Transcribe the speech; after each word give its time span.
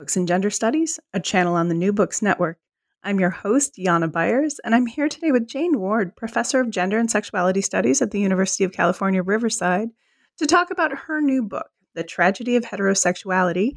Books 0.00 0.16
and 0.16 0.26
Gender 0.26 0.48
Studies, 0.48 0.98
a 1.12 1.20
channel 1.20 1.54
on 1.56 1.68
the 1.68 1.74
New 1.74 1.92
Books 1.92 2.22
Network. 2.22 2.56
I'm 3.04 3.20
your 3.20 3.28
host, 3.28 3.74
Yana 3.76 4.10
Byers, 4.10 4.58
and 4.64 4.74
I'm 4.74 4.86
here 4.86 5.10
today 5.10 5.30
with 5.30 5.46
Jane 5.46 5.78
Ward, 5.78 6.16
professor 6.16 6.58
of 6.58 6.70
gender 6.70 6.98
and 6.98 7.10
sexuality 7.10 7.60
studies 7.60 8.00
at 8.00 8.10
the 8.10 8.18
University 8.18 8.64
of 8.64 8.72
California, 8.72 9.22
Riverside, 9.22 9.90
to 10.38 10.46
talk 10.46 10.70
about 10.70 11.00
her 11.00 11.20
new 11.20 11.42
book, 11.42 11.68
The 11.94 12.02
Tragedy 12.02 12.56
of 12.56 12.64
Heterosexuality, 12.64 13.72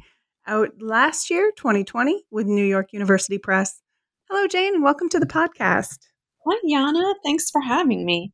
out 0.46 0.70
last 0.80 1.28
year, 1.28 1.52
2020, 1.58 2.24
with 2.30 2.46
New 2.46 2.64
York 2.64 2.94
University 2.94 3.36
Press. 3.36 3.82
Hello, 4.30 4.46
Jane, 4.46 4.76
and 4.76 4.82
welcome 4.82 5.10
to 5.10 5.20
the 5.20 5.26
podcast. 5.26 5.98
Hi, 6.46 6.58
Yana. 6.66 7.16
Thanks 7.22 7.50
for 7.50 7.60
having 7.60 8.06
me. 8.06 8.32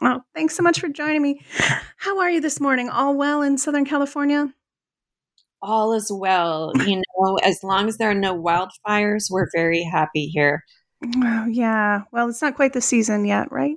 Oh, 0.00 0.22
thanks 0.34 0.56
so 0.56 0.64
much 0.64 0.80
for 0.80 0.88
joining 0.88 1.22
me. 1.22 1.40
How 1.98 2.18
are 2.18 2.32
you 2.32 2.40
this 2.40 2.58
morning? 2.58 2.88
All 2.88 3.16
well 3.16 3.42
in 3.42 3.58
Southern 3.58 3.84
California? 3.84 4.52
All 5.62 5.92
is 5.92 6.10
well. 6.12 6.72
You 6.86 6.96
know, 6.96 7.36
as 7.42 7.60
long 7.62 7.88
as 7.88 7.98
there 7.98 8.10
are 8.10 8.14
no 8.14 8.40
wildfires, 8.40 9.30
we're 9.30 9.48
very 9.54 9.82
happy 9.82 10.26
here. 10.26 10.64
Oh, 11.16 11.46
yeah. 11.46 12.02
Well, 12.12 12.28
it's 12.28 12.42
not 12.42 12.56
quite 12.56 12.72
the 12.72 12.80
season 12.80 13.24
yet, 13.24 13.50
right? 13.50 13.76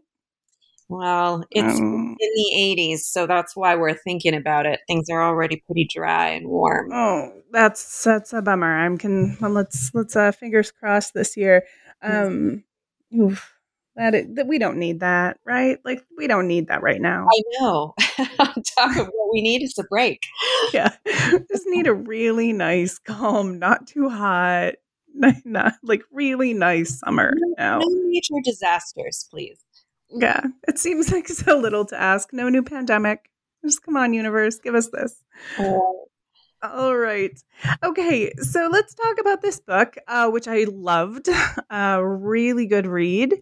Well, 0.88 1.44
it's 1.50 1.80
um, 1.80 2.16
in 2.20 2.30
the 2.36 2.52
80s, 2.56 3.00
so 3.00 3.26
that's 3.26 3.56
why 3.56 3.76
we're 3.76 3.96
thinking 3.96 4.36
about 4.36 4.68
it. 4.68 4.82
Things 4.88 5.10
are 5.10 5.24
already 5.24 5.64
pretty 5.66 5.88
dry 5.92 6.30
and 6.30 6.48
warm. 6.48 6.92
Oh, 6.94 7.32
that's 7.52 8.04
that's 8.04 8.34
a 8.34 8.42
bummer. 8.42 8.78
I'm 8.78 8.98
can 8.98 9.36
well, 9.42 9.50
let's 9.50 9.92
let's 9.96 10.16
uh 10.16 10.32
fingers 10.32 10.72
crossed 10.72 11.16
this 11.16 11.36
year. 11.36 11.64
Um 12.04 12.64
oof, 13.20 13.55
that 13.96 14.14
it, 14.14 14.36
that 14.36 14.48
we 14.48 14.60
don't 14.60 14.78
need 14.78 15.00
that, 15.00 15.40
right? 15.46 15.80
Like 15.86 16.06
we 16.18 16.28
don't 16.28 16.48
need 16.48 16.68
that 16.68 16.82
right 16.82 17.02
now. 17.02 17.28
I 17.32 17.42
know. 17.60 17.94
Top 18.78 18.98
of 18.98 19.08
what 19.08 19.34
we 19.34 19.42
need 19.42 19.64
is 19.64 19.78
a 19.78 19.84
break. 19.84 20.24
Yeah, 20.74 20.94
just 21.06 21.64
need 21.68 21.88
a 21.88 21.94
really 21.94 22.54
nice, 22.54 23.00
calm, 23.00 23.58
not 23.60 23.88
too 23.88 24.10
hot, 24.10 24.74
not 25.46 25.74
like 25.84 26.04
really 26.12 26.54
nice 26.54 27.00
summer 27.00 27.34
no, 27.36 27.56
now. 27.58 27.80
No 27.80 27.88
major 28.06 28.42
disasters, 28.44 29.28
please. 29.32 29.60
Yeah, 30.10 30.42
it 30.68 30.78
seems 30.78 31.12
like 31.12 31.28
so 31.28 31.58
little 31.58 31.86
to 31.86 32.00
ask. 32.00 32.32
No 32.34 32.50
new 32.50 32.64
pandemic. 32.64 33.30
Just 33.64 33.84
come 33.84 33.98
on, 33.98 34.14
universe, 34.14 34.60
give 34.60 34.76
us 34.76 34.90
this. 34.90 35.24
Oh. 35.58 36.08
All 36.62 36.98
right. 36.98 37.38
Okay, 37.84 38.32
so 38.40 38.70
let's 38.72 38.96
talk 38.96 39.20
about 39.20 39.42
this 39.42 39.60
book, 39.60 39.98
uh, 40.08 40.30
which 40.30 40.48
I 40.48 40.64
loved. 40.64 41.28
A 41.28 41.76
uh, 41.76 42.00
really 42.00 42.66
good 42.66 42.88
read. 42.88 43.36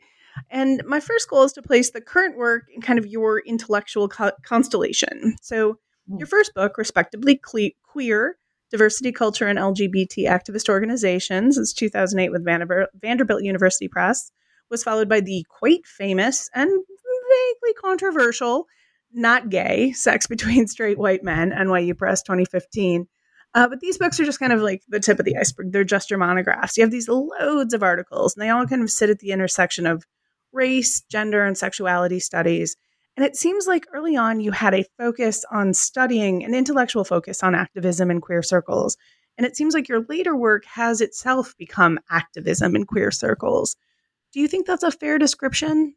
And 0.50 0.84
my 0.86 1.00
first 1.00 1.30
goal 1.30 1.44
is 1.44 1.54
to 1.54 1.62
place 1.62 1.92
the 1.92 2.02
current 2.02 2.38
work 2.38 2.64
in 2.74 2.82
kind 2.82 3.00
of 3.00 3.06
your 3.06 3.40
intellectual 3.40 4.08
co- 4.08 4.32
constellation. 4.44 5.36
So, 5.42 5.78
hmm. 6.08 6.18
your 6.18 6.28
first 6.28 6.54
book, 6.54 6.78
respectably, 6.78 7.42
Queer, 7.84 8.38
Diversity, 8.72 9.12
Culture, 9.12 9.48
and 9.48 9.60
LGBT 9.60 10.28
Activist 10.28 10.70
Organizations, 10.70 11.58
is 11.58 11.74
2008 11.74 12.32
with 12.32 12.44
Vanderbilt, 12.44 12.90
Vanderbilt 13.00 13.44
University 13.44 13.88
Press, 13.88 14.32
was 14.70 14.84
followed 14.84 15.10
by 15.10 15.20
the 15.20 15.46
quite 15.50 15.86
famous 15.86 16.50
and 16.56 16.70
vaguely 16.70 17.74
controversial 17.80 18.68
Not 19.14 19.50
Gay 19.50 19.92
Sex 19.92 20.28
Between 20.28 20.68
Straight 20.68 20.98
White 20.98 21.24
Men, 21.24 21.52
NYU 21.52 21.98
Press 21.98 22.24
2015. 22.24 23.08
Uh, 23.56 23.68
but 23.68 23.80
these 23.80 24.00
books 24.00 24.20
are 24.20 24.26
just 24.26 24.40
kind 24.40 24.52
of 24.52 24.62
like 24.62 24.82
the 24.90 25.00
tip 25.00 25.20
of 25.20 25.26
the 25.26 25.38
iceberg. 25.38 25.72
They're 25.72 25.84
just 25.84 26.10
your 26.10 26.18
monographs. 26.18 26.76
You 26.76 26.84
have 26.84 26.92
these 26.92 27.08
loads 27.08 27.74
of 27.74 27.84
articles, 27.84 28.36
and 28.36 28.42
they 28.42 28.50
all 28.50 28.66
kind 28.66 28.82
of 28.82 28.90
sit 28.90 29.12
at 29.12 29.20
the 29.20 29.32
intersection 29.32 29.86
of 29.86 30.06
race, 30.54 31.02
gender, 31.10 31.46
and 31.46 31.58
sexuality 31.58 32.20
studies. 32.20 32.76
And 33.16 33.26
it 33.26 33.36
seems 33.36 33.68
like 33.68 33.86
early 33.94 34.16
on 34.16 34.40
you 34.40 34.52
had 34.52 34.74
a 34.74 34.86
focus 34.98 35.46
on 35.52 35.74
studying 35.74 36.44
an 36.44 36.56
intellectual 36.56 37.04
focus 37.04 37.44
on 37.44 37.56
activism 37.56 38.10
in 38.10 38.22
queer 38.22 38.42
circles. 38.42 38.98
And 39.38 39.46
it 39.46 39.56
seems 39.56 39.74
like 39.74 39.88
your 39.88 40.06
later 40.10 40.36
work 40.36 40.64
has 40.66 41.02
itself 41.02 41.54
become 41.58 42.00
activism 42.10 42.76
in 42.76 42.86
queer 42.86 43.12
circles. 43.12 43.76
Do 44.32 44.40
you 44.40 44.48
think 44.48 44.66
that's 44.66 44.84
a 44.84 44.92
fair 44.92 45.20
description? 45.20 45.96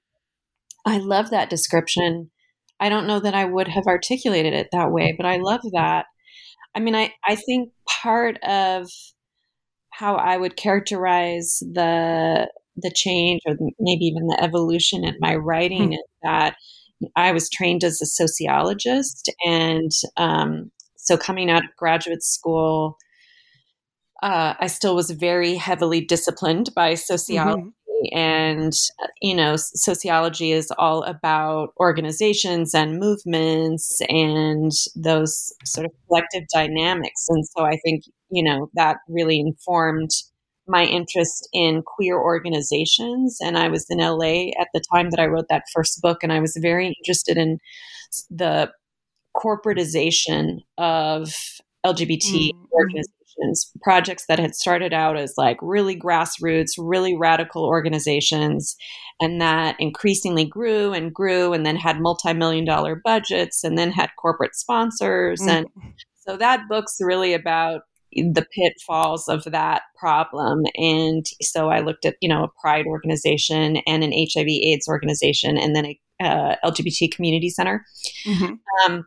I 0.85 0.99
love 0.99 1.31
that 1.31 1.51
description. 1.51 2.31
I 2.79 2.89
don't 2.89 3.07
know 3.07 3.21
that 3.21 3.35
I 3.35 3.45
would 3.45 3.69
have 3.69 3.87
articulated 3.87 4.53
it 4.53 4.69
that 4.73 4.93
way, 4.93 5.15
but 5.17 5.27
I 5.27 5.39
love 5.39 5.61
that. 5.73 6.07
I 6.75 6.81
mean, 6.81 6.95
I, 6.95 7.13
I 7.25 7.37
think 7.37 7.71
part 8.03 8.39
of 8.45 8.89
how 9.91 10.17
I 10.17 10.37
would 10.37 10.57
characterize 10.57 11.61
the 11.61 12.49
the 12.77 12.91
change 12.91 13.41
or 13.47 13.57
maybe 13.79 14.05
even 14.05 14.27
the 14.27 14.43
evolution 14.43 15.05
in 15.05 15.17
my 15.21 15.35
writing 15.35 15.89
hmm. 15.89 15.93
is 15.93 16.05
that 16.23 16.57
I 17.15 17.33
was 17.33 17.51
trained 17.51 17.85
as 17.85 18.01
a 18.01 18.07
sociologist. 18.07 19.31
And 19.45 19.91
um, 20.17 20.71
so 20.97 21.17
coming 21.17 21.51
out 21.51 21.65
of 21.65 21.77
graduate 21.77 22.23
school, 22.23 22.97
uh, 24.23 24.55
I 24.59 24.67
still 24.67 24.97
was 24.97 25.11
very 25.11 25.57
heavily 25.57 26.01
disciplined 26.01 26.71
by 26.75 26.95
sociology. 26.95 27.63
Mm-hmm. 27.63 27.69
And, 28.13 28.73
you 29.23 29.35
know, 29.35 29.57
sociology 29.57 30.53
is 30.53 30.71
all 30.79 31.03
about 31.05 31.71
organizations 31.81 32.75
and 32.75 32.99
movements 32.99 34.01
and 34.09 34.71
those 34.95 35.53
sort 35.65 35.87
of 35.87 35.93
collective 36.07 36.45
dynamics. 36.53 37.27
And 37.29 37.45
so 37.47 37.65
I 37.65 37.79
think, 37.83 38.05
you 38.31 38.43
know, 38.43 38.71
that 38.75 38.99
really 39.09 39.41
informed 39.41 40.11
my 40.69 40.85
interest 40.85 41.49
in 41.53 41.83
queer 41.83 42.19
organizations. 42.19 43.39
And 43.41 43.57
I 43.57 43.69
was 43.69 43.87
in 43.89 43.99
LA 43.99 44.51
at 44.61 44.69
the 44.75 44.83
time 44.93 45.11
that 45.11 45.21
I 45.21 45.27
wrote 45.27 45.47
that 45.49 45.65
first 45.73 46.01
book, 46.03 46.23
and 46.23 46.33
I 46.33 46.41
was 46.41 46.57
very 46.61 46.89
interested 46.89 47.37
in 47.37 47.59
the 48.31 48.71
corporatization 49.37 50.61
of 50.79 51.35
LGBT 51.85 52.51
mm-hmm. 52.51 52.65
organizations, 52.73 53.71
projects 53.83 54.27
that 54.27 54.39
had 54.39 54.55
started 54.55 54.93
out 54.93 55.17
as 55.17 55.35
like 55.37 55.59
really 55.61 55.99
grassroots, 55.99 56.73
really 56.79 57.17
radical 57.17 57.65
organizations, 57.65 58.77
and 59.21 59.41
that 59.41 59.77
increasingly 59.79 60.45
grew 60.45 60.93
and 60.93 61.15
grew, 61.15 61.53
and 61.53 61.65
then 61.65 61.77
had 61.77 62.01
multi 62.01 62.33
million 62.33 62.65
dollar 62.65 63.01
budgets, 63.05 63.63
and 63.63 63.79
then 63.79 63.93
had 63.93 64.11
corporate 64.19 64.57
sponsors. 64.57 65.41
Mm-hmm. 65.41 65.51
And 65.51 65.67
so 66.27 66.37
that 66.37 66.63
book's 66.69 66.97
really 67.01 67.35
about 67.35 67.83
the 68.17 68.47
pitfalls 68.53 69.29
of 69.29 69.45
that 69.45 69.83
problem. 69.99 70.63
And 70.77 71.27
so 71.43 71.69
I 71.69 71.81
looked 71.81 72.05
at, 72.05 72.17
you 72.21 72.29
know, 72.29 72.45
a 72.45 72.61
pride 72.61 72.87
organization 72.87 73.79
and 73.87 74.03
an 74.03 74.13
HIV 74.13 74.49
AIDS 74.49 74.89
organization 74.89 75.57
and 75.57 75.75
then 75.75 75.87
a 75.87 76.01
uh, 76.21 76.57
LGBT 76.65 77.13
community 77.13 77.51
center. 77.51 77.85
Mm-hmm. 78.27 78.55
Um, 78.85 79.07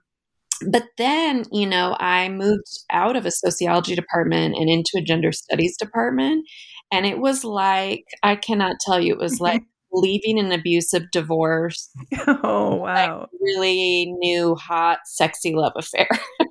but 0.68 0.84
then, 0.97 1.46
you 1.52 1.66
know, 1.66 1.96
I 2.00 2.30
moved 2.30 2.84
out 2.92 3.16
of 3.16 3.25
a 3.25 3.31
sociology 3.31 3.96
department 3.96 4.56
and 4.56 4.70
into 4.70 4.92
a 4.97 5.02
gender 5.02 5.31
studies 5.31 5.78
department. 5.78 6.46
And 6.91 7.06
it 7.06 7.20
was 7.20 7.44
like, 7.44 8.06
I 8.24 8.36
cannot 8.36 8.76
tell 8.86 9.00
you, 9.00 9.14
it 9.14 9.20
was 9.20 9.40
like 9.40 9.64
leaving 9.91 10.38
an 10.38 10.52
abusive 10.52 11.12
divorce. 11.12 11.90
Oh, 12.28 12.76
wow. 12.76 13.22
Like 13.22 13.30
really 13.41 14.14
new, 14.20 14.56
hot, 14.56 15.00
sexy 15.06 15.56
love 15.56 15.74
affair. 15.76 16.09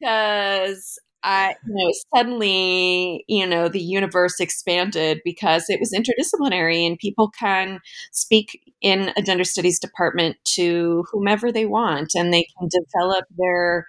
because 0.00 0.98
I, 1.22 1.54
you 1.66 1.74
know, 1.74 1.92
suddenly, 2.14 3.24
you 3.28 3.46
know, 3.46 3.68
the 3.68 3.80
universe 3.80 4.40
expanded 4.40 5.20
because 5.24 5.66
it 5.68 5.78
was 5.78 5.92
interdisciplinary 5.92 6.86
and 6.86 6.98
people 6.98 7.30
can 7.38 7.80
speak 8.12 8.72
in 8.80 9.12
a 9.16 9.22
gender 9.22 9.44
studies 9.44 9.78
department 9.78 10.36
to 10.54 11.04
whomever 11.12 11.52
they 11.52 11.66
want 11.66 12.12
and 12.14 12.32
they 12.32 12.46
can 12.58 12.68
develop 12.70 13.26
their, 13.36 13.86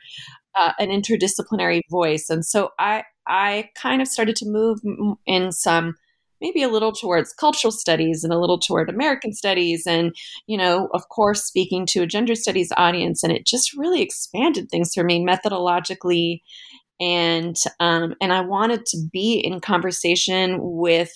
uh, 0.60 0.74
an 0.80 0.90
interdisciplinary 0.90 1.82
voice. 1.90 2.30
And 2.30 2.46
so 2.46 2.72
I, 2.80 3.04
I 3.28 3.70
kind 3.76 4.02
of 4.02 4.08
started 4.10 4.36
to 4.38 4.46
move 4.46 4.80
in 5.26 5.54
some, 5.54 5.96
maybe 6.42 6.64
a 6.64 6.70
little 6.70 6.92
towards 6.92 7.34
cultural 7.34 7.72
studies 7.72 8.24
and 8.24 8.34
a 8.34 8.40
little 8.40 8.60
toward 8.60 8.90
American 8.90 9.32
studies. 9.34 9.86
And, 9.88 10.16
you 10.48 10.58
know, 10.58 10.90
of 10.94 11.08
course, 11.10 11.44
speaking 11.44 11.86
to 11.88 12.02
a 12.02 12.08
gender 12.08 12.36
studies 12.36 12.72
audience. 12.76 13.24
And 13.24 13.32
it 13.32 13.46
just 13.46 13.78
really 13.78 14.02
expanded 14.02 14.70
things 14.70 14.94
for 14.94 15.04
me 15.04 15.24
methodologically. 15.24 16.42
And, 17.00 17.56
um, 17.80 18.16
and 18.22 18.34
I 18.34 18.42
wanted 18.42 18.86
to 18.88 18.98
be 19.12 19.40
in 19.40 19.62
conversation 19.62 20.58
with 20.60 21.12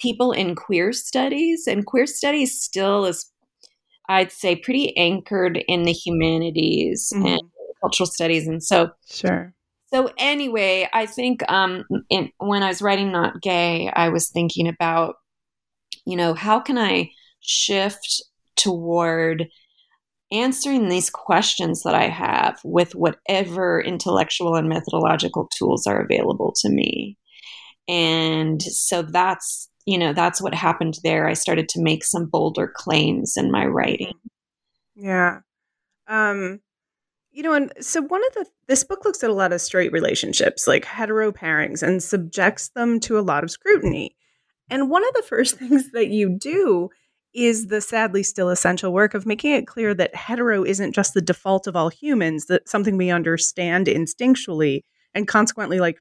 people 0.00 0.32
in 0.32 0.54
queer 0.54 0.92
studies. 0.92 1.66
And 1.66 1.84
queer 1.84 2.06
studies 2.06 2.60
still 2.60 3.04
is, 3.04 3.30
I'd 4.08 4.32
say, 4.32 4.56
pretty 4.56 4.96
anchored 4.96 5.62
in 5.68 5.82
the 5.82 5.92
humanities. 5.92 7.12
Mm-hmm. 7.14 7.26
And 7.26 7.40
cultural 7.80 8.06
studies, 8.06 8.46
and 8.46 8.62
so 8.62 8.90
sure. 9.08 9.54
So 9.92 10.10
anyway, 10.18 10.88
I 10.92 11.06
think 11.06 11.42
um, 11.50 11.84
in, 12.08 12.30
when 12.38 12.62
I 12.62 12.68
was 12.68 12.82
writing 12.82 13.10
Not 13.10 13.42
Gay, 13.42 13.90
I 13.94 14.08
was 14.10 14.28
thinking 14.28 14.68
about, 14.68 15.16
you 16.06 16.16
know, 16.16 16.34
how 16.34 16.60
can 16.60 16.78
I 16.78 17.10
shift 17.40 18.22
toward 18.56 19.48
answering 20.32 20.88
these 20.88 21.10
questions 21.10 21.82
that 21.82 21.94
I 21.94 22.08
have 22.08 22.60
with 22.64 22.94
whatever 22.94 23.80
intellectual 23.80 24.54
and 24.54 24.68
methodological 24.68 25.48
tools 25.56 25.86
are 25.86 26.00
available 26.00 26.54
to 26.58 26.68
me. 26.68 27.18
And 27.88 28.62
so 28.62 29.02
that's, 29.02 29.68
you 29.86 29.98
know, 29.98 30.12
that's 30.12 30.40
what 30.40 30.54
happened 30.54 30.98
there. 31.02 31.26
I 31.26 31.32
started 31.32 31.68
to 31.70 31.82
make 31.82 32.04
some 32.04 32.26
bolder 32.26 32.72
claims 32.72 33.36
in 33.36 33.50
my 33.50 33.66
writing. 33.66 34.14
Yeah. 34.94 35.40
Um, 36.06 36.60
you 37.32 37.42
know, 37.42 37.52
and 37.52 37.72
so 37.80 38.02
one 38.02 38.22
of 38.26 38.34
the 38.34 38.46
this 38.66 38.84
book 38.84 39.04
looks 39.04 39.22
at 39.22 39.30
a 39.30 39.34
lot 39.34 39.52
of 39.52 39.60
straight 39.60 39.92
relationships, 39.92 40.66
like 40.66 40.84
hetero 40.84 41.32
pairings, 41.32 41.82
and 41.82 42.02
subjects 42.02 42.68
them 42.70 43.00
to 43.00 43.18
a 43.18 43.22
lot 43.22 43.44
of 43.44 43.50
scrutiny. 43.50 44.16
And 44.68 44.90
one 44.90 45.04
of 45.06 45.14
the 45.14 45.22
first 45.22 45.56
things 45.58 45.92
that 45.92 46.08
you 46.08 46.28
do 46.28 46.90
is 47.32 47.68
the 47.68 47.80
sadly 47.80 48.22
still 48.22 48.48
essential 48.48 48.92
work 48.92 49.14
of 49.14 49.26
making 49.26 49.52
it 49.52 49.66
clear 49.66 49.94
that 49.94 50.14
hetero 50.14 50.64
isn't 50.64 50.94
just 50.94 51.14
the 51.14 51.20
default 51.20 51.68
of 51.68 51.76
all 51.76 51.88
humans, 51.88 52.46
that 52.46 52.68
something 52.68 52.96
we 52.96 53.10
understand 53.10 53.86
instinctually, 53.86 54.82
and 55.14 55.28
consequently, 55.28 55.78
like 55.78 56.00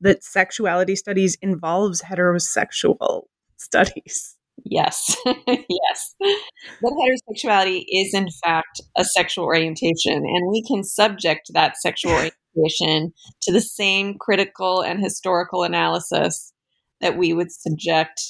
that 0.00 0.22
sexuality 0.22 0.94
studies 0.94 1.36
involves 1.40 2.02
heterosexual 2.02 3.24
studies. 3.56 4.37
Yes, 4.64 5.16
yes. 5.26 6.14
That 6.20 7.18
heterosexuality 7.30 7.84
is, 7.88 8.12
in 8.14 8.28
fact, 8.42 8.80
a 8.96 9.04
sexual 9.04 9.44
orientation, 9.44 10.14
and 10.14 10.50
we 10.50 10.62
can 10.66 10.84
subject 10.84 11.50
that 11.54 11.76
sexual 11.76 12.12
orientation 12.56 13.12
to 13.42 13.52
the 13.52 13.60
same 13.60 14.16
critical 14.18 14.82
and 14.82 15.00
historical 15.00 15.62
analysis 15.62 16.52
that 17.00 17.16
we 17.16 17.32
would 17.32 17.52
subject 17.52 18.20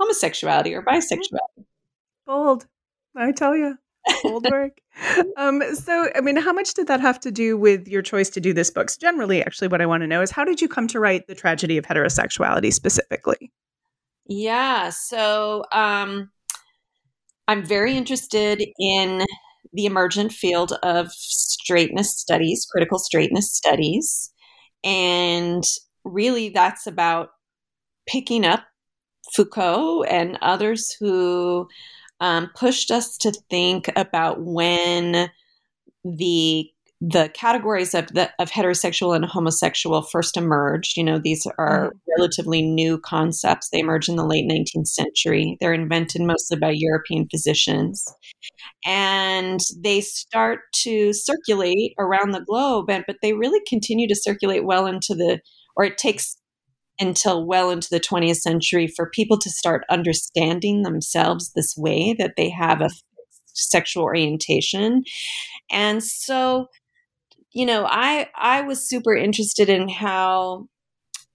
homosexuality 0.00 0.74
or 0.74 0.82
bisexuality. 0.82 1.64
Bold, 2.26 2.66
I 3.14 3.32
tell 3.32 3.56
you. 3.56 3.76
Bold 4.22 4.46
work. 4.50 4.78
um, 5.36 5.62
so, 5.74 6.08
I 6.14 6.20
mean, 6.20 6.36
how 6.36 6.52
much 6.52 6.74
did 6.74 6.86
that 6.86 7.00
have 7.00 7.20
to 7.20 7.30
do 7.30 7.56
with 7.56 7.88
your 7.88 8.02
choice 8.02 8.30
to 8.30 8.40
do 8.40 8.52
this 8.52 8.70
book? 8.70 8.90
So 8.90 8.98
generally, 9.00 9.42
actually, 9.42 9.68
what 9.68 9.80
I 9.80 9.86
want 9.86 10.02
to 10.02 10.06
know 10.06 10.22
is 10.22 10.30
how 10.30 10.44
did 10.44 10.60
you 10.60 10.68
come 10.68 10.86
to 10.88 11.00
write 11.00 11.26
the 11.26 11.34
tragedy 11.34 11.76
of 11.76 11.84
heterosexuality 11.84 12.72
specifically? 12.72 13.50
Yeah. 14.28 14.90
So 14.90 15.64
um, 15.72 16.30
I'm 17.48 17.64
very 17.64 17.96
interested 17.96 18.62
in 18.78 19.24
the 19.72 19.86
emergent 19.86 20.32
field 20.32 20.72
of 20.82 21.12
straightness 21.12 22.16
studies, 22.16 22.66
critical 22.70 22.98
straightness 22.98 23.52
studies. 23.52 24.32
And 24.84 25.64
really, 26.04 26.48
that's 26.50 26.86
about 26.86 27.30
picking 28.08 28.44
up 28.44 28.64
Foucault 29.34 30.04
and 30.04 30.38
others 30.42 30.96
who 31.00 31.68
um, 32.20 32.50
pushed 32.56 32.90
us 32.90 33.16
to 33.18 33.32
think 33.50 33.90
about 33.96 34.42
when 34.42 35.30
the 36.04 36.70
the 37.00 37.30
categories 37.34 37.94
of 37.94 38.06
the 38.08 38.30
of 38.38 38.50
heterosexual 38.50 39.14
and 39.14 39.24
homosexual 39.24 40.02
first 40.02 40.36
emerged. 40.36 40.96
You 40.96 41.04
know, 41.04 41.18
these 41.18 41.46
are 41.58 41.88
mm-hmm. 41.88 41.98
relatively 42.16 42.62
new 42.62 42.98
concepts. 42.98 43.68
They 43.70 43.80
emerged 43.80 44.08
in 44.08 44.16
the 44.16 44.26
late 44.26 44.48
19th 44.50 44.88
century. 44.88 45.58
They're 45.60 45.74
invented 45.74 46.22
mostly 46.22 46.58
by 46.58 46.74
European 46.74 47.28
physicians. 47.30 48.04
And 48.84 49.60
they 49.78 50.00
start 50.00 50.60
to 50.82 51.12
circulate 51.12 51.92
around 51.98 52.30
the 52.30 52.44
globe, 52.44 52.88
and 52.88 53.04
but 53.06 53.16
they 53.20 53.34
really 53.34 53.60
continue 53.68 54.08
to 54.08 54.16
circulate 54.16 54.64
well 54.64 54.86
into 54.86 55.14
the 55.14 55.40
or 55.76 55.84
it 55.84 55.98
takes 55.98 56.38
until 56.98 57.46
well 57.46 57.70
into 57.70 57.88
the 57.90 58.00
20th 58.00 58.36
century 58.36 58.86
for 58.86 59.10
people 59.10 59.38
to 59.38 59.50
start 59.50 59.84
understanding 59.90 60.82
themselves 60.82 61.52
this 61.54 61.74
way 61.76 62.14
that 62.18 62.34
they 62.38 62.48
have 62.48 62.80
a 62.80 62.88
sexual 63.52 64.02
orientation. 64.02 65.04
And 65.70 66.02
so 66.02 66.68
you 67.56 67.64
know, 67.64 67.86
I 67.88 68.28
I 68.36 68.60
was 68.60 68.86
super 68.86 69.16
interested 69.16 69.70
in 69.70 69.88
how 69.88 70.68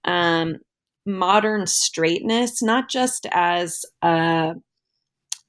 um, 0.04 0.58
modern 1.04 1.66
straightness, 1.66 2.62
not 2.62 2.88
just 2.88 3.26
as 3.32 3.84
a, 4.02 4.54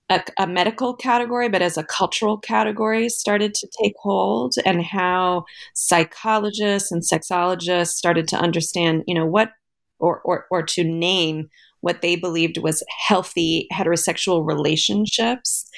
a, 0.10 0.22
a, 0.40 0.48
medical 0.48 0.96
category, 0.96 1.48
but 1.48 1.62
as 1.62 1.78
a 1.78 1.84
cultural 1.84 2.40
category, 2.40 3.08
started 3.08 3.54
to 3.54 3.68
take 3.84 3.94
hold, 4.00 4.56
and 4.66 4.84
how 4.84 5.46
psychologists 5.76 6.92
and 6.92 7.04
sexologists 7.04 7.94
started 7.94 8.28
to 8.30 8.38
understand, 8.38 9.04
you 9.06 9.14
know, 9.14 9.28
what 9.28 9.52
or 10.00 10.22
or, 10.22 10.48
or 10.50 10.64
to 10.64 10.84
name 10.84 11.50
what 11.84 12.02
they 12.02 12.16
believed 12.16 12.58
was 12.58 12.82
healthy 12.98 13.68
heterosexual 13.74 14.48
relationships. 14.48 15.70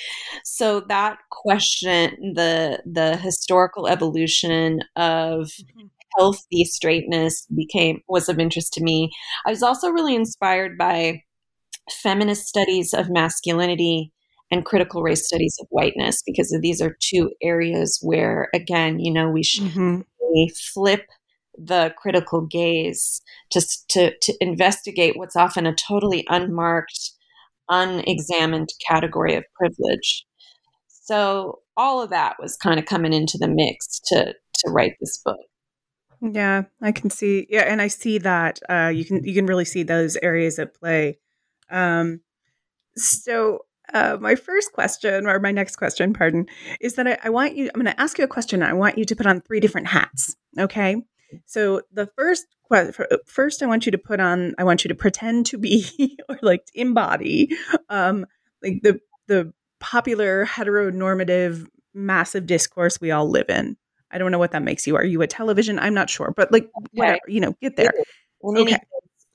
So 0.44 0.82
that 0.82 1.18
question, 1.32 2.34
the 2.36 2.80
the 2.86 3.18
historical 3.18 3.88
evolution 3.88 4.82
of 4.96 5.48
mm-hmm. 5.48 5.88
healthy 6.16 6.64
straightness 6.66 7.48
became 7.56 8.02
was 8.08 8.30
of 8.30 8.38
interest 8.38 8.72
to 8.74 8.84
me. 8.84 9.12
I 9.48 9.50
was 9.50 9.64
also 9.64 9.90
really 9.90 10.14
inspired 10.14 10.78
by 10.78 11.24
feminist 11.90 12.46
studies 12.46 12.94
of 12.94 13.10
masculinity 13.10 14.14
and 14.52 14.64
critical 14.64 15.02
race 15.02 15.26
studies 15.26 15.58
of 15.60 15.66
whiteness 15.72 16.22
because 16.24 16.56
these 16.62 16.82
are 16.82 16.98
two 17.00 17.32
areas 17.42 17.98
where 18.04 18.50
again 18.54 19.00
you 19.00 19.12
know 19.12 19.28
we 19.28 19.42
should 19.42 19.64
mm-hmm. 19.64 20.02
flip 20.72 21.08
the 21.58 21.94
critical 21.98 22.42
gaze 22.42 23.22
to, 23.52 23.62
to, 23.90 24.14
to 24.22 24.34
investigate 24.42 25.18
what's 25.18 25.36
often 25.36 25.66
a 25.66 25.74
totally 25.76 26.26
unmarked, 26.30 27.12
unexamined 27.70 28.70
category 28.88 29.36
of 29.36 29.44
privilege. 29.56 30.26
So 30.88 31.60
all 31.78 32.02
of 32.02 32.10
that 32.10 32.38
was 32.40 32.58
kind 32.58 32.80
of 32.80 32.86
coming 32.86 33.14
into 33.14 33.38
the 33.38 33.48
mix 33.48 34.00
to 34.08 34.34
to 34.60 34.70
write 34.72 34.94
this 35.00 35.20
book. 35.24 35.40
Yeah, 36.22 36.64
I 36.82 36.92
can 36.92 37.10
see. 37.10 37.46
Yeah, 37.50 37.64
and 37.64 37.82
I 37.82 37.88
see 37.88 38.18
that 38.20 38.60
uh, 38.70 38.92
you 38.94 39.06
can 39.06 39.24
you 39.24 39.34
can 39.34 39.46
really 39.46 39.66
see 39.66 39.84
those 39.84 40.18
areas 40.18 40.58
at 40.60 40.74
play. 40.74 41.20
Um, 41.70 42.22
so 42.96 43.66
uh, 43.94 44.18
my 44.20 44.36
first 44.36 44.72
question, 44.72 45.28
or 45.28 45.40
my 45.40 45.52
next 45.52 45.76
question, 45.76 46.14
pardon, 46.14 46.48
is 46.80 46.96
that 46.96 47.08
I, 47.08 47.18
I 47.24 47.30
want 47.30 47.56
you. 47.56 47.70
I'm 47.74 47.82
going 47.82 47.94
to 47.94 48.02
ask 48.02 48.18
you 48.18 48.24
a 48.24 48.28
question. 48.28 48.64
I 48.64 48.74
want 48.74 48.98
you 48.98 49.06
to 49.06 49.16
put 49.16 49.28
on 49.28 49.42
three 49.42 49.60
different 49.60 49.88
hats. 49.88 50.36
Okay. 50.58 50.96
So 51.46 51.82
the 51.92 52.08
first 52.18 52.48
question, 52.64 53.06
first 53.26 53.64
I 53.64 53.66
want 53.66 53.86
you 53.86 53.92
to 53.92 53.98
put 53.98 54.20
on 54.20 54.54
I 54.58 54.64
want 54.64 54.84
you 54.84 54.90
to 54.90 54.96
pretend 54.96 55.46
to 55.48 55.58
be 55.58 56.18
or 56.30 56.40
like 56.42 56.68
embody 56.74 57.56
um 57.90 58.26
like 58.64 58.82
the 58.84 59.00
the 59.28 59.54
popular 59.80 60.46
heteronormative 60.46 61.68
massive 61.94 62.46
discourse 62.46 63.00
we 63.00 63.12
all 63.12 63.30
live 63.30 63.50
in. 63.50 63.78
I 64.12 64.18
don't 64.18 64.32
know 64.32 64.40
what 64.40 64.52
that 64.52 64.64
makes 64.64 64.86
you. 64.88 64.96
Are 64.96 65.04
you 65.04 65.22
a 65.22 65.28
television? 65.28 65.80
I'm 65.80 65.94
not 65.94 66.10
sure, 66.10 66.34
but 66.36 66.52
like 66.52 66.64
okay. 66.64 66.88
whatever, 66.94 67.20
you 67.28 67.40
know, 67.40 67.56
get 67.62 67.76
there. 67.76 67.92
okay. 68.44 68.78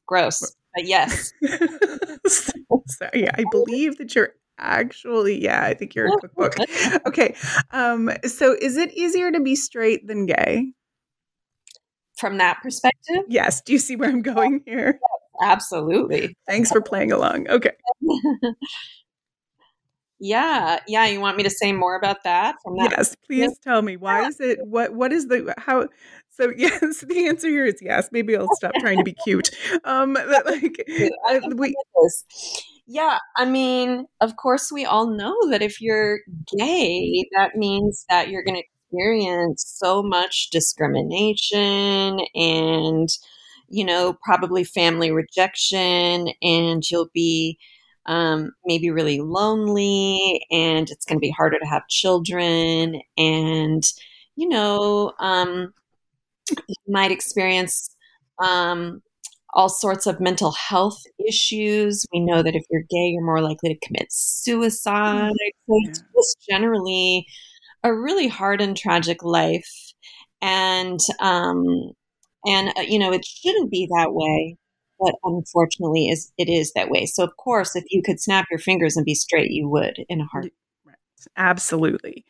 Gross. 0.07 0.41
But 0.75 0.87
yes. 0.87 1.33
so, 2.27 2.53
so, 2.87 3.11
yeah, 3.13 3.33
I 3.35 3.45
believe 3.51 3.99
that 3.99 4.15
you're 4.15 4.35
actually 4.59 5.43
yeah, 5.43 5.65
I 5.65 5.75
think 5.75 5.95
you're 5.95 6.09
a 6.09 6.19
cookbook. 6.19 6.57
okay. 7.07 7.35
Um 7.73 8.11
so 8.25 8.57
is 8.61 8.77
it 8.77 8.93
easier 8.93 9.33
to 9.33 9.41
be 9.41 9.57
straight 9.57 10.07
than 10.07 10.27
gay? 10.27 10.73
From 12.21 12.39
that 12.39 12.59
perspective. 12.63 13.25
Yes. 13.29 13.61
Do 13.61 13.73
you 13.73 13.79
see 13.79 13.97
where 13.97 14.09
I'm 14.09 14.23
going 14.23 14.63
here? 14.67 14.99
Absolutely. 15.43 16.37
Thanks 16.47 16.71
for 16.71 16.81
playing 16.81 17.13
along. 17.13 17.49
Okay. 17.49 17.73
yeah. 20.21 20.79
Yeah. 20.87 21.07
You 21.07 21.21
want 21.21 21.37
me 21.37 21.43
to 21.45 21.51
say 21.51 21.73
more 21.73 21.97
about 21.97 22.25
that 22.25 22.57
from 22.63 22.77
that? 22.77 22.93
Yes. 22.97 23.17
Please 23.27 23.59
tell 23.59 23.83
me. 23.83 23.97
Why 23.97 24.27
is 24.27 24.39
it 24.41 24.59
what 24.67 24.93
what 24.93 25.13
is 25.13 25.29
the 25.29 25.55
how 25.57 25.89
so 26.31 26.53
yes, 26.57 27.01
the 27.01 27.27
answer 27.27 27.49
here 27.49 27.65
is 27.65 27.79
yes. 27.81 28.11
Maybe 28.13 28.37
I'll 28.37 28.55
stop 28.55 28.73
trying 28.81 28.99
to 28.99 29.05
be 29.05 29.15
cute. 29.25 29.51
Um 29.85 30.13
but 30.13 30.47
like 30.47 30.85
uh, 31.29 31.41
we 31.57 31.75
yeah, 32.93 33.19
I 33.37 33.45
mean, 33.45 34.07
of 34.21 34.35
course, 34.35 34.73
we 34.73 34.85
all 34.85 35.07
know 35.07 35.37
that 35.51 35.63
if 35.63 35.81
you're 35.81 36.19
gay, 36.59 37.25
that 37.37 37.55
means 37.55 38.05
that 38.09 38.31
you're 38.31 38.43
going 38.43 38.57
to 38.57 38.65
experience 38.91 39.65
so 39.79 40.03
much 40.03 40.51
discrimination 40.51 42.21
and 42.35 43.09
you 43.69 43.85
know 43.85 44.17
probably 44.25 44.65
family 44.65 45.11
rejection 45.11 46.29
and 46.43 46.91
you'll 46.91 47.11
be 47.15 47.59
um, 48.07 48.53
maybe 48.65 48.91
really 48.91 49.21
lonely 49.21 50.45
and 50.51 50.91
it's 50.91 51.05
going 51.05 51.17
to 51.17 51.21
be 51.21 51.31
harder 51.31 51.59
to 51.59 51.67
have 51.67 51.87
children 51.89 53.01
and 53.17 53.85
you 54.37 54.49
know 54.49 55.13
um, 55.21 55.73
you 56.51 56.77
might 56.89 57.13
experience 57.13 57.95
um, 58.43 59.03
all 59.53 59.69
sorts 59.69 60.07
of 60.07 60.21
mental 60.21 60.53
health 60.53 61.03
issues. 61.29 62.07
We 62.13 62.21
know 62.21 62.43
that 62.43 62.55
if 62.55 62.65
you're 62.71 62.85
gay, 62.89 63.09
you're 63.09 63.25
more 63.25 63.41
likely 63.41 63.75
to 63.75 63.87
commit 63.87 64.07
suicide. 64.11 65.33
So 65.67 65.75
it's 65.85 66.01
just 66.01 66.37
generally 66.49 67.27
a 67.83 67.95
really 67.95 68.29
hard 68.29 68.61
and 68.61 68.77
tragic 68.77 69.23
life. 69.23 69.69
and 70.43 71.01
um, 71.21 71.93
and 72.47 72.71
uh, 72.79 72.83
you 72.83 72.99
know 72.99 73.13
it 73.13 73.25
shouldn't 73.25 73.71
be 73.71 73.89
that 73.91 74.13
way 74.15 74.57
but 74.99 75.15
unfortunately 75.25 76.09
is 76.09 76.33
it 76.39 76.49
is 76.49 76.73
that 76.75 76.91
way. 76.91 77.07
So 77.07 77.25
of 77.25 77.37
course 77.37 77.77
if 77.77 77.85
you 77.91 78.03
could 78.03 78.21
snap 78.21 78.47
your 78.51 78.59
fingers 78.61 78.97
and 78.97 79.05
be 79.07 79.15
straight 79.15 79.51
you 79.51 79.69
would 79.69 79.99
in 80.09 80.21
a 80.21 80.27
heart 80.27 80.53
absolutely. 81.37 82.25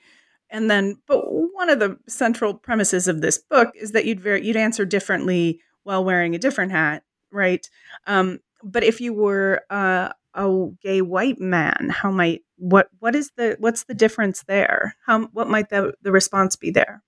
And 0.50 0.70
then 0.70 0.96
but 1.06 1.22
one 1.30 1.70
of 1.70 1.78
the 1.78 1.98
central 2.08 2.54
premises 2.54 3.08
of 3.08 3.20
this 3.20 3.38
book 3.38 3.70
is 3.74 3.92
that 3.92 4.04
you'd 4.04 4.20
very 4.20 4.44
you'd 4.44 4.56
answer 4.56 4.84
differently 4.84 5.60
while 5.84 6.04
wearing 6.04 6.34
a 6.34 6.38
different 6.38 6.72
hat 6.72 7.02
right? 7.32 7.64
Um, 8.06 8.40
but 8.62 8.82
if 8.82 9.00
you 9.00 9.12
were 9.14 9.62
uh, 9.70 10.10
a 10.34 10.66
gay 10.82 11.02
white 11.02 11.40
man 11.40 11.88
how 11.90 12.10
might 12.10 12.42
what 12.56 12.88
what 12.98 13.16
is 13.16 13.30
the 13.36 13.56
what's 13.58 13.84
the 13.84 13.94
difference 13.94 14.44
there 14.46 14.94
how 15.06 15.26
what 15.32 15.48
might 15.48 15.70
the 15.70 15.92
the 16.02 16.12
response 16.12 16.56
be 16.56 16.70
there 16.70 17.02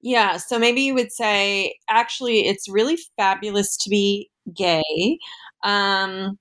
yeah 0.00 0.36
so 0.36 0.58
maybe 0.58 0.82
you 0.82 0.94
would 0.94 1.12
say 1.12 1.74
actually 1.88 2.46
it's 2.46 2.68
really 2.68 2.98
fabulous 3.16 3.76
to 3.76 3.90
be 3.90 4.30
gay 4.54 5.18
um 5.64 6.38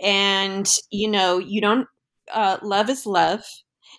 and 0.00 0.72
you 0.90 1.08
know 1.08 1.38
you 1.38 1.60
don't 1.60 1.86
uh, 2.32 2.58
love 2.62 2.88
is 2.88 3.06
love 3.06 3.44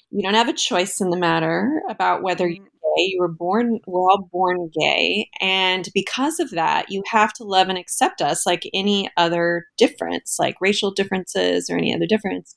you 0.09 0.21
don't 0.23 0.35
have 0.35 0.49
a 0.49 0.53
choice 0.53 1.01
in 1.01 1.09
the 1.09 1.17
matter 1.17 1.81
about 1.89 2.23
whether 2.23 2.47
mm-hmm. 2.47 2.63
Gay. 2.95 3.03
You 3.03 3.17
were 3.19 3.27
born, 3.27 3.79
we're 3.87 4.01
all 4.01 4.29
born 4.31 4.69
gay. 4.79 5.29
And 5.39 5.87
because 5.93 6.39
of 6.39 6.51
that, 6.51 6.91
you 6.91 7.03
have 7.07 7.33
to 7.33 7.43
love 7.43 7.69
and 7.69 7.77
accept 7.77 8.21
us 8.21 8.45
like 8.45 8.69
any 8.73 9.09
other 9.17 9.65
difference, 9.77 10.37
like 10.39 10.55
racial 10.61 10.91
differences 10.91 11.69
or 11.69 11.77
any 11.77 11.93
other 11.93 12.07
difference. 12.07 12.55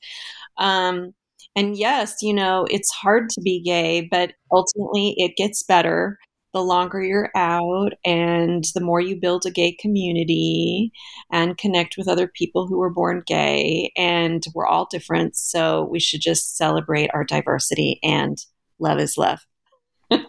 Um, 0.59 1.15
and 1.57 1.77
yes, 1.77 2.17
you 2.23 2.35
know, 2.35 2.67
it's 2.71 2.91
hard 2.91 3.31
to 3.31 3.41
be 3.41 3.63
gay, 3.63 4.09
but 4.11 4.33
ultimately 4.51 5.15
it 5.19 5.37
gets 5.37 5.63
better 5.63 6.19
the 6.55 6.63
longer 6.63 7.03
you're 7.03 7.31
out 7.35 7.93
and 8.05 8.65
the 8.75 8.81
more 8.81 9.01
you 9.01 9.21
build 9.21 9.45
a 9.45 9.51
gay 9.51 9.73
community 9.73 10.93
and 11.31 11.59
connect 11.59 11.97
with 11.99 12.09
other 12.09 12.29
people 12.29 12.69
who 12.69 12.79
were 12.79 12.93
born 12.93 13.23
gay 13.27 13.93
and 13.97 14.45
we're 14.55 14.67
all 14.67 14.87
different 14.89 15.37
so 15.37 15.89
we 15.91 15.99
should 15.99 16.21
just 16.21 16.57
celebrate 16.57 17.11
our 17.13 17.25
diversity 17.25 17.99
and 18.05 18.39
love 18.79 19.01
is 19.01 19.19
love 19.19 19.41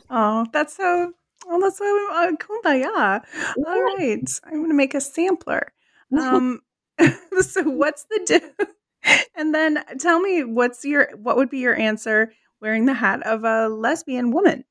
oh 0.10 0.46
that's 0.52 0.76
so 0.76 1.12
oh 1.48 1.62
that's 1.62 1.78
so 1.78 2.08
uh, 2.12 2.32
kumbaya 2.38 3.22
all 3.68 3.84
right 3.98 4.30
i'm 4.46 4.54
going 4.54 4.70
to 4.70 4.76
make 4.76 4.94
a 4.94 5.02
sampler 5.02 5.74
um 6.20 6.62
so 7.42 7.64
what's 7.64 8.06
the 8.06 8.22
di- 8.26 9.18
and 9.36 9.54
then 9.54 9.84
tell 10.00 10.20
me 10.20 10.44
what's 10.44 10.86
your 10.86 11.10
what 11.18 11.38
would 11.38 11.50
be 11.50 11.60
your 11.60 11.76
answer 11.76 12.32
wearing 12.62 12.86
the 12.86 12.94
hat 12.94 13.22
of 13.26 13.44
a 13.44 13.68
lesbian 13.68 14.32
woman 14.32 14.64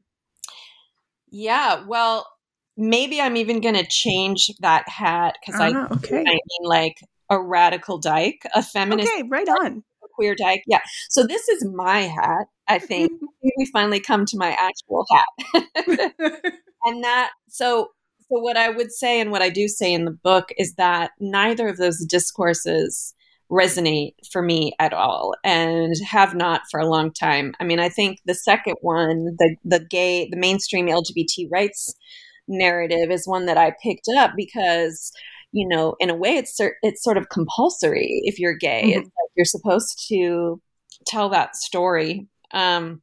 yeah, 1.35 1.85
well, 1.89 2.29
maybe 2.77 3.21
I'm 3.21 3.37
even 3.37 3.61
going 3.61 3.75
to 3.75 3.85
change 3.89 4.53
that 4.61 4.89
hat 4.89 5.37
because 5.45 5.61
I, 5.61 5.73
ah, 5.75 5.89
okay. 5.95 6.21
I 6.21 6.23
mean 6.23 6.63
like 6.63 7.01
a 7.29 7.43
radical 7.43 7.99
dyke, 7.99 8.47
a 8.55 8.63
feminist. 8.63 9.11
Okay, 9.13 9.25
right 9.29 9.49
on. 9.49 9.83
Queer 10.15 10.37
dyke. 10.37 10.63
Yeah. 10.69 10.79
So 11.11 11.27
this 11.27 11.49
is 11.49 11.65
my 11.65 12.03
hat, 12.03 12.47
I 12.69 12.79
think. 12.79 13.11
we 13.59 13.67
finally 13.67 14.01
come 14.01 14.25
to 14.25 14.39
my 14.39 14.57
actual 14.59 15.05
hat. 15.11 15.65
and 16.85 17.05
that, 17.05 17.31
so 17.49 17.91
so 18.31 18.41
what 18.41 18.57
I 18.57 18.71
would 18.71 18.91
say 18.91 19.21
and 19.21 19.31
what 19.31 19.43
I 19.43 19.51
do 19.51 19.69
say 19.69 19.93
in 19.93 20.05
the 20.05 20.11
book 20.11 20.49
is 20.57 20.75
that 20.75 21.11
neither 21.21 21.69
of 21.69 21.77
those 21.77 22.05
discourses 22.05 23.15
resonate 23.51 24.15
for 24.33 24.43
me 24.43 24.73
at 24.81 24.93
all 24.93 25.35
and 25.45 25.95
have 26.05 26.35
not 26.35 26.63
for 26.71 26.81
a 26.81 26.89
long 26.89 27.13
time. 27.13 27.55
I 27.61 27.65
mean, 27.65 27.79
I 27.79 27.89
think 27.89 28.21
the 28.25 28.35
second 28.35 28.77
one, 28.81 29.37
the 29.39 29.57
the 29.65 29.81
gay, 29.81 30.29
the 30.31 30.37
mainstream 30.37 30.87
LGBT 30.87 31.49
rights 31.53 31.95
narrative 32.49 33.11
is 33.11 33.27
one 33.27 33.47
that 33.47 33.59
I 33.59 33.73
picked 33.83 34.09
up 34.17 34.33
because 34.37 35.13
you 35.53 35.69
know, 35.69 35.95
in 36.01 36.11
a 36.11 36.17
way 36.17 36.37
it's 36.37 36.59
it's 36.83 37.05
sort 37.05 37.17
of 37.17 37.29
compulsory 37.29 38.23
if 38.25 38.39
you're 38.39 38.57
gay. 38.57 38.83
Mm-hmm. 38.83 38.99
It's 38.99 39.07
like 39.07 39.31
you're 39.37 39.45
supposed 39.45 40.05
to 40.09 40.61
tell 41.07 41.29
that 41.29 41.55
story 41.55 42.27
um, 42.55 43.03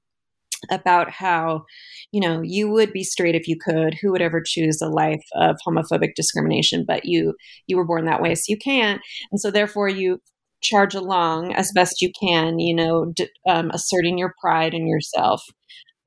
about 0.70 1.10
how 1.10 1.64
you 2.12 2.22
know 2.22 2.42
you 2.44 2.70
would 2.70 2.94
be 2.94 3.04
straight 3.04 3.36
if 3.36 3.48
you 3.48 3.58
could 3.60 3.96
who 4.02 4.12
would 4.12 4.22
ever 4.22 4.42
choose 4.46 4.82
a 4.82 4.88
life 4.88 5.24
of 5.36 5.58
homophobic 5.68 6.14
discrimination 6.16 6.86
but 6.88 7.06
you 7.06 7.34
you 7.68 7.76
were 7.78 7.86
born 7.86 8.06
that 8.06 8.22
way 8.22 8.36
so 8.36 8.44
you 8.48 8.58
can't 8.58 9.02
and 9.32 9.42
so 9.42 9.50
therefore 9.50 9.90
you 9.90 10.20
charge 10.62 10.94
along 10.94 11.52
as 11.56 11.72
best 11.74 12.04
you 12.04 12.12
can, 12.22 12.60
you 12.60 12.76
know, 12.76 13.12
d- 13.16 13.28
um, 13.50 13.72
asserting 13.72 14.16
your 14.20 14.36
pride 14.40 14.76
in 14.76 14.88
yourself. 14.88 15.42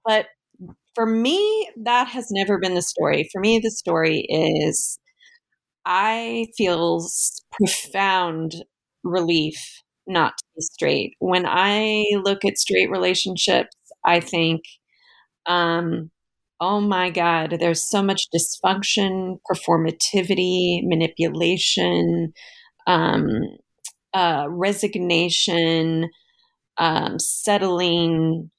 But 0.05 0.27
for 0.95 1.07
me, 1.07 1.71
that 1.85 2.09
has 2.09 2.29
never 2.31 2.59
been 2.59 2.75
the 2.75 2.83
story. 2.83 3.29
For 3.33 3.41
me, 3.41 3.61
the 3.61 3.71
story 3.71 4.27
is 4.29 4.99
I 5.87 6.49
feel 6.57 7.07
profound 7.53 8.65
relief 9.05 9.83
not 10.07 10.39
to 10.39 10.45
be 10.57 10.63
straight. 10.63 11.15
When 11.19 11.45
I 11.47 12.05
look 12.25 12.45
at 12.45 12.59
straight 12.59 12.91
relationships, 12.91 13.77
I 14.05 14.21
think, 14.21 14.63
um, 15.47 16.11
oh 16.61 16.81
my 16.81 17.11
God, 17.11 17.57
there's 17.61 17.89
so 17.89 18.03
much 18.03 18.23
dysfunction, 18.35 19.39
performativity, 19.51 20.81
manipulation, 20.85 22.33
um, 22.87 23.41
uh, 24.15 24.47
resignation, 24.49 26.11
um, 26.79 27.19
settling, 27.19 28.51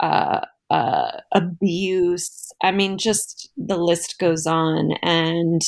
uh, 0.00 0.40
uh, 0.70 1.12
abuse. 1.34 2.50
I 2.62 2.72
mean, 2.72 2.98
just 2.98 3.50
the 3.56 3.76
list 3.78 4.18
goes 4.18 4.46
on. 4.46 4.92
And 5.02 5.62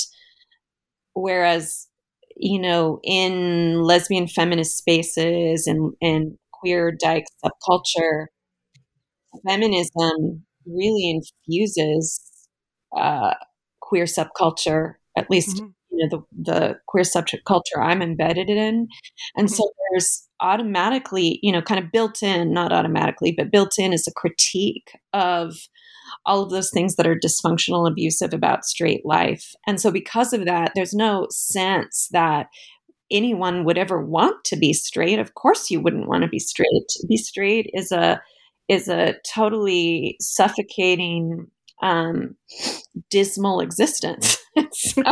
whereas, 1.14 1.87
you 2.37 2.61
know, 2.61 3.00
in 3.03 3.83
lesbian 3.83 4.26
feminist 4.26 4.76
spaces 4.76 5.67
and, 5.67 5.95
and 6.00 6.38
queer 6.53 6.93
dyke 6.93 7.26
subculture, 7.45 8.26
feminism 9.47 10.45
really 10.67 11.11
infuses 11.11 12.21
uh, 12.97 13.35
queer 13.81 14.05
subculture, 14.05 14.95
at 15.17 15.31
least 15.31 15.57
mm-hmm 15.57 15.67
you 15.95 16.09
know 16.09 16.25
the 16.35 16.50
the 16.50 16.79
queer 16.87 17.05
subject 17.05 17.45
culture 17.45 17.81
I'm 17.81 18.03
embedded 18.03 18.50
in, 18.50 18.88
and 19.37 19.47
mm-hmm. 19.47 19.55
so 19.55 19.71
there's 19.91 20.29
automatically 20.41 21.38
you 21.43 21.53
know 21.53 21.62
kind 21.62 21.83
of 21.83 21.93
built 21.93 22.23
in, 22.23 22.53
not 22.53 22.73
automatically, 22.73 23.33
but 23.37 23.50
built 23.50 23.79
in 23.79 23.93
is 23.93 24.07
a 24.09 24.12
critique 24.12 24.91
of 25.12 25.55
all 26.26 26.42
of 26.42 26.50
those 26.50 26.71
things 26.71 26.97
that 26.97 27.06
are 27.06 27.18
dysfunctional, 27.18 27.90
abusive 27.90 28.33
about 28.35 28.64
straight 28.64 29.04
life, 29.04 29.54
and 29.66 29.80
so 29.80 29.90
because 29.90 30.33
of 30.33 30.44
that, 30.44 30.73
there's 30.75 30.94
no 30.94 31.26
sense 31.30 32.09
that 32.12 32.49
anyone 33.11 33.64
would 33.64 33.78
ever 33.78 34.04
want 34.04 34.44
to 34.44 34.56
be 34.56 34.73
straight. 34.73 35.18
Of 35.18 35.35
course, 35.35 35.71
you 35.71 35.80
wouldn't 35.80 36.09
want 36.09 36.23
to 36.23 36.28
be 36.28 36.38
straight. 36.38 36.87
Be 37.09 37.16
straight 37.16 37.71
is 37.75 37.92
a 37.92 38.21
is 38.68 38.88
a 38.88 39.14
totally 39.30 40.16
suffocating 40.21 41.49
um, 41.83 42.37
dismal 43.11 43.61
existence. 43.61 44.38
so, 44.73 45.02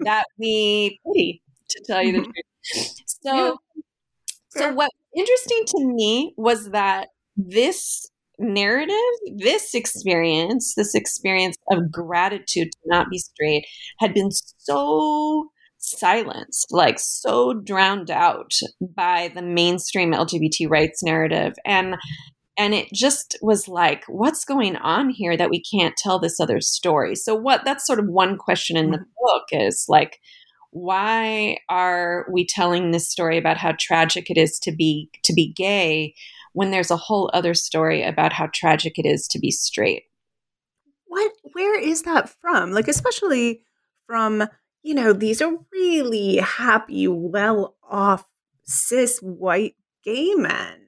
that 0.00 0.24
we 0.38 0.98
pity, 1.06 1.42
to 1.70 1.82
tell 1.86 2.02
you 2.02 2.12
the 2.12 2.18
mm-hmm. 2.18 2.30
truth. 2.30 2.94
So, 3.22 3.34
yeah. 3.34 3.82
so 4.50 4.72
what 4.74 4.90
interesting 5.16 5.62
to 5.66 5.84
me 5.86 6.34
was 6.36 6.70
that 6.70 7.08
this 7.36 8.10
narrative, 8.40 8.96
this 9.36 9.74
experience, 9.74 10.74
this 10.74 10.94
experience 10.94 11.56
of 11.70 11.90
gratitude 11.92 12.72
to 12.72 12.78
not 12.86 13.08
be 13.10 13.18
straight, 13.18 13.66
had 13.98 14.14
been 14.14 14.30
so 14.58 15.50
silenced, 15.78 16.72
like 16.72 16.98
so 16.98 17.54
drowned 17.54 18.10
out 18.10 18.52
by 18.80 19.30
the 19.34 19.42
mainstream 19.42 20.12
LGBT 20.12 20.68
rights 20.68 21.02
narrative. 21.02 21.54
And 21.64 21.96
and 22.60 22.74
it 22.74 22.88
just 22.92 23.38
was 23.40 23.68
like 23.68 24.04
what's 24.06 24.44
going 24.44 24.76
on 24.76 25.08
here 25.08 25.36
that 25.36 25.50
we 25.50 25.62
can't 25.62 25.96
tell 25.96 26.18
this 26.18 26.38
other 26.38 26.60
story 26.60 27.14
so 27.14 27.34
what 27.34 27.64
that's 27.64 27.86
sort 27.86 27.98
of 27.98 28.06
one 28.06 28.36
question 28.36 28.76
in 28.76 28.90
the 28.90 28.98
mm-hmm. 28.98 29.24
book 29.24 29.44
is 29.50 29.86
like 29.88 30.18
why 30.72 31.56
are 31.68 32.26
we 32.30 32.46
telling 32.46 32.90
this 32.90 33.08
story 33.08 33.38
about 33.38 33.56
how 33.56 33.72
tragic 33.80 34.30
it 34.30 34.36
is 34.36 34.58
to 34.58 34.72
be 34.72 35.08
to 35.22 35.32
be 35.32 35.52
gay 35.52 36.14
when 36.52 36.70
there's 36.70 36.90
a 36.90 36.96
whole 36.96 37.30
other 37.32 37.54
story 37.54 38.02
about 38.02 38.32
how 38.32 38.48
tragic 38.52 38.98
it 38.98 39.06
is 39.06 39.26
to 39.28 39.38
be 39.38 39.50
straight 39.50 40.04
what 41.06 41.32
where 41.52 41.78
is 41.78 42.02
that 42.02 42.28
from 42.40 42.72
like 42.72 42.88
especially 42.88 43.62
from 44.06 44.44
you 44.82 44.94
know 44.94 45.12
these 45.12 45.42
are 45.42 45.52
really 45.72 46.36
happy 46.36 47.06
well 47.08 47.76
off 47.88 48.26
cis 48.64 49.18
white 49.18 49.74
gay 50.04 50.34
men 50.34 50.86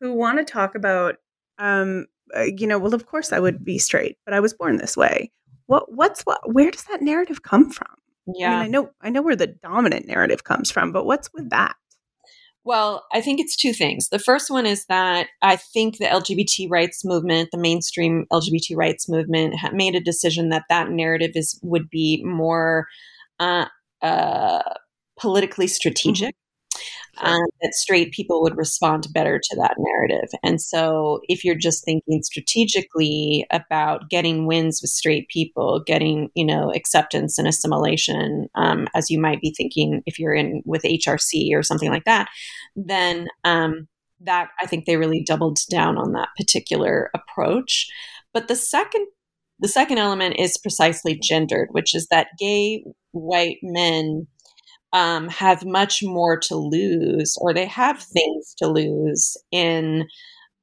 who 0.00 0.12
want 0.12 0.38
to 0.38 0.44
talk 0.44 0.74
about, 0.74 1.16
um, 1.58 2.06
uh, 2.36 2.42
you 2.42 2.66
know, 2.66 2.78
well, 2.78 2.94
of 2.94 3.06
course 3.06 3.32
I 3.32 3.40
would 3.40 3.64
be 3.64 3.78
straight, 3.78 4.18
but 4.24 4.34
I 4.34 4.40
was 4.40 4.52
born 4.52 4.76
this 4.76 4.96
way. 4.96 5.32
What, 5.66 5.92
what's 5.92 6.22
what? 6.22 6.40
Where 6.52 6.70
does 6.70 6.84
that 6.84 7.02
narrative 7.02 7.42
come 7.42 7.70
from? 7.70 7.88
Yeah, 8.26 8.58
I, 8.58 8.62
mean, 8.62 8.64
I 8.64 8.68
know, 8.68 8.90
I 9.00 9.10
know 9.10 9.22
where 9.22 9.36
the 9.36 9.46
dominant 9.46 10.06
narrative 10.06 10.44
comes 10.44 10.70
from, 10.70 10.92
but 10.92 11.06
what's 11.06 11.30
with 11.32 11.50
that? 11.50 11.74
Well, 12.64 13.04
I 13.12 13.20
think 13.20 13.40
it's 13.40 13.56
two 13.56 13.74
things. 13.74 14.08
The 14.08 14.18
first 14.18 14.50
one 14.50 14.64
is 14.64 14.86
that 14.86 15.28
I 15.42 15.56
think 15.56 15.98
the 15.98 16.06
LGBT 16.06 16.70
rights 16.70 17.04
movement, 17.04 17.50
the 17.52 17.58
mainstream 17.58 18.26
LGBT 18.32 18.74
rights 18.74 19.06
movement, 19.08 19.54
made 19.74 19.94
a 19.94 20.00
decision 20.00 20.48
that 20.48 20.64
that 20.70 20.90
narrative 20.90 21.32
is 21.34 21.58
would 21.62 21.90
be 21.90 22.22
more 22.24 22.86
uh, 23.38 23.66
uh, 24.00 24.62
politically 25.20 25.66
strategic. 25.66 26.34
Mm-hmm. 26.34 26.43
Um, 27.18 27.46
that 27.62 27.74
straight 27.74 28.12
people 28.12 28.42
would 28.42 28.56
respond 28.56 29.06
better 29.12 29.38
to 29.38 29.56
that 29.56 29.76
narrative. 29.78 30.30
And 30.42 30.60
so, 30.60 31.20
if 31.28 31.44
you're 31.44 31.54
just 31.54 31.84
thinking 31.84 32.22
strategically 32.22 33.46
about 33.50 34.10
getting 34.10 34.46
wins 34.46 34.80
with 34.82 34.90
straight 34.90 35.28
people, 35.28 35.82
getting 35.86 36.30
you 36.34 36.44
know 36.44 36.72
acceptance 36.72 37.38
and 37.38 37.48
assimilation, 37.48 38.48
um, 38.54 38.88
as 38.94 39.10
you 39.10 39.20
might 39.20 39.40
be 39.40 39.54
thinking 39.56 40.02
if 40.06 40.18
you're 40.18 40.34
in 40.34 40.62
with 40.64 40.82
HRC 40.82 41.50
or 41.54 41.62
something 41.62 41.90
like 41.90 42.04
that, 42.04 42.28
then 42.76 43.28
um, 43.44 43.88
that 44.20 44.48
I 44.60 44.66
think 44.66 44.84
they 44.84 44.96
really 44.96 45.22
doubled 45.22 45.58
down 45.70 45.96
on 45.98 46.12
that 46.12 46.28
particular 46.36 47.10
approach. 47.14 47.86
But 48.32 48.48
the 48.48 48.56
second 48.56 49.06
the 49.60 49.68
second 49.68 49.98
element 49.98 50.36
is 50.38 50.58
precisely 50.58 51.18
gendered, 51.20 51.68
which 51.70 51.94
is 51.94 52.08
that 52.08 52.28
gay 52.38 52.84
white 53.12 53.58
men 53.62 54.26
um, 54.94 55.28
have 55.28 55.66
much 55.66 56.02
more 56.04 56.38
to 56.40 56.56
lose, 56.56 57.36
or 57.42 57.54
they 57.54 57.66
have 57.66 58.02
things 58.02 58.54
to 58.58 58.68
lose 58.68 59.36
in 59.52 60.06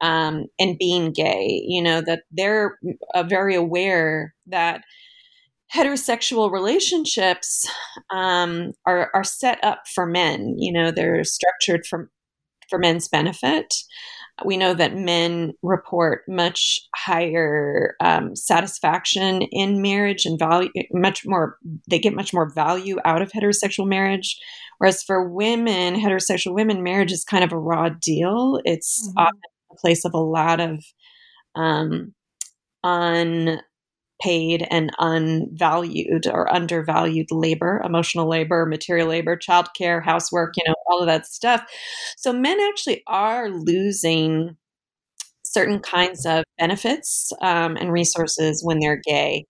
um, 0.01 0.45
in 0.59 0.77
being 0.79 1.11
gay. 1.13 1.63
You 1.67 1.83
know 1.83 2.01
that 2.01 2.23
they're 2.31 2.79
uh, 3.15 3.23
very 3.23 3.55
aware 3.55 4.33
that 4.47 4.83
heterosexual 5.73 6.51
relationships 6.51 7.69
um, 8.13 8.73
are 8.85 9.11
are 9.13 9.23
set 9.23 9.63
up 9.63 9.83
for 9.93 10.05
men. 10.05 10.55
You 10.57 10.73
know 10.73 10.91
they're 10.91 11.23
structured 11.23 11.85
for 11.87 12.09
for 12.69 12.79
men's 12.79 13.07
benefit 13.07 13.73
we 14.45 14.57
know 14.57 14.73
that 14.73 14.95
men 14.95 15.53
report 15.61 16.23
much 16.27 16.81
higher 16.95 17.95
um, 17.99 18.35
satisfaction 18.35 19.41
in 19.51 19.81
marriage 19.81 20.25
and 20.25 20.39
value 20.39 20.69
much 20.91 21.25
more 21.25 21.57
they 21.89 21.99
get 21.99 22.13
much 22.13 22.33
more 22.33 22.49
value 22.53 22.97
out 23.05 23.21
of 23.21 23.31
heterosexual 23.31 23.87
marriage 23.87 24.39
whereas 24.77 25.03
for 25.03 25.29
women 25.29 25.95
heterosexual 25.95 26.53
women 26.53 26.83
marriage 26.83 27.11
is 27.11 27.23
kind 27.23 27.43
of 27.43 27.51
a 27.51 27.59
raw 27.59 27.89
deal 27.89 28.59
it's 28.65 29.07
mm-hmm. 29.07 29.17
often 29.19 29.39
a 29.71 29.75
place 29.75 30.05
of 30.05 30.13
a 30.13 30.19
lot 30.19 30.59
of 30.59 30.83
um, 31.55 32.13
un 32.83 33.59
paid 34.21 34.67
and 34.69 34.91
unvalued 34.99 36.27
or 36.27 36.53
undervalued 36.53 37.31
labor, 37.31 37.81
emotional 37.83 38.29
labor, 38.29 38.65
material 38.65 39.07
labor, 39.07 39.35
childcare, 39.35 40.03
housework, 40.03 40.53
you 40.57 40.63
know, 40.67 40.75
all 40.87 40.99
of 41.01 41.07
that 41.07 41.25
stuff. 41.25 41.63
So 42.17 42.31
men 42.31 42.59
actually 42.59 43.03
are 43.07 43.49
losing 43.49 44.55
certain 45.43 45.79
kinds 45.79 46.25
of 46.25 46.43
benefits 46.57 47.33
um, 47.41 47.75
and 47.77 47.91
resources 47.91 48.63
when 48.63 48.79
they're 48.79 49.01
gay. 49.05 49.45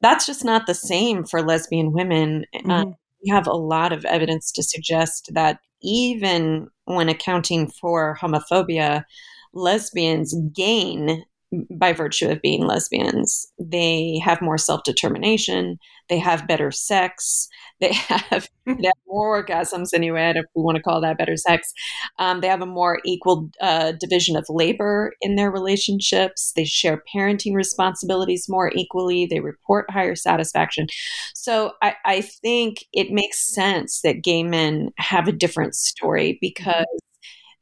That's 0.00 0.26
just 0.26 0.44
not 0.44 0.66
the 0.66 0.74
same 0.74 1.24
for 1.24 1.42
lesbian 1.42 1.92
women. 1.92 2.44
Uh, 2.54 2.58
mm-hmm. 2.58 2.90
We 3.24 3.30
have 3.30 3.46
a 3.46 3.52
lot 3.52 3.92
of 3.92 4.04
evidence 4.04 4.52
to 4.52 4.62
suggest 4.62 5.30
that 5.32 5.58
even 5.82 6.68
when 6.84 7.08
accounting 7.08 7.70
for 7.70 8.16
homophobia, 8.20 9.04
lesbians 9.52 10.34
gain 10.54 11.24
by 11.70 11.92
virtue 11.92 12.28
of 12.28 12.42
being 12.42 12.66
lesbians. 12.66 13.46
They 13.58 14.20
have 14.24 14.42
more 14.42 14.58
self 14.58 14.82
determination. 14.84 15.78
They 16.08 16.18
have 16.18 16.46
better 16.46 16.70
sex. 16.70 17.48
They 17.78 17.92
have, 17.92 18.48
they 18.64 18.72
have 18.86 19.02
more 19.06 19.44
orgasms, 19.44 19.92
anyway, 19.92 20.32
if 20.34 20.46
we 20.54 20.62
want 20.62 20.76
to 20.76 20.82
call 20.82 21.02
that 21.02 21.18
better 21.18 21.36
sex. 21.36 21.74
Um, 22.18 22.40
they 22.40 22.48
have 22.48 22.62
a 22.62 22.66
more 22.66 23.00
equal 23.04 23.50
uh, 23.60 23.92
division 24.00 24.34
of 24.34 24.46
labor 24.48 25.12
in 25.20 25.36
their 25.36 25.50
relationships. 25.50 26.54
They 26.56 26.64
share 26.64 27.02
parenting 27.14 27.54
responsibilities 27.54 28.46
more 28.48 28.72
equally. 28.74 29.26
They 29.26 29.40
report 29.40 29.90
higher 29.90 30.16
satisfaction. 30.16 30.86
So 31.34 31.72
I, 31.82 31.96
I 32.06 32.22
think 32.22 32.86
it 32.94 33.10
makes 33.10 33.46
sense 33.54 34.00
that 34.00 34.24
gay 34.24 34.42
men 34.42 34.88
have 34.96 35.28
a 35.28 35.32
different 35.32 35.74
story 35.74 36.38
because 36.40 36.86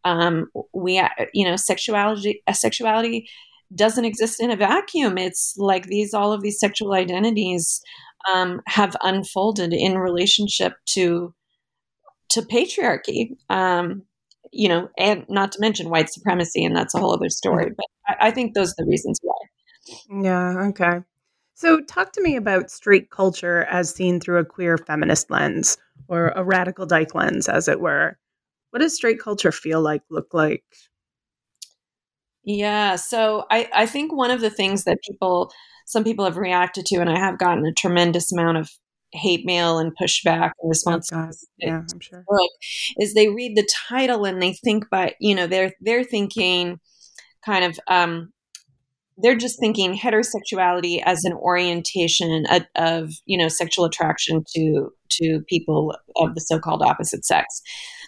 um, 0.04 0.46
we, 0.72 1.02
you 1.32 1.44
know, 1.44 1.56
sexuality, 1.56 2.40
sexuality 2.52 3.28
doesn't 3.74 4.04
exist 4.04 4.40
in 4.40 4.50
a 4.50 4.56
vacuum. 4.56 5.18
It's 5.18 5.54
like 5.56 5.86
these 5.86 6.14
all 6.14 6.32
of 6.32 6.42
these 6.42 6.58
sexual 6.58 6.92
identities 6.92 7.80
um, 8.32 8.60
have 8.66 8.96
unfolded 9.02 9.72
in 9.72 9.98
relationship 9.98 10.74
to 10.90 11.34
to 12.30 12.42
patriarchy. 12.42 13.36
Um, 13.48 14.02
you 14.52 14.68
know, 14.68 14.88
and 14.96 15.24
not 15.28 15.52
to 15.52 15.60
mention 15.60 15.90
white 15.90 16.10
supremacy, 16.10 16.64
and 16.64 16.76
that's 16.76 16.94
a 16.94 16.98
whole 16.98 17.12
other 17.12 17.28
story. 17.28 17.70
But 17.76 17.86
I, 18.06 18.28
I 18.28 18.30
think 18.30 18.54
those 18.54 18.70
are 18.70 18.84
the 18.84 18.86
reasons 18.86 19.18
why. 19.22 19.34
Yeah. 20.22 20.68
Okay. 20.68 21.00
So, 21.54 21.80
talk 21.80 22.12
to 22.12 22.22
me 22.22 22.36
about 22.36 22.70
straight 22.70 23.10
culture 23.10 23.64
as 23.64 23.94
seen 23.94 24.20
through 24.20 24.38
a 24.38 24.44
queer 24.44 24.76
feminist 24.78 25.30
lens 25.30 25.76
or 26.08 26.28
a 26.30 26.44
radical 26.44 26.86
dyke 26.86 27.14
lens, 27.14 27.48
as 27.48 27.68
it 27.68 27.80
were. 27.80 28.18
What 28.70 28.80
does 28.80 28.94
straight 28.94 29.20
culture 29.20 29.52
feel 29.52 29.80
like, 29.80 30.02
look 30.10 30.34
like? 30.34 30.64
Yeah. 32.44 32.96
So 32.96 33.46
I, 33.50 33.68
I 33.74 33.86
think 33.86 34.14
one 34.14 34.30
of 34.30 34.40
the 34.40 34.50
things 34.50 34.84
that 34.84 34.98
people, 35.02 35.52
some 35.86 36.04
people 36.04 36.24
have 36.24 36.36
reacted 36.36 36.86
to, 36.86 36.96
and 36.96 37.10
I 37.10 37.18
have 37.18 37.38
gotten 37.38 37.64
a 37.66 37.72
tremendous 37.72 38.32
amount 38.32 38.58
of 38.58 38.70
hate 39.12 39.46
mail 39.46 39.78
and 39.78 39.96
pushback 39.96 40.50
and 40.60 40.68
response. 40.68 41.10
Oh 41.12 41.30
yeah, 41.58 41.82
I'm 41.90 42.00
sure. 42.00 42.24
Book, 42.28 42.50
is 42.98 43.14
they 43.14 43.28
read 43.28 43.56
the 43.56 43.68
title 43.88 44.24
and 44.24 44.42
they 44.42 44.52
think, 44.52 44.86
but 44.90 45.14
you 45.20 45.34
know, 45.34 45.46
they're 45.46 45.72
they're 45.80 46.04
thinking, 46.04 46.80
kind 47.44 47.64
of, 47.64 47.78
um, 47.88 48.32
they're 49.16 49.36
just 49.36 49.60
thinking 49.60 49.96
heterosexuality 49.96 51.00
as 51.04 51.24
an 51.24 51.32
orientation 51.32 52.44
of, 52.50 52.62
of 52.74 53.12
you 53.24 53.38
know 53.38 53.48
sexual 53.48 53.84
attraction 53.84 54.42
to 54.54 54.90
to 55.10 55.40
people 55.48 55.96
of 56.16 56.34
the 56.34 56.40
so-called 56.40 56.82
opposite 56.82 57.24
sex. 57.24 57.62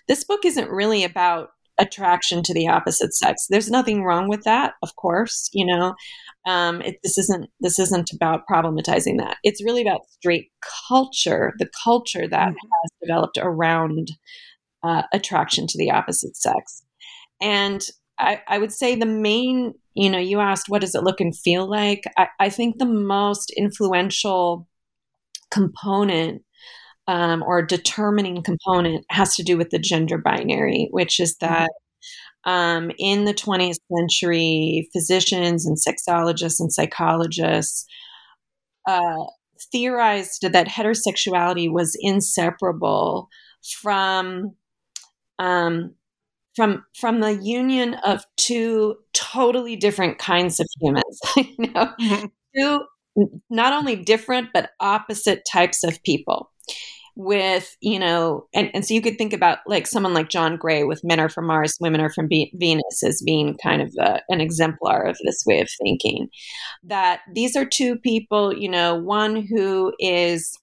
This 0.09 0.25
book 0.25 0.45
isn't 0.45 0.71
really 0.71 1.05
about 1.05 1.51
attraction 1.79 2.43
to 2.43 2.55
the 2.55 2.69
opposite 2.69 3.15
sex. 3.15 3.47
There's 3.49 3.71
nothing 3.71 4.03
wrong 4.03 4.29
with 4.29 4.45
that, 4.45 4.75
of 4.83 4.97
course. 4.97 5.49
You 5.53 5.67
know, 5.67 5.95
um, 6.47 6.81
it, 6.83 6.97
this 7.03 7.19
isn't 7.19 7.51
this 7.61 7.79
isn't 7.79 8.13
about 8.13 8.43
problematizing 8.51 9.19
that. 9.19 9.37
It's 9.43 9.65
really 9.65 9.83
about 9.83 10.07
straight 10.11 10.51
culture, 10.89 11.53
the 11.59 11.71
culture 11.85 12.29
that 12.29 12.49
mm-hmm. 12.49 12.55
has 12.55 12.91
developed 13.03 13.39
around 13.41 14.09
uh, 14.83 15.03
attraction 15.13 15.67
to 15.67 15.79
the 15.79 15.91
opposite 15.91 16.37
sex, 16.37 16.83
and 17.41 17.83
I, 18.19 18.41
I, 18.49 18.59
would 18.59 18.73
say 18.73 18.95
the 18.95 19.07
main, 19.07 19.75
you 19.95 20.09
know, 20.09 20.19
you 20.19 20.41
asked 20.41 20.69
what 20.69 20.81
does 20.81 20.95
it 20.95 21.03
look 21.03 21.21
and 21.21 21.37
feel 21.37 21.69
like. 21.69 22.05
I, 22.17 22.29
I 22.41 22.49
think 22.49 22.79
the 22.79 22.87
most 22.87 23.53
influential 23.57 24.67
component 25.51 26.43
um, 27.09 27.43
or 27.43 27.63
determining 27.63 28.43
component 28.43 29.05
has 29.11 29.35
to 29.37 29.43
do 29.43 29.57
with 29.57 29.71
the 29.71 29.79
gender 29.79 30.19
binary, 30.19 30.89
which 30.91 31.21
is 31.21 31.37
mm-hmm. 31.37 31.53
that 31.53 31.71
um, 32.45 32.93
in 32.99 33.25
the 33.25 33.35
20th 33.35 33.79
century, 33.93 34.89
physicians 34.93 35.67
and 35.67 35.77
sexologists 35.77 36.61
and 36.61 36.73
psychologists 36.73 37.87
uh, 38.87 39.25
theorized 39.73 40.43
that 40.43 40.69
heterosexuality 40.69 41.71
was 41.71 41.97
inseparable 42.01 43.29
from 43.83 44.55
um, 45.39 45.95
from 46.55 46.85
from 46.95 47.21
the 47.21 47.35
union 47.35 47.95
of 48.07 48.25
two 48.37 48.97
totally 49.13 49.77
different 49.77 50.19
kinds 50.19 50.61
of 50.61 50.67
humans. 50.81 51.21
you 51.37 51.73
know, 51.73 51.93
mm-hmm. 52.01 52.27
two 52.57 52.81
not 53.51 53.73
only 53.73 53.97
different 53.97 54.49
but 54.53 54.71
opposite 54.81 55.43
types 55.51 55.85
of 55.85 56.03
people 56.03 56.51
with 57.17 57.77
you 57.81 57.99
know 57.99 58.47
and, 58.55 58.71
and 58.75 58.85
so 58.85 58.93
you 58.93 59.01
could 59.01 59.17
think 59.17 59.33
about 59.33 59.59
like 59.67 59.87
someone 59.87 60.13
like 60.13 60.29
john 60.29 60.57
gray 60.57 60.85
with 60.85 61.03
men 61.03 61.19
are 61.19 61.31
from 61.31 61.47
mars 61.47 61.77
women 61.81 62.01
are 62.01 62.13
from 62.13 62.29
Be- 62.29 62.53
venus 62.55 63.03
as 63.03 63.23
being 63.23 63.57
kind 63.63 63.81
of 63.81 63.95
a, 63.99 64.21
an 64.29 64.43
exemplar 64.43 65.03
of 65.03 65.17
this 65.25 65.43
way 65.47 65.61
of 65.61 65.69
thinking 65.83 66.29
that 66.85 67.21
these 67.35 67.57
are 67.57 67.65
two 67.65 67.97
people 67.97 68.55
you 68.55 68.69
know 68.69 68.95
one 68.95 69.47
who 69.47 69.95
is 69.99 70.59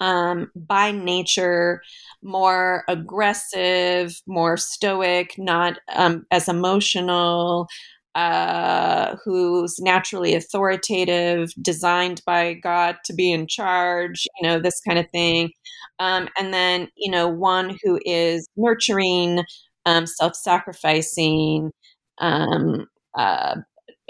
um, 0.00 0.50
by 0.56 0.92
nature 0.92 1.82
more 2.22 2.84
aggressive 2.88 4.18
more 4.26 4.56
stoic 4.56 5.34
not 5.36 5.78
um, 5.94 6.24
as 6.30 6.48
emotional 6.48 7.68
uh, 8.14 9.16
who's 9.24 9.78
naturally 9.78 10.34
authoritative, 10.34 11.52
designed 11.62 12.22
by 12.26 12.54
God 12.54 12.96
to 13.04 13.12
be 13.14 13.30
in 13.30 13.46
charge, 13.46 14.26
you 14.40 14.48
know, 14.48 14.58
this 14.58 14.80
kind 14.80 14.98
of 14.98 15.08
thing. 15.10 15.50
Um, 15.98 16.28
and 16.38 16.52
then, 16.52 16.88
you 16.96 17.10
know, 17.10 17.28
one 17.28 17.76
who 17.82 18.00
is 18.04 18.48
nurturing, 18.56 19.44
um, 19.86 20.06
self 20.06 20.34
sacrificing, 20.34 21.70
um, 22.18 22.86
uh, 23.16 23.56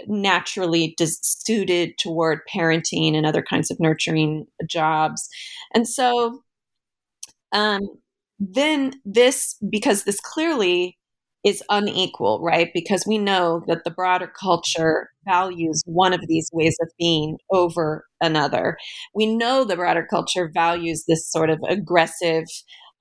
naturally 0.06 0.94
dis- 0.96 1.20
suited 1.22 1.98
toward 1.98 2.40
parenting 2.52 3.14
and 3.14 3.26
other 3.26 3.42
kinds 3.42 3.70
of 3.70 3.78
nurturing 3.80 4.46
jobs. 4.66 5.28
And 5.74 5.86
so, 5.86 6.42
um, 7.52 7.82
then 8.38 8.94
this, 9.04 9.56
because 9.68 10.04
this 10.04 10.20
clearly 10.20 10.96
is 11.44 11.62
unequal, 11.70 12.40
right? 12.42 12.70
Because 12.74 13.05
we 13.07 13.18
know 13.18 13.62
that 13.66 13.85
the 13.85 13.90
broader 13.90 14.31
culture 14.38 15.11
values 15.24 15.83
one 15.87 16.12
of 16.12 16.20
these 16.26 16.50
ways 16.53 16.76
of 16.83 16.88
being 16.98 17.38
over 17.50 18.05
another. 18.20 18.76
We 19.14 19.26
know 19.26 19.64
the 19.64 19.76
broader 19.76 20.07
culture 20.09 20.50
values 20.53 21.05
this 21.07 21.31
sort 21.31 21.50
of 21.50 21.59
aggressive, 21.68 22.44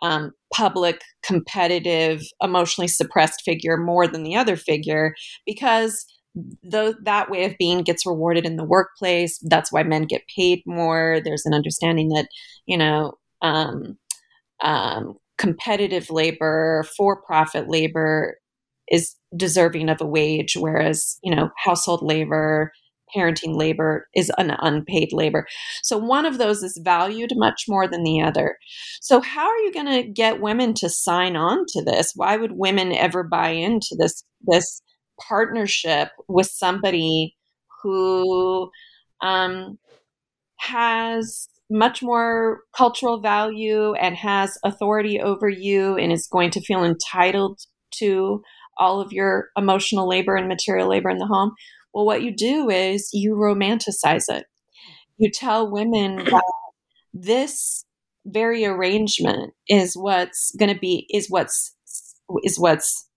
um, 0.01 0.31
public, 0.53 1.01
competitive, 1.23 2.21
emotionally 2.41 2.87
suppressed 2.87 3.41
figure 3.43 3.77
more 3.77 4.07
than 4.07 4.23
the 4.23 4.35
other 4.35 4.55
figure 4.55 5.13
because 5.45 6.05
though 6.63 6.93
that 7.03 7.29
way 7.29 7.43
of 7.45 7.57
being 7.57 7.81
gets 7.81 8.05
rewarded 8.05 8.45
in 8.45 8.55
the 8.55 8.63
workplace 8.63 9.39
that's 9.49 9.71
why 9.71 9.81
men 9.81 10.03
get 10.03 10.21
paid 10.37 10.61
more 10.65 11.19
there's 11.25 11.45
an 11.45 11.55
understanding 11.55 12.09
that 12.09 12.27
you 12.67 12.77
know 12.77 13.13
um, 13.41 13.97
um, 14.61 15.15
competitive 15.39 16.09
labor 16.11 16.85
for 16.95 17.21
profit 17.23 17.69
labor 17.69 18.37
is 18.89 19.15
deserving 19.35 19.89
of 19.89 20.01
a 20.01 20.05
wage 20.05 20.55
whereas 20.57 21.17
you 21.23 21.33
know 21.33 21.49
household 21.63 22.01
labor 22.03 22.71
parenting 23.15 23.55
labor 23.55 24.07
is 24.15 24.31
an 24.37 24.51
unpaid 24.59 25.09
labor. 25.11 25.47
So 25.83 25.97
one 25.97 26.25
of 26.25 26.37
those 26.37 26.63
is 26.63 26.79
valued 26.83 27.31
much 27.35 27.65
more 27.67 27.87
than 27.87 28.03
the 28.03 28.21
other. 28.21 28.57
So 29.01 29.21
how 29.21 29.47
are 29.47 29.57
you 29.57 29.73
going 29.73 29.87
to 29.87 30.09
get 30.09 30.41
women 30.41 30.73
to 30.75 30.89
sign 30.89 31.35
on 31.35 31.65
to 31.69 31.83
this? 31.83 32.13
Why 32.15 32.37
would 32.37 32.53
women 32.53 32.91
ever 32.91 33.23
buy 33.23 33.49
into 33.49 33.95
this 33.97 34.23
this 34.45 34.81
partnership 35.19 36.09
with 36.27 36.47
somebody 36.47 37.35
who 37.81 38.69
um, 39.21 39.77
has 40.59 41.47
much 41.69 42.01
more 42.01 42.61
cultural 42.75 43.19
value 43.19 43.93
and 43.93 44.15
has 44.15 44.57
authority 44.63 45.19
over 45.19 45.47
you 45.47 45.95
and 45.95 46.11
is 46.11 46.27
going 46.27 46.49
to 46.51 46.61
feel 46.61 46.83
entitled 46.83 47.59
to 47.91 48.41
all 48.77 49.01
of 49.01 49.11
your 49.11 49.49
emotional 49.57 50.07
labor 50.07 50.35
and 50.35 50.47
material 50.47 50.87
labor 50.87 51.09
in 51.09 51.17
the 51.17 51.27
home. 51.27 51.53
Well, 51.93 52.05
what 52.05 52.23
you 52.23 52.35
do 52.35 52.69
is 52.69 53.09
you 53.13 53.33
romanticize 53.35 54.25
it. 54.29 54.45
You 55.17 55.29
tell 55.31 55.69
women 55.69 56.17
that 56.25 56.43
this 57.13 57.85
very 58.25 58.65
arrangement 58.65 59.53
is 59.67 59.93
what's 59.95 60.55
going 60.57 60.73
to 60.73 60.79
be 60.79 61.07
is 61.11 61.27
what's 61.29 61.75
is 62.43 62.59
what's 62.59 63.07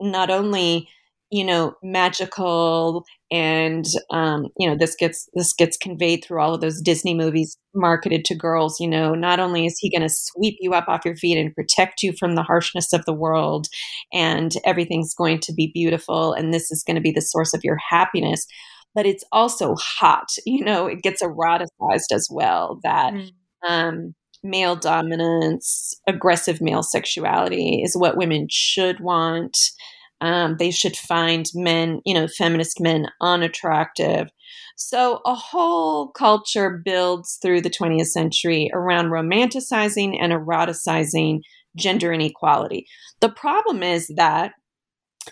not 0.00 0.30
only 0.30 0.88
you 1.30 1.44
know 1.44 1.74
magical 1.82 3.04
and 3.30 3.84
um, 4.10 4.46
you 4.58 4.68
know 4.68 4.76
this 4.76 4.94
gets 4.94 5.28
this 5.34 5.52
gets 5.52 5.76
conveyed 5.76 6.24
through 6.24 6.40
all 6.40 6.54
of 6.54 6.60
those 6.60 6.80
disney 6.80 7.14
movies 7.14 7.56
marketed 7.74 8.24
to 8.24 8.34
girls 8.34 8.78
you 8.78 8.88
know 8.88 9.14
not 9.14 9.40
only 9.40 9.66
is 9.66 9.78
he 9.78 9.90
going 9.90 10.06
to 10.06 10.14
sweep 10.14 10.56
you 10.60 10.72
up 10.72 10.88
off 10.88 11.04
your 11.04 11.16
feet 11.16 11.36
and 11.36 11.54
protect 11.54 12.02
you 12.02 12.12
from 12.12 12.34
the 12.34 12.42
harshness 12.42 12.92
of 12.92 13.04
the 13.04 13.12
world 13.12 13.66
and 14.12 14.52
everything's 14.64 15.14
going 15.14 15.40
to 15.40 15.52
be 15.52 15.70
beautiful 15.74 16.32
and 16.32 16.52
this 16.54 16.70
is 16.70 16.84
going 16.84 16.94
to 16.94 17.00
be 17.00 17.12
the 17.12 17.20
source 17.20 17.52
of 17.52 17.60
your 17.64 17.78
happiness 17.90 18.46
but 18.94 19.06
it's 19.06 19.24
also 19.32 19.74
hot 19.76 20.28
you 20.46 20.64
know 20.64 20.86
it 20.86 21.02
gets 21.02 21.22
eroticized 21.22 22.12
as 22.12 22.28
well 22.30 22.78
that 22.82 23.12
mm. 23.12 23.30
um, 23.68 24.14
male 24.44 24.76
dominance 24.76 25.94
aggressive 26.06 26.60
male 26.60 26.82
sexuality 26.82 27.82
is 27.82 27.96
what 27.96 28.16
women 28.16 28.46
should 28.48 29.00
want 29.00 29.56
um, 30.20 30.56
they 30.58 30.70
should 30.70 30.96
find 30.96 31.46
men, 31.54 32.00
you 32.04 32.14
know, 32.14 32.26
feminist 32.26 32.80
men 32.80 33.08
unattractive. 33.20 34.28
So 34.76 35.20
a 35.24 35.34
whole 35.34 36.08
culture 36.08 36.82
builds 36.84 37.38
through 37.40 37.62
the 37.62 37.70
20th 37.70 38.08
century 38.08 38.70
around 38.72 39.06
romanticizing 39.06 40.16
and 40.20 40.32
eroticizing 40.32 41.40
gender 41.76 42.12
inequality. 42.12 42.86
The 43.20 43.30
problem 43.30 43.82
is 43.82 44.10
that 44.16 44.52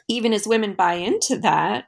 even 0.09 0.33
as 0.33 0.47
women 0.47 0.75
buy 0.75 0.95
into 0.95 1.39
that, 1.39 1.85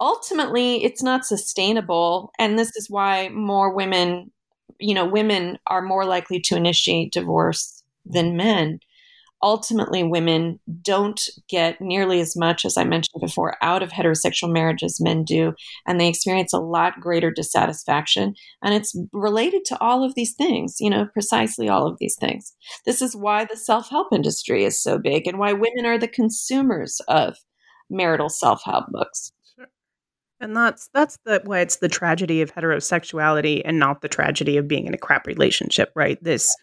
ultimately 0.00 0.84
it's 0.84 1.02
not 1.02 1.24
sustainable. 1.24 2.30
And 2.38 2.58
this 2.58 2.76
is 2.76 2.88
why 2.88 3.28
more 3.30 3.74
women, 3.74 4.30
you 4.78 4.94
know, 4.94 5.06
women 5.06 5.58
are 5.66 5.82
more 5.82 6.04
likely 6.04 6.40
to 6.40 6.56
initiate 6.56 7.12
divorce 7.12 7.82
than 8.04 8.36
men 8.36 8.80
ultimately 9.42 10.02
women 10.02 10.60
don't 10.82 11.28
get 11.48 11.80
nearly 11.80 12.20
as 12.20 12.36
much 12.36 12.64
as 12.64 12.76
i 12.76 12.84
mentioned 12.84 13.20
before 13.20 13.56
out 13.62 13.82
of 13.82 13.90
heterosexual 13.90 14.52
marriage 14.52 14.82
as 14.82 15.00
men 15.00 15.24
do 15.24 15.52
and 15.86 16.00
they 16.00 16.08
experience 16.08 16.52
a 16.52 16.58
lot 16.58 17.00
greater 17.00 17.30
dissatisfaction. 17.30 18.34
And 18.62 18.74
it's 18.74 18.96
related 19.12 19.64
to 19.66 19.78
all 19.80 20.04
of 20.04 20.14
these 20.14 20.34
things 20.34 20.76
you 20.80 20.90
know 20.90 21.06
precisely 21.12 21.68
all 21.68 21.86
of 21.86 21.98
these 21.98 22.16
things. 22.16 22.54
This 22.86 23.02
is 23.02 23.16
why 23.16 23.44
the 23.44 23.56
self-help 23.56 24.08
industry 24.12 24.64
is 24.64 24.80
so 24.80 24.98
big 24.98 25.26
and 25.26 25.38
why 25.38 25.52
women 25.52 25.86
are 25.86 25.98
the 25.98 26.08
consumers 26.08 27.00
of 27.08 27.36
marital 27.90 28.28
self-help 28.28 28.86
books. 28.90 29.32
And 30.40 30.56
that's 30.56 30.88
that's 30.92 31.18
the 31.24 31.40
why 31.44 31.60
it's 31.60 31.76
the 31.76 31.88
tragedy 31.88 32.42
of 32.42 32.54
heterosexuality 32.54 33.62
and 33.64 33.78
not 33.78 34.00
the 34.00 34.08
tragedy 34.08 34.56
of 34.56 34.66
being 34.66 34.86
in 34.86 34.94
a 34.94 34.98
crap 34.98 35.26
relationship 35.26 35.92
right? 35.94 36.22
This 36.22 36.54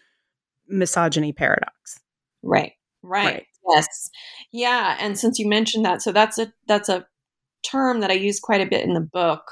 misogyny 0.68 1.32
paradox 1.32 2.00
Right. 2.42 2.72
Right. 3.02 3.24
right. 3.24 3.46
Yes. 3.76 4.10
Yeah. 4.52 4.96
And 5.00 5.18
since 5.18 5.38
you 5.38 5.48
mentioned 5.48 5.84
that, 5.84 6.02
so 6.02 6.12
that's 6.12 6.38
a 6.38 6.52
that's 6.66 6.88
a 6.88 7.06
term 7.68 8.00
that 8.00 8.10
I 8.10 8.14
use 8.14 8.40
quite 8.40 8.60
a 8.62 8.70
bit 8.70 8.84
in 8.84 8.94
the 8.94 9.00
book 9.00 9.42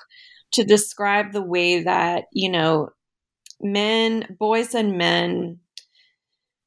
to 0.53 0.65
describe 0.65 1.33
the 1.33 1.43
way 1.43 1.83
that, 1.85 2.25
you 2.33 2.51
know, 2.51 2.91
men, 3.63 4.37
boys 4.41 4.75
and 4.75 4.99
men, 4.99 5.61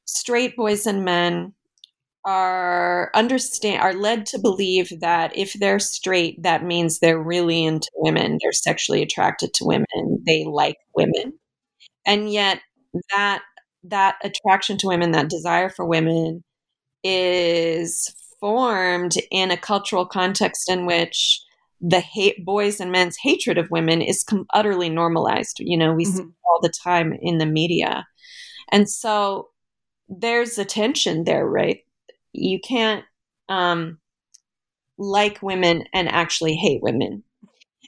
straight 0.05 0.55
boys 0.55 0.85
and 0.85 1.05
men 1.05 1.53
are 2.25 3.11
understand 3.15 3.81
are 3.81 3.93
led 3.95 4.25
to 4.27 4.39
believe 4.39 4.91
that 5.01 5.35
if 5.37 5.53
they're 5.53 5.79
straight 5.79 6.41
that 6.43 6.63
means 6.63 6.99
they're 6.99 7.21
really 7.21 7.63
into 7.65 7.89
women 7.97 8.37
they're 8.41 8.51
sexually 8.51 9.01
attracted 9.01 9.53
to 9.53 9.65
women 9.65 10.23
they 10.25 10.45
like 10.45 10.77
women 10.95 11.33
and 12.05 12.31
yet 12.31 12.59
that 13.15 13.41
that 13.83 14.15
attraction 14.23 14.77
to 14.77 14.87
women, 14.87 15.11
that 15.11 15.29
desire 15.29 15.69
for 15.69 15.85
women, 15.85 16.43
is 17.03 18.13
formed 18.39 19.15
in 19.31 19.51
a 19.51 19.57
cultural 19.57 20.05
context 20.05 20.69
in 20.69 20.85
which 20.85 21.41
the 21.79 21.99
hate 21.99 22.45
boys 22.45 22.79
and 22.79 22.91
men's 22.91 23.17
hatred 23.21 23.57
of 23.57 23.71
women 23.71 24.01
is 24.01 24.23
com- 24.23 24.45
utterly 24.53 24.89
normalized. 24.89 25.59
You 25.59 25.77
know, 25.77 25.93
we 25.93 26.05
mm-hmm. 26.05 26.17
see 26.17 26.23
all 26.45 26.59
the 26.61 26.73
time 26.83 27.13
in 27.21 27.39
the 27.39 27.45
media. 27.45 28.05
And 28.71 28.89
so 28.89 29.49
there's 30.07 30.57
a 30.57 30.65
tension 30.65 31.23
there, 31.23 31.47
right? 31.47 31.79
You 32.33 32.59
can't 32.59 33.03
um, 33.49 33.97
like 34.97 35.41
women 35.41 35.85
and 35.93 36.07
actually 36.07 36.55
hate 36.55 36.83
women. 36.83 37.23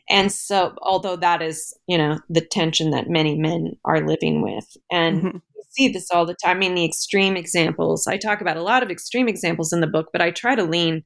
And 0.09 0.31
so, 0.31 0.75
although 0.81 1.15
that 1.15 1.41
is, 1.41 1.73
you 1.87 1.97
know, 1.97 2.19
the 2.29 2.41
tension 2.41 2.91
that 2.91 3.09
many 3.09 3.37
men 3.37 3.73
are 3.85 4.05
living 4.05 4.41
with. 4.41 4.65
And 4.91 5.21
mm-hmm 5.21 5.37
see 5.73 5.87
this 5.87 6.11
all 6.11 6.25
the 6.25 6.35
time. 6.35 6.57
I 6.57 6.59
mean, 6.59 6.75
the 6.75 6.85
extreme 6.85 7.35
examples. 7.35 8.07
I 8.07 8.17
talk 8.17 8.41
about 8.41 8.57
a 8.57 8.63
lot 8.63 8.83
of 8.83 8.91
extreme 8.91 9.27
examples 9.27 9.73
in 9.73 9.81
the 9.81 9.87
book, 9.87 10.09
but 10.11 10.21
I 10.21 10.31
try 10.31 10.55
to 10.55 10.63
lean 10.63 11.03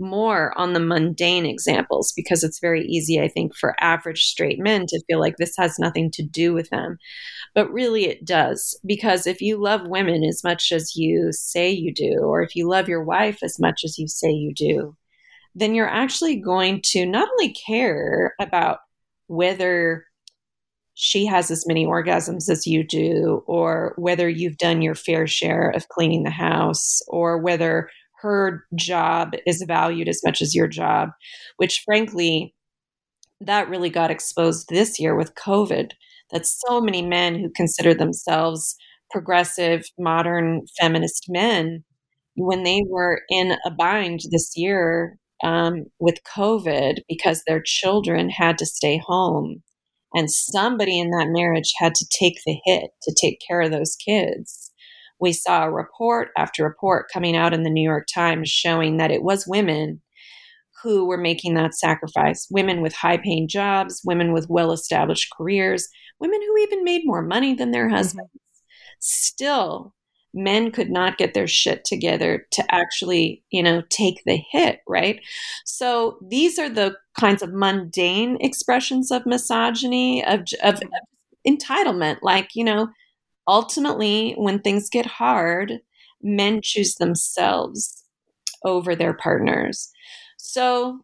more 0.00 0.58
on 0.58 0.72
the 0.72 0.80
mundane 0.80 1.44
examples 1.44 2.12
because 2.16 2.42
it's 2.42 2.58
very 2.58 2.86
easy, 2.86 3.20
I 3.20 3.28
think, 3.28 3.54
for 3.54 3.76
average 3.80 4.24
straight 4.24 4.58
men 4.58 4.86
to 4.88 5.02
feel 5.06 5.20
like 5.20 5.36
this 5.36 5.54
has 5.58 5.78
nothing 5.78 6.10
to 6.12 6.22
do 6.22 6.54
with 6.54 6.70
them. 6.70 6.96
But 7.54 7.70
really, 7.70 8.06
it 8.06 8.24
does. 8.24 8.78
Because 8.84 9.26
if 9.26 9.42
you 9.42 9.62
love 9.62 9.86
women 9.86 10.24
as 10.24 10.42
much 10.42 10.72
as 10.72 10.96
you 10.96 11.32
say 11.32 11.70
you 11.70 11.92
do, 11.92 12.20
or 12.22 12.42
if 12.42 12.56
you 12.56 12.68
love 12.68 12.88
your 12.88 13.04
wife 13.04 13.42
as 13.42 13.58
much 13.60 13.82
as 13.84 13.98
you 13.98 14.08
say 14.08 14.30
you 14.30 14.54
do, 14.54 14.96
then 15.54 15.74
you're 15.74 15.88
actually 15.88 16.36
going 16.36 16.80
to 16.84 17.06
not 17.06 17.28
only 17.28 17.54
care 17.54 18.34
about 18.40 18.78
whether 19.26 20.04
she 20.94 21.24
has 21.26 21.50
as 21.50 21.66
many 21.66 21.86
orgasms 21.86 22.50
as 22.50 22.66
you 22.66 22.84
do, 22.86 23.42
or 23.46 23.94
whether 23.96 24.28
you've 24.28 24.58
done 24.58 24.82
your 24.82 24.94
fair 24.94 25.26
share 25.26 25.70
of 25.70 25.88
cleaning 25.88 26.24
the 26.24 26.30
house, 26.30 27.00
or 27.08 27.38
whether 27.38 27.88
her 28.20 28.64
job 28.74 29.32
is 29.46 29.64
valued 29.66 30.08
as 30.08 30.20
much 30.24 30.42
as 30.42 30.54
your 30.54 30.68
job, 30.68 31.08
which 31.56 31.82
frankly, 31.86 32.54
that 33.40 33.68
really 33.70 33.88
got 33.88 34.10
exposed 34.10 34.68
this 34.68 35.00
year 35.00 35.16
with 35.16 35.34
COVID. 35.34 35.92
That 36.32 36.46
so 36.46 36.80
many 36.80 37.02
men 37.02 37.34
who 37.34 37.50
consider 37.50 37.94
themselves 37.94 38.76
progressive, 39.10 39.84
modern, 39.98 40.62
feminist 40.78 41.26
men, 41.28 41.82
when 42.36 42.62
they 42.62 42.82
were 42.86 43.22
in 43.30 43.56
a 43.64 43.70
bind 43.70 44.20
this 44.30 44.52
year 44.54 45.18
um, 45.42 45.86
with 45.98 46.18
COVID 46.36 46.98
because 47.08 47.42
their 47.46 47.62
children 47.64 48.30
had 48.30 48.58
to 48.58 48.66
stay 48.66 49.00
home 49.04 49.62
and 50.12 50.30
somebody 50.30 50.98
in 50.98 51.10
that 51.10 51.28
marriage 51.28 51.72
had 51.78 51.94
to 51.94 52.06
take 52.10 52.38
the 52.44 52.58
hit 52.64 52.90
to 53.02 53.14
take 53.20 53.40
care 53.46 53.60
of 53.60 53.70
those 53.70 53.96
kids. 53.96 54.72
We 55.20 55.32
saw 55.32 55.64
a 55.64 55.70
report 55.70 56.30
after 56.36 56.64
report 56.64 57.06
coming 57.12 57.36
out 57.36 57.52
in 57.52 57.62
the 57.62 57.70
New 57.70 57.82
York 57.82 58.06
Times 58.12 58.48
showing 58.48 58.96
that 58.96 59.10
it 59.10 59.22
was 59.22 59.46
women 59.46 60.00
who 60.82 61.06
were 61.06 61.18
making 61.18 61.54
that 61.54 61.74
sacrifice 61.74 62.48
women 62.50 62.80
with 62.80 62.94
high 62.94 63.18
paying 63.18 63.46
jobs, 63.46 64.00
women 64.04 64.32
with 64.32 64.48
well 64.48 64.72
established 64.72 65.28
careers, 65.36 65.86
women 66.18 66.40
who 66.40 66.58
even 66.58 66.82
made 66.82 67.02
more 67.04 67.22
money 67.22 67.54
than 67.54 67.70
their 67.70 67.86
mm-hmm. 67.86 67.96
husbands. 67.96 68.30
Mm-hmm. 68.30 68.96
Still, 68.98 69.94
men 70.32 70.70
could 70.70 70.90
not 70.90 71.18
get 71.18 71.34
their 71.34 71.46
shit 71.46 71.84
together 71.84 72.46
to 72.52 72.74
actually, 72.74 73.42
you 73.50 73.62
know, 73.62 73.82
take 73.90 74.22
the 74.24 74.36
hit, 74.50 74.80
right? 74.86 75.20
So 75.64 76.18
these 76.28 76.58
are 76.58 76.68
the 76.68 76.96
kinds 77.18 77.42
of 77.42 77.52
mundane 77.52 78.36
expressions 78.40 79.10
of 79.10 79.26
misogyny, 79.26 80.24
of, 80.24 80.44
of, 80.62 80.74
of 80.74 80.82
entitlement. 81.46 82.18
Like, 82.22 82.50
you 82.54 82.64
know, 82.64 82.88
ultimately, 83.48 84.34
when 84.36 84.60
things 84.60 84.88
get 84.88 85.06
hard, 85.06 85.80
men 86.22 86.60
choose 86.62 86.94
themselves 86.96 88.04
over 88.64 88.94
their 88.94 89.14
partners. 89.14 89.90
So, 90.36 91.00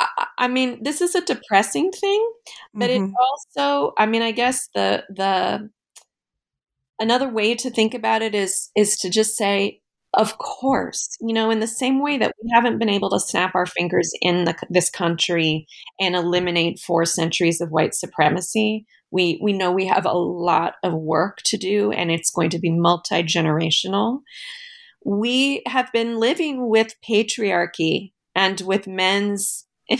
I, 0.00 0.26
I 0.38 0.48
mean, 0.48 0.82
this 0.82 1.00
is 1.00 1.14
a 1.14 1.24
depressing 1.24 1.90
thing, 1.92 2.32
but 2.74 2.90
mm-hmm. 2.90 3.04
it 3.06 3.14
also, 3.20 3.94
I 3.96 4.06
mean, 4.06 4.22
I 4.22 4.32
guess 4.32 4.68
the 4.74 5.04
the 5.08 5.70
another 6.98 7.28
way 7.28 7.54
to 7.54 7.70
think 7.70 7.94
about 7.94 8.22
it 8.22 8.34
is 8.34 8.70
is 8.76 8.96
to 8.96 9.10
just 9.10 9.36
say 9.36 9.80
of 10.14 10.38
course 10.38 11.16
you 11.20 11.34
know 11.34 11.50
in 11.50 11.60
the 11.60 11.66
same 11.66 12.00
way 12.00 12.18
that 12.18 12.32
we 12.42 12.50
haven't 12.52 12.78
been 12.78 12.88
able 12.88 13.10
to 13.10 13.20
snap 13.20 13.54
our 13.54 13.66
fingers 13.66 14.10
in 14.20 14.44
the, 14.44 14.54
this 14.70 14.90
country 14.90 15.66
and 16.00 16.14
eliminate 16.14 16.78
four 16.78 17.04
centuries 17.04 17.60
of 17.60 17.70
white 17.70 17.94
supremacy 17.94 18.86
we 19.10 19.38
we 19.42 19.52
know 19.52 19.70
we 19.70 19.86
have 19.86 20.06
a 20.06 20.12
lot 20.12 20.74
of 20.82 20.92
work 20.94 21.38
to 21.44 21.56
do 21.56 21.92
and 21.92 22.10
it's 22.10 22.30
going 22.30 22.50
to 22.50 22.58
be 22.58 22.70
multi-generational 22.70 24.20
we 25.04 25.62
have 25.66 25.92
been 25.92 26.18
living 26.18 26.68
with 26.68 26.94
patriarchy 27.08 28.12
and 28.34 28.60
with 28.62 28.86
men's 28.86 29.66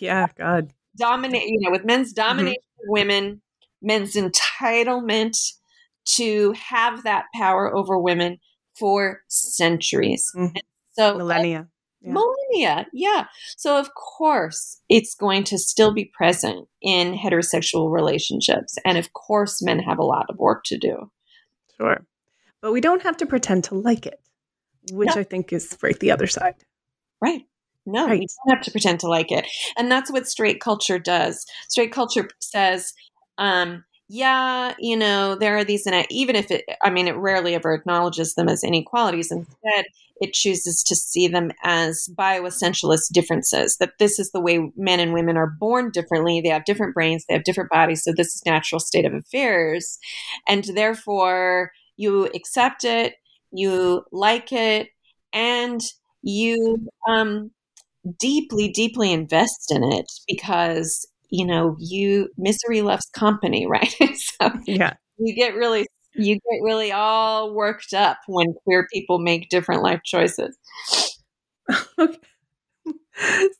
yeah 0.00 0.26
god 0.36 0.72
dominate 0.96 1.46
you 1.46 1.58
know 1.60 1.70
with 1.70 1.84
men's 1.84 2.12
mm-hmm. 2.12 2.28
domination 2.28 2.62
mm-hmm. 2.62 2.88
of 2.88 2.92
women 2.92 3.42
men's 3.82 4.14
entitlement 4.14 5.36
to 6.04 6.52
have 6.52 7.04
that 7.04 7.26
power 7.34 7.74
over 7.74 7.98
women 7.98 8.38
for 8.78 9.22
centuries. 9.28 10.30
Mm-hmm. 10.36 10.56
So 10.92 11.16
millennia. 11.16 11.68
Yeah. 12.00 12.12
Millennia, 12.12 12.86
yeah. 12.92 13.26
So, 13.56 13.78
of 13.78 13.94
course, 13.94 14.80
it's 14.88 15.14
going 15.14 15.44
to 15.44 15.58
still 15.58 15.94
be 15.94 16.04
present 16.04 16.66
in 16.80 17.14
heterosexual 17.14 17.92
relationships. 17.92 18.76
And 18.84 18.98
of 18.98 19.12
course, 19.12 19.62
men 19.62 19.78
have 19.78 19.98
a 19.98 20.04
lot 20.04 20.26
of 20.28 20.36
work 20.36 20.64
to 20.64 20.78
do. 20.78 21.10
Sure. 21.76 22.04
But 22.60 22.72
we 22.72 22.80
don't 22.80 23.02
have 23.02 23.16
to 23.18 23.26
pretend 23.26 23.64
to 23.64 23.76
like 23.76 24.06
it, 24.06 24.20
which 24.90 25.14
no. 25.14 25.20
I 25.20 25.22
think 25.22 25.52
is 25.52 25.78
right 25.80 25.98
the 26.00 26.10
other 26.10 26.26
side. 26.26 26.56
Right. 27.20 27.42
No, 27.86 28.06
right. 28.06 28.20
you 28.20 28.26
don't 28.46 28.56
have 28.56 28.64
to 28.64 28.70
pretend 28.70 29.00
to 29.00 29.08
like 29.08 29.32
it. 29.32 29.46
And 29.76 29.90
that's 29.90 30.10
what 30.10 30.28
straight 30.28 30.60
culture 30.60 30.98
does. 30.98 31.46
Straight 31.68 31.92
culture 31.92 32.28
says, 32.40 32.94
um, 33.38 33.84
yeah, 34.14 34.74
you 34.78 34.94
know, 34.96 35.34
there 35.36 35.56
are 35.56 35.64
these, 35.64 35.86
and 35.86 36.06
even 36.10 36.36
if 36.36 36.50
it, 36.50 36.64
I 36.82 36.90
mean, 36.90 37.08
it 37.08 37.16
rarely 37.16 37.54
ever 37.54 37.72
acknowledges 37.72 38.34
them 38.34 38.46
as 38.46 38.62
inequalities. 38.62 39.32
Instead, 39.32 39.86
it 40.20 40.34
chooses 40.34 40.82
to 40.84 40.94
see 40.94 41.28
them 41.28 41.50
as 41.64 42.08
bioessentialist 42.14 43.10
differences, 43.14 43.78
that 43.78 43.94
this 43.98 44.18
is 44.18 44.30
the 44.32 44.40
way 44.40 44.70
men 44.76 45.00
and 45.00 45.14
women 45.14 45.38
are 45.38 45.46
born 45.58 45.90
differently. 45.90 46.42
They 46.42 46.50
have 46.50 46.66
different 46.66 46.92
brains, 46.94 47.24
they 47.26 47.34
have 47.34 47.44
different 47.44 47.70
bodies. 47.70 48.04
So 48.04 48.12
this 48.14 48.34
is 48.34 48.42
natural 48.44 48.80
state 48.80 49.06
of 49.06 49.14
affairs. 49.14 49.98
And 50.46 50.62
therefore, 50.64 51.72
you 51.96 52.26
accept 52.34 52.84
it, 52.84 53.14
you 53.50 54.04
like 54.12 54.52
it, 54.52 54.88
and 55.32 55.80
you 56.22 56.86
um, 57.08 57.50
deeply, 58.18 58.68
deeply 58.68 59.12
invest 59.12 59.70
in 59.72 59.84
it 59.84 60.10
because 60.26 61.06
you 61.32 61.46
know, 61.46 61.76
you 61.80 62.28
misery 62.38 62.82
loves 62.82 63.06
company, 63.06 63.66
right? 63.70 63.90
so 64.16 64.52
yeah, 64.66 64.94
you 65.18 65.34
get 65.34 65.54
really 65.56 65.86
you 66.14 66.34
get 66.36 66.62
really 66.62 66.92
all 66.92 67.54
worked 67.54 67.94
up 67.94 68.18
when 68.28 68.54
queer 68.64 68.86
people 68.92 69.18
make 69.18 69.48
different 69.50 69.82
life 69.82 70.02
choices. 70.04 70.56
okay. 71.98 72.18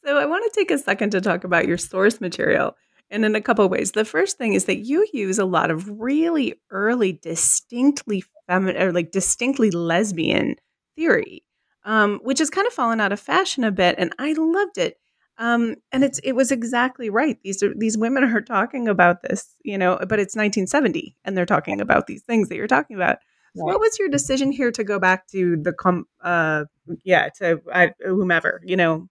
So 0.04 0.18
I 0.18 0.26
want 0.26 0.44
to 0.44 0.58
take 0.58 0.70
a 0.70 0.78
second 0.78 1.10
to 1.10 1.20
talk 1.20 1.44
about 1.44 1.66
your 1.68 1.78
source 1.78 2.20
material 2.20 2.74
and 3.10 3.24
in 3.24 3.34
a 3.34 3.40
couple 3.40 3.68
ways. 3.68 3.92
The 3.92 4.04
first 4.04 4.38
thing 4.38 4.54
is 4.54 4.64
that 4.64 4.78
you 4.78 5.06
use 5.12 5.38
a 5.38 5.44
lot 5.44 5.70
of 5.70 5.88
really 6.00 6.54
early, 6.70 7.12
distinctly 7.12 8.24
feminine 8.48 8.82
or 8.82 8.92
like 8.92 9.12
distinctly 9.12 9.70
lesbian 9.70 10.56
theory, 10.96 11.44
um, 11.84 12.20
which 12.22 12.38
has 12.38 12.50
kind 12.50 12.66
of 12.66 12.72
fallen 12.72 13.00
out 13.00 13.12
of 13.12 13.20
fashion 13.20 13.64
a 13.64 13.70
bit, 13.70 13.96
and 13.98 14.14
I 14.18 14.32
loved 14.32 14.78
it. 14.78 14.96
Um, 15.38 15.76
and 15.90 16.04
it's 16.04 16.18
it 16.22 16.32
was 16.32 16.52
exactly 16.52 17.10
right. 17.10 17.38
These 17.42 17.62
are 17.62 17.72
these 17.76 17.96
women 17.96 18.24
are 18.24 18.40
talking 18.40 18.88
about 18.88 19.22
this, 19.22 19.54
you 19.64 19.78
know, 19.78 19.96
but 19.96 20.20
it's 20.20 20.36
1970, 20.36 21.16
and 21.24 21.36
they're 21.36 21.46
talking 21.46 21.80
about 21.80 22.06
these 22.06 22.22
things 22.22 22.48
that 22.48 22.56
you're 22.56 22.66
talking 22.66 22.96
about. 22.96 23.18
So 23.54 23.64
what 23.64 23.80
was 23.80 23.98
your 23.98 24.08
decision 24.08 24.50
here 24.50 24.72
to 24.72 24.82
go 24.82 24.98
back 24.98 25.26
to 25.28 25.56
the 25.60 25.72
com? 25.72 26.06
Uh, 26.22 26.64
yeah, 27.04 27.28
to 27.38 27.60
uh, 27.72 27.88
whomever, 28.04 28.60
you 28.64 28.76
know, 28.76 29.08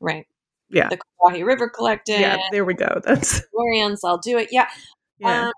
right? 0.00 0.26
Yeah, 0.68 0.88
the 0.88 0.98
Combahee 0.98 1.44
River 1.44 1.68
Collective. 1.68 2.20
Yeah, 2.20 2.38
there 2.50 2.64
we 2.64 2.74
go. 2.74 3.00
That's 3.04 3.40
Glorians. 3.54 3.98
I'll 4.04 4.18
do 4.18 4.38
it. 4.38 4.48
Yeah. 4.50 4.68
Yeah. 5.18 5.46
Um, 5.46 5.52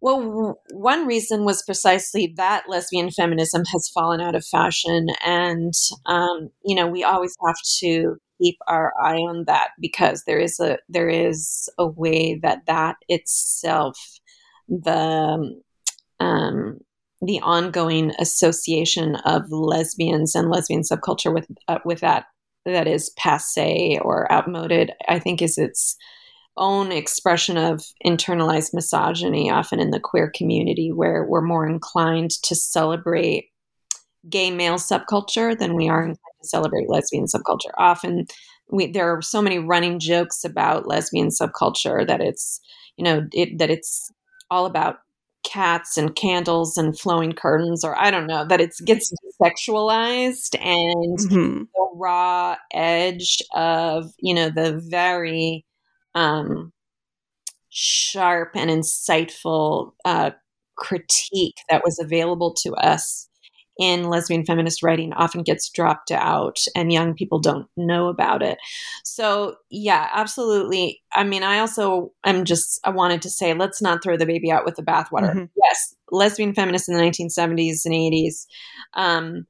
well, 0.00 0.20
w- 0.20 0.54
one 0.72 1.06
reason 1.06 1.44
was 1.46 1.62
precisely 1.62 2.34
that 2.36 2.68
lesbian 2.68 3.10
feminism 3.10 3.64
has 3.72 3.88
fallen 3.88 4.20
out 4.20 4.34
of 4.34 4.44
fashion. 4.44 5.08
And, 5.24 5.72
um, 6.04 6.50
you 6.62 6.74
know, 6.74 6.86
we 6.86 7.02
always 7.02 7.34
have 7.46 7.56
to 7.80 8.18
keep 8.44 8.58
our 8.68 8.92
eye 9.00 9.16
on 9.16 9.44
that 9.46 9.70
because 9.80 10.24
there 10.26 10.38
is 10.38 10.60
a 10.60 10.78
there 10.88 11.08
is 11.08 11.68
a 11.78 11.86
way 11.86 12.38
that 12.42 12.60
that 12.66 12.96
itself 13.08 13.98
the 14.68 15.60
um, 16.20 16.78
the 17.22 17.40
ongoing 17.40 18.12
association 18.18 19.16
of 19.24 19.50
lesbians 19.50 20.34
and 20.34 20.50
lesbian 20.50 20.82
subculture 20.82 21.32
with 21.32 21.46
uh, 21.68 21.78
with 21.84 22.00
that 22.00 22.26
that 22.66 22.86
is 22.86 23.10
passe 23.16 23.98
or 24.02 24.30
outmoded 24.30 24.92
i 25.08 25.18
think 25.18 25.40
is 25.40 25.58
its 25.58 25.96
own 26.56 26.92
expression 26.92 27.56
of 27.56 27.84
internalized 28.06 28.72
misogyny 28.72 29.50
often 29.50 29.80
in 29.80 29.90
the 29.90 30.00
queer 30.00 30.30
community 30.34 30.92
where 30.92 31.24
we're 31.24 31.40
more 31.40 31.66
inclined 31.66 32.30
to 32.30 32.54
celebrate 32.54 33.46
gay 34.28 34.50
male 34.50 34.76
subculture 34.76 35.58
than 35.58 35.74
we 35.74 35.88
are 35.88 36.08
to 36.08 36.16
celebrate 36.42 36.88
lesbian 36.88 37.26
subculture. 37.26 37.72
Often, 37.78 38.26
we, 38.70 38.90
there 38.90 39.14
are 39.14 39.22
so 39.22 39.42
many 39.42 39.58
running 39.58 39.98
jokes 39.98 40.44
about 40.44 40.86
lesbian 40.86 41.28
subculture 41.28 42.06
that 42.06 42.20
it's 42.20 42.60
you 42.96 43.04
know 43.04 43.26
it, 43.32 43.58
that 43.58 43.70
it's 43.70 44.10
all 44.50 44.66
about 44.66 44.98
cats 45.44 45.98
and 45.98 46.16
candles 46.16 46.78
and 46.78 46.98
flowing 46.98 47.32
curtains 47.32 47.84
or 47.84 47.96
i 47.98 48.10
don't 48.10 48.26
know 48.26 48.46
that 48.46 48.62
it 48.62 48.74
gets 48.86 49.12
sexualized 49.40 50.58
and 50.58 51.18
mm-hmm. 51.18 51.64
the 51.64 51.88
raw 51.96 52.56
edge 52.72 53.42
of 53.54 54.10
you 54.18 54.34
know 54.34 54.48
the 54.48 54.80
very 54.88 55.64
um 56.14 56.72
sharp 57.68 58.52
and 58.54 58.70
insightful 58.70 59.92
uh, 60.04 60.30
critique 60.76 61.56
that 61.68 61.82
was 61.84 61.98
available 61.98 62.54
to 62.54 62.72
us 62.74 63.28
in 63.78 64.08
lesbian 64.08 64.44
feminist 64.44 64.82
writing 64.82 65.12
often 65.12 65.42
gets 65.42 65.68
dropped 65.68 66.10
out 66.10 66.58
and 66.76 66.92
young 66.92 67.14
people 67.14 67.40
don't 67.40 67.66
know 67.76 68.08
about 68.08 68.42
it. 68.42 68.58
So, 69.02 69.56
yeah, 69.70 70.08
absolutely. 70.12 71.02
I 71.12 71.24
mean, 71.24 71.42
I 71.42 71.58
also 71.58 72.12
am 72.24 72.44
just, 72.44 72.80
I 72.84 72.90
wanted 72.90 73.22
to 73.22 73.30
say, 73.30 73.54
let's 73.54 73.82
not 73.82 74.02
throw 74.02 74.16
the 74.16 74.26
baby 74.26 74.50
out 74.50 74.64
with 74.64 74.76
the 74.76 74.82
bathwater. 74.82 75.30
Mm-hmm. 75.30 75.44
Yes, 75.60 75.94
lesbian 76.10 76.54
feminists 76.54 76.88
in 76.88 76.96
the 76.96 77.02
1970s 77.02 77.84
and 77.84 77.94
80s. 77.94 78.46
Um, 78.94 79.46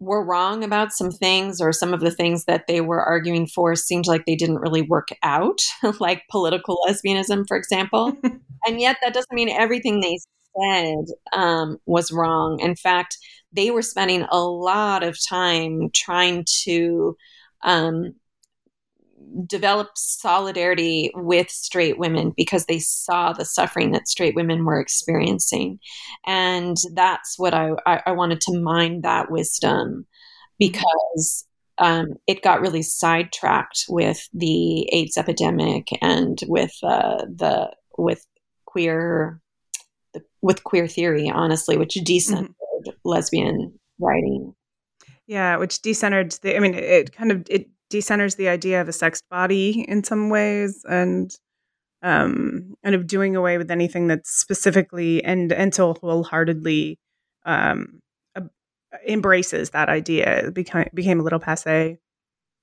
were 0.00 0.24
wrong 0.24 0.62
about 0.62 0.92
some 0.92 1.10
things, 1.10 1.60
or 1.60 1.72
some 1.72 1.92
of 1.92 2.00
the 2.00 2.10
things 2.10 2.44
that 2.44 2.68
they 2.68 2.80
were 2.80 3.02
arguing 3.02 3.48
for 3.48 3.74
seemed 3.74 4.06
like 4.06 4.26
they 4.26 4.36
didn't 4.36 4.58
really 4.58 4.82
work 4.82 5.08
out, 5.22 5.60
like 6.00 6.22
political 6.30 6.78
lesbianism, 6.86 7.46
for 7.48 7.56
example. 7.56 8.16
and 8.66 8.80
yet, 8.80 8.96
that 9.02 9.14
doesn't 9.14 9.34
mean 9.34 9.48
everything 9.48 10.00
they 10.00 10.18
said 10.60 11.04
um, 11.32 11.78
was 11.86 12.12
wrong. 12.12 12.60
In 12.60 12.76
fact, 12.76 13.18
they 13.52 13.70
were 13.70 13.82
spending 13.82 14.26
a 14.30 14.40
lot 14.40 15.02
of 15.02 15.18
time 15.26 15.90
trying 15.94 16.44
to 16.64 17.16
um, 17.62 18.14
develop 19.46 19.88
solidarity 19.96 21.10
with 21.14 21.50
straight 21.50 21.98
women 21.98 22.32
because 22.36 22.66
they 22.66 22.78
saw 22.78 23.32
the 23.32 23.44
suffering 23.44 23.92
that 23.92 24.08
straight 24.08 24.34
women 24.34 24.64
were 24.64 24.80
experiencing. 24.80 25.78
And 26.26 26.76
that's 26.94 27.38
what 27.38 27.54
I, 27.54 27.72
I, 27.86 28.02
I 28.06 28.12
wanted 28.12 28.40
to 28.42 28.60
mine 28.60 29.02
that 29.02 29.30
wisdom 29.30 30.06
because 30.58 31.46
um, 31.78 32.14
it 32.26 32.42
got 32.42 32.60
really 32.60 32.82
sidetracked 32.82 33.84
with 33.88 34.28
the 34.32 34.88
AIDS 34.92 35.16
epidemic 35.16 35.88
and 36.02 36.38
with 36.48 36.74
uh, 36.82 37.24
the 37.26 37.70
with 37.96 38.26
queer 38.66 39.40
with 40.42 40.64
queer 40.64 40.86
theory, 40.86 41.30
honestly, 41.30 41.76
which 41.76 41.94
decentered 41.94 42.54
mm-hmm. 42.54 42.90
lesbian 43.04 43.78
writing. 44.00 44.54
Yeah, 45.26 45.56
which 45.56 45.82
decentered 45.82 46.40
the. 46.40 46.56
I 46.56 46.60
mean, 46.60 46.74
it 46.74 47.12
kind 47.12 47.30
of 47.30 47.46
it 47.50 47.68
decenters 47.90 48.36
the 48.36 48.48
idea 48.48 48.80
of 48.80 48.88
a 48.88 48.92
sexed 48.92 49.28
body 49.28 49.84
in 49.88 50.04
some 50.04 50.30
ways, 50.30 50.84
and 50.88 51.30
um, 52.02 52.74
kind 52.82 52.94
of 52.94 53.06
doing 53.06 53.36
away 53.36 53.58
with 53.58 53.70
anything 53.70 54.06
that's 54.06 54.30
specifically 54.30 55.22
and 55.24 55.52
until 55.52 55.94
wholeheartedly 55.94 56.98
um, 57.44 58.00
embraces 59.06 59.70
that 59.70 59.88
idea. 59.88 60.46
It 60.46 60.54
became 60.54 60.88
became 60.94 61.20
a 61.20 61.22
little 61.22 61.40
passe 61.40 61.98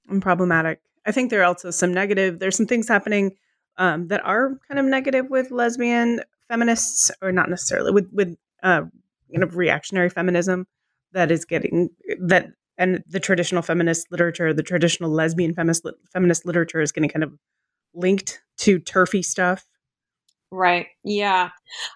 and 0.10 0.22
problematic. 0.22 0.80
I 1.06 1.12
think 1.12 1.30
there 1.30 1.42
are 1.42 1.46
also 1.46 1.72
some 1.72 1.94
negative. 1.94 2.40
There's 2.40 2.58
some 2.58 2.68
things 2.68 2.88
happening 2.88 3.36
um, 3.78 4.08
that 4.08 4.26
are 4.26 4.60
kind 4.68 4.80
of 4.80 4.86
negative 4.86 5.30
with 5.30 5.52
lesbian 5.52 6.22
feminists, 6.50 7.12
or 7.22 7.32
not 7.32 7.50
necessarily 7.50 7.92
with 7.92 8.10
with 8.12 8.36
uh, 8.64 8.82
kind 9.32 9.44
of 9.44 9.56
reactionary 9.56 10.10
feminism 10.10 10.66
that 11.14 11.32
is 11.32 11.46
getting 11.46 11.90
that 12.20 12.48
and 12.78 13.04
the 13.08 13.20
traditional 13.20 13.62
feminist 13.62 14.08
literature, 14.12 14.54
the 14.54 14.64
traditional 14.64 15.10
lesbian 15.10 15.54
feminist 15.54 15.88
feminist 16.12 16.46
literature 16.46 16.82
is 16.82 16.92
getting 16.92 17.10
kind 17.10 17.24
of 17.24 17.34
linked 17.94 18.42
to 18.58 18.80
turfy 18.80 19.22
stuff. 19.22 19.66
Right. 20.52 20.88
Yeah. 21.04 21.50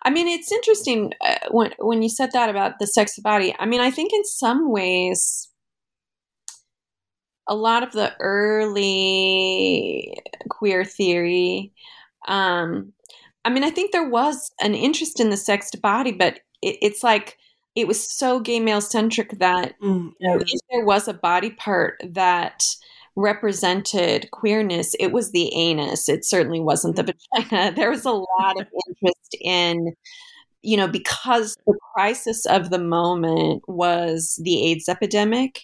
I 0.04 0.10
mean, 0.10 0.28
it's 0.28 0.52
interesting 0.52 1.14
uh, 1.22 1.36
when 1.52 1.74
when 1.80 2.02
you 2.02 2.10
said 2.10 2.32
that 2.34 2.50
about 2.50 2.80
the 2.80 2.88
sex 2.88 3.20
body. 3.20 3.56
I 3.60 3.66
mean, 3.66 3.82
I 3.82 3.92
think 3.92 4.12
in 4.14 4.26
some 4.26 4.72
ways, 4.72 5.50
a 7.48 7.56
lot 7.56 7.84
of 7.84 7.92
the 7.92 8.14
early 8.20 10.18
queer 10.50 10.84
theory. 10.86 11.74
Um, 12.28 12.94
I 13.50 13.52
mean, 13.52 13.64
I 13.64 13.72
think 13.72 13.92
there 13.92 14.08
was 14.08 14.52
an 14.62 14.76
interest 14.76 15.20
in 15.20 15.32
the 15.32 15.38
sexed 15.38 15.82
body, 15.82 16.12
but 16.12 16.36
it, 16.62 16.78
it's 16.84 17.02
like 17.02 17.36
it 17.76 17.88
was 17.88 18.00
so 18.12 18.40
gay 18.40 18.60
male 18.60 18.80
centric 18.80 19.40
that 19.40 19.74
mm, 19.82 20.12
yeah. 20.20 20.38
if 20.40 20.60
there 20.70 20.86
was 20.86 21.08
a 21.08 21.16
body 21.16 21.50
part 21.50 22.00
that 22.08 22.64
represented 23.16 24.30
queerness, 24.30 24.96
it 25.00 25.12
was 25.12 25.32
the 25.32 25.52
anus. 25.56 26.08
It 26.08 26.26
certainly 26.26 26.60
wasn't 26.60 26.96
the 26.96 27.06
mm. 27.06 27.14
vagina. 27.36 27.72
There 27.76 27.90
was 27.90 28.06
a 28.06 28.12
lot 28.12 28.62
of 28.62 28.68
interest 28.88 29.36
in, 29.42 29.96
you 30.62 30.78
know, 30.78 30.88
because 30.88 31.58
the 31.66 31.76
crisis 31.96 32.46
of 32.46 32.70
the 32.70 32.78
moment 32.78 33.64
was 33.68 34.40
the 34.44 34.64
AIDS 34.70 34.88
epidemic 34.88 35.62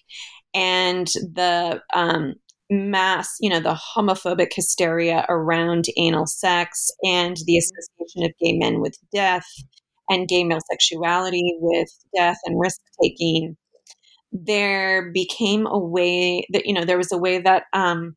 and 0.56 1.06
the 1.06 1.84
um, 1.94 2.34
mass, 2.70 3.36
you 3.40 3.50
know, 3.50 3.60
the 3.60 3.80
homophobic 3.96 4.54
hysteria 4.54 5.26
around 5.30 5.86
anal 5.98 6.26
sex 6.26 6.90
and 7.04 7.38
the 7.46 7.54
mm. 7.54 7.60
association 7.60 8.24
of 8.24 8.32
gay 8.40 8.54
men 8.54 8.82
with 8.82 8.98
death 9.14 9.48
and 10.10 10.28
gay 10.28 10.44
male 10.44 10.60
sexuality 10.72 11.58
with 11.60 11.90
death 12.16 12.38
and 12.46 12.60
risk 12.60 12.80
taking, 13.02 13.56
there 14.32 15.12
became 15.12 15.66
a 15.68 15.80
way 15.80 16.46
that, 16.52 16.66
you 16.66 16.74
know, 16.74 16.86
there 16.86 16.98
was 16.98 17.12
a 17.12 17.18
way 17.18 17.40
that 17.40 17.64
um, 17.74 18.16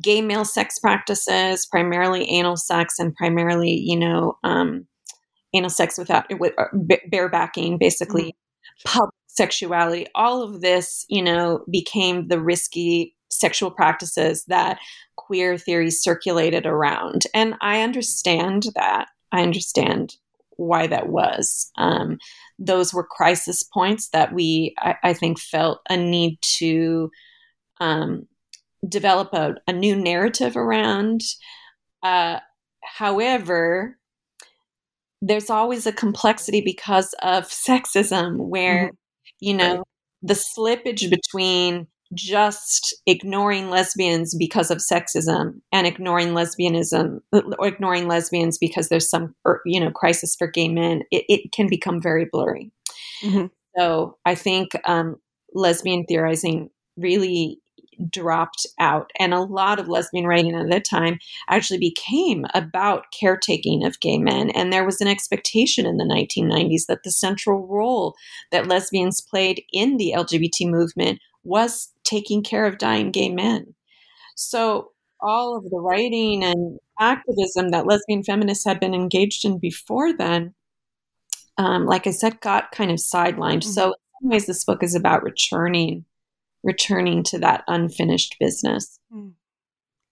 gay 0.00 0.20
male 0.20 0.44
sex 0.44 0.78
practices, 0.78 1.66
primarily 1.66 2.28
anal 2.30 2.56
sex 2.56 2.98
and 2.98 3.14
primarily, 3.14 3.72
you 3.72 3.98
know, 3.98 4.36
um, 4.44 4.86
anal 5.54 5.70
sex 5.70 5.98
without 5.98 6.26
with 6.38 6.52
uh, 6.58 6.64
barebacking, 7.12 7.78
basically 7.78 8.24
mm-hmm. 8.24 8.98
public 8.98 9.14
sexuality, 9.26 10.06
all 10.14 10.42
of 10.42 10.60
this, 10.60 11.04
you 11.08 11.22
know, 11.22 11.64
became 11.70 12.28
the 12.28 12.40
risky 12.40 13.14
sexual 13.28 13.70
practices 13.70 14.44
that 14.46 14.78
queer 15.16 15.58
theories 15.58 16.00
circulated 16.00 16.66
around. 16.66 17.24
And 17.34 17.54
I 17.60 17.82
understand 17.82 18.64
that. 18.74 19.08
I 19.32 19.42
understand 19.42 20.16
why 20.56 20.86
that 20.88 21.08
was. 21.08 21.70
Um, 21.76 22.18
those 22.58 22.92
were 22.92 23.04
crisis 23.04 23.62
points 23.62 24.08
that 24.10 24.32
we, 24.32 24.74
I, 24.78 24.96
I 25.04 25.12
think, 25.12 25.38
felt 25.38 25.80
a 25.88 25.96
need 25.96 26.38
to 26.58 27.10
um, 27.80 28.26
develop 28.88 29.32
a, 29.32 29.54
a, 29.68 29.72
new 29.72 29.94
narrative 29.94 30.56
around. 30.56 31.20
Uh, 32.02 32.40
however, 32.82 33.96
there's 35.22 35.50
always 35.50 35.86
a 35.86 35.92
complexity 35.92 36.60
because 36.60 37.14
of 37.22 37.44
sexism 37.44 38.36
where, 38.36 38.86
mm-hmm. 38.86 38.94
you 39.40 39.54
know, 39.54 39.84
the 40.22 40.34
slippage 40.34 41.08
between 41.08 41.86
just 42.14 42.94
ignoring 43.06 43.68
lesbians 43.68 44.34
because 44.34 44.70
of 44.70 44.78
sexism 44.78 45.60
and 45.72 45.86
ignoring 45.86 46.28
lesbianism 46.28 47.20
or 47.58 47.66
ignoring 47.66 48.08
lesbians 48.08 48.56
because 48.56 48.88
there's 48.88 49.08
some 49.08 49.34
you 49.66 49.78
know 49.78 49.90
crisis 49.90 50.34
for 50.34 50.46
gay 50.46 50.68
men 50.68 51.02
it, 51.10 51.24
it 51.28 51.52
can 51.52 51.68
become 51.68 52.00
very 52.00 52.26
blurry 52.30 52.70
mm-hmm. 53.22 53.46
so 53.76 54.16
i 54.24 54.34
think 54.34 54.70
um, 54.84 55.16
lesbian 55.54 56.04
theorizing 56.06 56.70
really 56.96 57.60
dropped 58.10 58.64
out 58.78 59.10
and 59.18 59.34
a 59.34 59.40
lot 59.40 59.78
of 59.78 59.88
lesbian 59.88 60.24
writing 60.24 60.54
at 60.54 60.70
that 60.70 60.84
time 60.84 61.18
actually 61.50 61.78
became 61.78 62.46
about 62.54 63.06
caretaking 63.18 63.84
of 63.84 64.00
gay 64.00 64.18
men 64.18 64.50
and 64.50 64.72
there 64.72 64.84
was 64.84 65.00
an 65.00 65.08
expectation 65.08 65.84
in 65.84 65.96
the 65.96 66.04
1990s 66.04 66.86
that 66.86 67.02
the 67.02 67.10
central 67.10 67.66
role 67.66 68.14
that 68.52 68.68
lesbians 68.68 69.20
played 69.20 69.62
in 69.72 69.96
the 69.96 70.14
lgbt 70.16 70.70
movement 70.70 71.18
was 71.44 71.92
taking 72.04 72.42
care 72.42 72.66
of 72.66 72.78
dying 72.78 73.10
gay 73.10 73.28
men. 73.28 73.74
So, 74.36 74.92
all 75.20 75.56
of 75.56 75.64
the 75.64 75.78
writing 75.78 76.44
and 76.44 76.78
activism 77.00 77.70
that 77.70 77.86
lesbian 77.86 78.22
feminists 78.22 78.64
had 78.64 78.78
been 78.78 78.94
engaged 78.94 79.44
in 79.44 79.58
before 79.58 80.12
then, 80.12 80.54
um, 81.56 81.86
like 81.86 82.06
I 82.06 82.12
said, 82.12 82.40
got 82.40 82.70
kind 82.70 82.90
of 82.90 82.98
sidelined. 82.98 83.62
Mm-hmm. 83.62 83.70
So, 83.70 83.86
in 83.86 83.92
some 84.22 84.30
ways, 84.30 84.46
this 84.46 84.64
book 84.64 84.82
is 84.82 84.94
about 84.94 85.22
returning, 85.22 86.04
returning 86.62 87.22
to 87.24 87.38
that 87.40 87.64
unfinished 87.66 88.36
business. 88.38 88.98
Mm. 89.12 89.32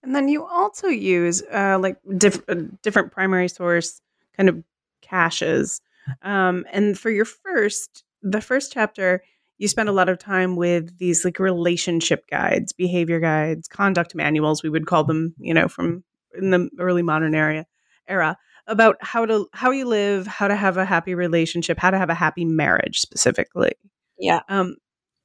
And 0.03 0.15
then 0.15 0.29
you 0.29 0.45
also 0.45 0.87
use 0.87 1.43
uh, 1.51 1.77
like 1.81 1.97
diff- 2.17 2.47
uh, 2.47 2.55
different 2.81 3.11
primary 3.11 3.49
source 3.49 4.01
kind 4.37 4.49
of 4.49 4.63
caches. 5.01 5.81
Um, 6.21 6.65
and 6.71 6.97
for 6.97 7.09
your 7.09 7.25
first, 7.25 8.03
the 8.21 8.41
first 8.41 8.71
chapter, 8.71 9.23
you 9.57 9.67
spend 9.67 9.89
a 9.89 9.93
lot 9.93 10.09
of 10.09 10.19
time 10.19 10.55
with 10.55 10.97
these 10.99 11.25
like 11.25 11.39
relationship 11.39 12.23
guides, 12.29 12.73
behavior 12.73 13.19
guides, 13.19 13.67
conduct 13.67 14.15
manuals, 14.15 14.63
we 14.63 14.69
would 14.69 14.85
call 14.85 15.03
them, 15.03 15.33
you 15.39 15.53
know, 15.53 15.67
from 15.67 16.03
in 16.35 16.51
the 16.51 16.69
early 16.79 17.01
modern 17.01 17.33
era 17.33 17.65
era 18.07 18.37
about 18.67 18.97
how 19.01 19.25
to 19.25 19.47
how 19.53 19.71
you 19.71 19.85
live, 19.85 20.27
how 20.27 20.47
to 20.47 20.55
have 20.55 20.77
a 20.77 20.85
happy 20.85 21.15
relationship, 21.15 21.77
how 21.79 21.89
to 21.91 21.97
have 21.97 22.09
a 22.09 22.13
happy 22.15 22.45
marriage 22.45 22.99
specifically. 22.99 23.73
Yeah. 24.19 24.41
Um 24.49 24.75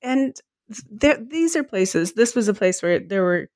and 0.02 0.36
there, 0.90 1.18
these 1.18 1.54
are 1.56 1.64
places. 1.64 2.14
This 2.14 2.34
was 2.34 2.48
a 2.48 2.54
place 2.54 2.82
where 2.82 2.98
there 2.98 3.22
were 3.22 3.48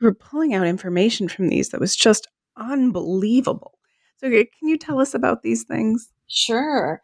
you 0.00 0.06
were 0.06 0.14
pulling 0.14 0.54
out 0.54 0.66
information 0.66 1.28
from 1.28 1.48
these 1.48 1.70
that 1.70 1.80
was 1.80 1.94
just 1.96 2.26
unbelievable. 2.56 3.78
So, 4.18 4.28
can 4.30 4.46
you 4.62 4.76
tell 4.76 5.00
us 5.00 5.14
about 5.14 5.42
these 5.42 5.64
things? 5.64 6.10
Sure. 6.26 7.00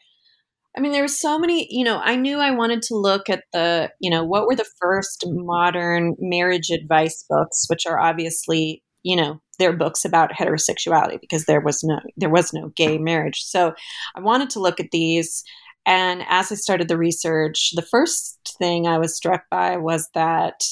I 0.77 0.81
mean, 0.81 0.93
there 0.93 1.03
were 1.03 1.09
so 1.09 1.39
many, 1.39 1.67
you 1.71 1.85
know, 1.85 2.01
I 2.05 2.17
knew 2.17 2.39
I 2.39 2.51
wanted 2.51 2.83
to 2.83 2.97
look 2.97 3.31
at 3.31 3.45
the, 3.53 3.91
you 3.99 4.11
know, 4.11 4.25
what 4.25 4.47
were 4.47 4.55
the 4.55 4.69
first 4.79 5.25
modern 5.27 6.15
marriage 6.19 6.71
advice 6.71 7.25
books, 7.31 7.65
which 7.69 7.87
are 7.87 7.99
obviously, 7.99 8.83
you 9.03 9.17
know, 9.17 9.41
they're 9.59 9.73
books 9.73 10.05
about 10.05 10.33
heterosexuality 10.33 11.19
because 11.19 11.47
there 11.47 11.63
was 11.63 11.83
no 11.83 12.01
there 12.19 12.29
was 12.29 12.53
no 12.53 12.71
gay 12.77 12.99
marriage. 12.99 13.43
So 13.43 13.75
I 14.15 14.21
wanted 14.21 14.51
to 14.51 14.61
look 14.61 14.79
at 14.79 14.91
these. 14.93 15.43
And 15.87 16.23
as 16.29 16.53
I 16.53 16.57
started 16.57 16.89
the 16.89 16.99
research, 16.99 17.73
the 17.75 17.83
first 17.83 18.57
thing 18.59 18.87
I 18.87 18.99
was 18.99 19.17
struck 19.17 19.45
by 19.51 19.77
was 19.77 20.11
that 20.15 20.63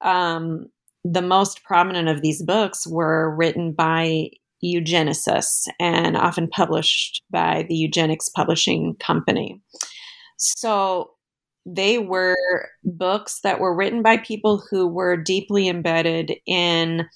um, 0.00 0.68
the 1.04 1.22
most 1.22 1.64
prominent 1.64 2.08
of 2.08 2.22
these 2.22 2.42
books 2.42 2.86
were 2.86 3.34
written 3.36 3.72
by 3.72 4.30
eugenicists 4.64 5.68
and 5.78 6.16
often 6.16 6.48
published 6.48 7.22
by 7.30 7.66
the 7.68 7.74
eugenics 7.74 8.28
publishing 8.28 8.96
company. 8.96 9.60
So 10.38 11.10
they 11.66 11.98
were 11.98 12.68
books 12.82 13.40
that 13.42 13.60
were 13.60 13.74
written 13.74 14.02
by 14.02 14.18
people 14.18 14.62
who 14.70 14.86
were 14.86 15.16
deeply 15.16 15.68
embedded 15.68 16.32
in 16.46 17.08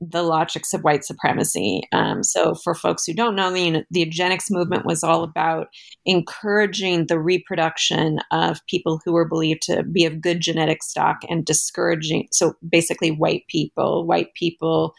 the 0.00 0.22
logics 0.22 0.74
of 0.74 0.82
white 0.82 1.04
supremacy. 1.04 1.82
Um, 1.92 2.22
so, 2.22 2.54
for 2.54 2.74
folks 2.74 3.06
who 3.06 3.14
don't 3.14 3.34
know, 3.34 3.50
the, 3.52 3.84
the 3.90 4.00
eugenics 4.00 4.50
movement 4.50 4.84
was 4.84 5.02
all 5.02 5.22
about 5.22 5.68
encouraging 6.04 7.06
the 7.06 7.18
reproduction 7.18 8.18
of 8.30 8.64
people 8.66 9.00
who 9.04 9.12
were 9.12 9.28
believed 9.28 9.62
to 9.62 9.82
be 9.84 10.04
of 10.04 10.20
good 10.20 10.40
genetic 10.40 10.82
stock 10.82 11.18
and 11.28 11.44
discouraging, 11.44 12.28
so 12.30 12.54
basically, 12.68 13.10
white 13.10 13.44
people, 13.48 14.06
white 14.06 14.34
people. 14.34 14.94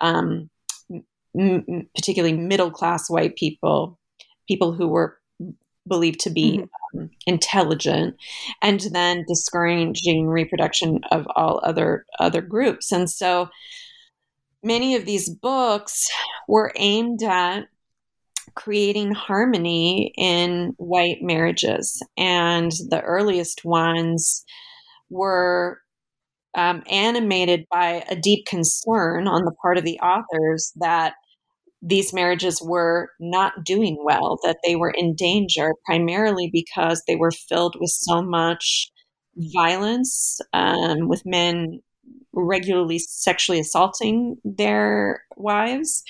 Um, 0.00 0.50
m- 1.38 1.88
particularly 1.94 2.36
middle 2.36 2.70
class 2.70 3.10
white 3.10 3.36
people, 3.36 3.98
people 4.48 4.72
who 4.72 4.88
were 4.88 5.18
believed 5.86 6.20
to 6.20 6.30
be 6.30 6.58
mm-hmm. 6.58 6.98
um, 6.98 7.10
intelligent, 7.26 8.16
and 8.62 8.80
then 8.92 9.24
discouraging 9.28 10.26
reproduction 10.26 11.00
of 11.10 11.26
all 11.36 11.60
other 11.62 12.06
other 12.18 12.40
groups. 12.40 12.92
And 12.92 13.08
so, 13.08 13.48
many 14.62 14.94
of 14.94 15.04
these 15.04 15.28
books 15.28 16.10
were 16.48 16.72
aimed 16.76 17.22
at 17.22 17.68
creating 18.54 19.12
harmony 19.12 20.12
in 20.16 20.74
white 20.78 21.18
marriages, 21.22 22.02
and 22.16 22.72
the 22.88 23.02
earliest 23.02 23.64
ones 23.64 24.44
were 25.10 25.80
um, 26.56 26.82
animated 26.90 27.66
by 27.70 28.04
a 28.08 28.16
deep 28.16 28.46
concern 28.46 29.28
on 29.28 29.44
the 29.44 29.54
part 29.62 29.76
of 29.76 29.84
the 29.84 30.00
authors 30.00 30.72
that 30.76 31.14
these 31.86 32.12
marriages 32.12 32.60
were 32.60 33.10
not 33.20 33.64
doing 33.64 33.96
well, 34.02 34.38
that 34.42 34.58
they 34.64 34.74
were 34.74 34.90
in 34.90 35.14
danger, 35.14 35.72
primarily 35.84 36.50
because 36.52 37.02
they 37.06 37.14
were 37.14 37.30
filled 37.30 37.76
with 37.78 37.90
so 37.90 38.22
much 38.22 38.90
violence, 39.54 40.40
um, 40.52 41.06
with 41.08 41.22
men 41.24 41.80
regularly 42.32 42.98
sexually 42.98 43.60
assaulting 43.60 44.36
their 44.44 45.22
wives, 45.36 46.02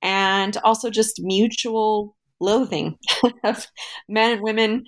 and 0.00 0.56
also 0.58 0.90
just 0.90 1.20
mutual 1.20 2.14
loathing 2.40 2.96
of 3.44 3.66
men 4.08 4.32
and 4.32 4.42
women 4.42 4.84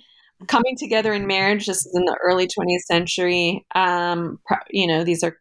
coming 0.47 0.77
together 0.77 1.11
in 1.11 1.27
marriage. 1.27 1.65
This 1.65 1.85
is 1.85 1.93
in 1.93 2.05
the 2.05 2.17
early 2.23 2.47
20th 2.47 2.85
century. 2.87 3.65
Um, 3.75 4.39
you 4.69 4.87
know, 4.87 5.03
these 5.03 5.21
are 5.21 5.37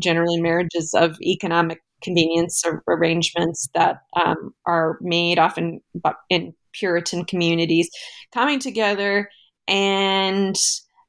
generally 0.00 0.40
marriages 0.40 0.94
of 0.94 1.20
economic 1.20 1.80
convenience 2.02 2.62
arrangements 2.88 3.68
that 3.74 4.02
um, 4.14 4.54
are 4.66 4.98
made 5.00 5.38
often 5.38 5.80
in 6.28 6.54
Puritan 6.72 7.24
communities, 7.24 7.90
coming 8.32 8.58
together 8.58 9.28
and 9.66 10.56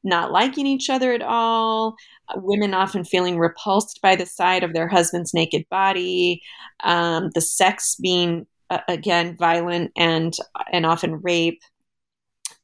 not 0.04 0.32
liking 0.32 0.68
each 0.68 0.90
other 0.90 1.14
at 1.14 1.22
all. 1.22 1.96
Uh, 2.30 2.40
women 2.40 2.74
often 2.74 3.04
feeling 3.04 3.38
repulsed 3.38 4.02
by 4.02 4.16
the 4.16 4.26
sight 4.26 4.64
of 4.64 4.74
their 4.74 4.88
husband's 4.88 5.34
naked 5.34 5.66
body. 5.70 6.42
Um, 6.84 7.30
the 7.34 7.42
sex 7.42 7.96
being 7.96 8.48
uh, 8.70 8.80
again 8.88 9.36
violent 9.38 9.92
and 9.96 10.36
and 10.72 10.86
often 10.86 11.22
rape. 11.22 11.62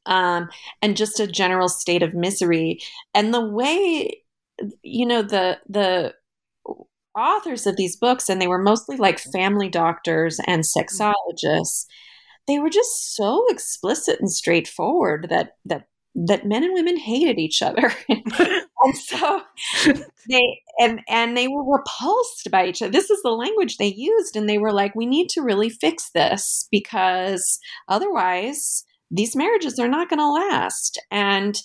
Um, 0.06 0.48
and 0.80 0.96
just 0.96 1.20
a 1.20 1.26
general 1.26 1.68
state 1.68 2.02
of 2.02 2.14
misery. 2.14 2.80
And 3.14 3.34
the 3.34 3.46
way, 3.46 4.22
you 4.82 5.04
know, 5.04 5.22
the 5.22 5.58
the 5.68 6.14
authors 7.18 7.66
of 7.66 7.76
these 7.76 7.96
books, 7.96 8.28
and 8.28 8.40
they 8.40 8.46
were 8.46 8.62
mostly 8.62 8.96
like 8.96 9.18
family 9.18 9.68
doctors 9.68 10.40
and 10.46 10.62
sexologists, 10.64 11.86
they 12.46 12.58
were 12.58 12.70
just 12.70 13.14
so 13.14 13.44
explicit 13.48 14.18
and 14.20 14.30
straightforward 14.30 15.26
that 15.30 15.52
that 15.64 15.88
that 16.14 16.46
men 16.46 16.64
and 16.64 16.74
women 16.74 16.96
hated 16.96 17.38
each 17.38 17.62
other. 17.62 17.92
and 18.08 18.96
so 18.96 19.42
they 20.28 20.60
and 20.80 21.00
and 21.08 21.36
they 21.36 21.48
were 21.48 21.64
repulsed 21.64 22.50
by 22.50 22.66
each 22.66 22.82
other. 22.82 22.90
This 22.90 23.10
is 23.10 23.22
the 23.22 23.30
language 23.30 23.76
they 23.76 23.92
used 23.94 24.34
and 24.34 24.48
they 24.48 24.58
were 24.58 24.72
like 24.72 24.94
we 24.94 25.06
need 25.06 25.28
to 25.30 25.42
really 25.42 25.70
fix 25.70 26.10
this 26.10 26.66
because 26.70 27.60
otherwise 27.86 28.84
these 29.10 29.36
marriages 29.36 29.78
are 29.78 29.88
not 29.88 30.10
going 30.10 30.18
to 30.18 30.30
last. 30.30 31.00
And 31.10 31.60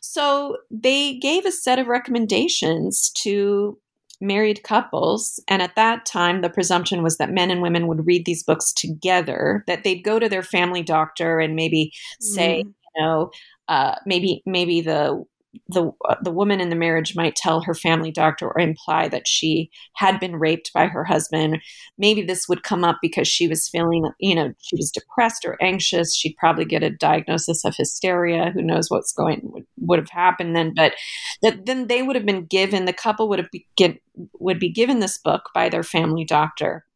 so 0.00 0.56
they 0.70 1.18
gave 1.18 1.46
a 1.46 1.52
set 1.52 1.78
of 1.78 1.86
recommendations 1.86 3.10
to 3.22 3.78
married 4.22 4.62
couples. 4.62 5.42
And 5.48 5.60
at 5.60 5.74
that 5.76 6.06
time, 6.06 6.40
the 6.40 6.48
presumption 6.48 7.02
was 7.02 7.18
that 7.18 7.30
men 7.30 7.50
and 7.50 7.60
women 7.60 7.88
would 7.88 8.06
read 8.06 8.24
these 8.24 8.42
books 8.42 8.72
together, 8.72 9.64
that 9.66 9.84
they'd 9.84 10.04
go 10.04 10.18
to 10.18 10.28
their 10.28 10.42
family 10.42 10.82
doctor 10.82 11.40
and 11.40 11.56
maybe 11.56 11.92
say, 12.20 12.62
mm. 12.62 12.66
you 12.66 13.02
know, 13.02 13.30
uh, 13.68 13.96
maybe 14.06 14.42
maybe 14.46 14.80
the 14.80 15.22
the 15.68 15.90
uh, 16.08 16.16
the 16.22 16.30
woman 16.30 16.60
in 16.60 16.70
the 16.70 16.76
marriage 16.76 17.14
might 17.14 17.36
tell 17.36 17.60
her 17.60 17.74
family 17.74 18.10
doctor 18.10 18.48
or 18.48 18.58
imply 18.58 19.08
that 19.08 19.28
she 19.28 19.70
had 19.94 20.18
been 20.18 20.36
raped 20.36 20.72
by 20.72 20.86
her 20.86 21.04
husband. 21.04 21.58
Maybe 21.98 22.22
this 22.22 22.48
would 22.48 22.62
come 22.62 22.84
up 22.84 22.98
because 23.02 23.28
she 23.28 23.48
was 23.48 23.68
feeling 23.68 24.10
you 24.18 24.34
know 24.34 24.52
she 24.58 24.76
was 24.76 24.90
depressed 24.90 25.44
or 25.44 25.58
anxious. 25.62 26.16
She'd 26.16 26.36
probably 26.38 26.64
get 26.64 26.82
a 26.82 26.90
diagnosis 26.90 27.64
of 27.64 27.76
hysteria. 27.76 28.50
Who 28.50 28.62
knows 28.62 28.90
what's 28.90 29.12
going 29.12 29.40
would, 29.44 29.64
would 29.78 29.98
have 29.98 30.10
happened 30.10 30.56
then. 30.56 30.72
But 30.74 30.94
that 31.42 31.66
then 31.66 31.86
they 31.86 32.02
would 32.02 32.16
have 32.16 32.26
been 32.26 32.46
given 32.46 32.84
the 32.84 32.92
couple 32.92 33.28
would 33.28 33.38
have 33.38 33.50
be, 33.50 33.66
get, 33.76 34.00
would 34.40 34.58
be 34.58 34.70
given 34.70 35.00
this 35.00 35.18
book 35.18 35.50
by 35.54 35.68
their 35.68 35.82
family 35.82 36.24
doctor 36.24 36.86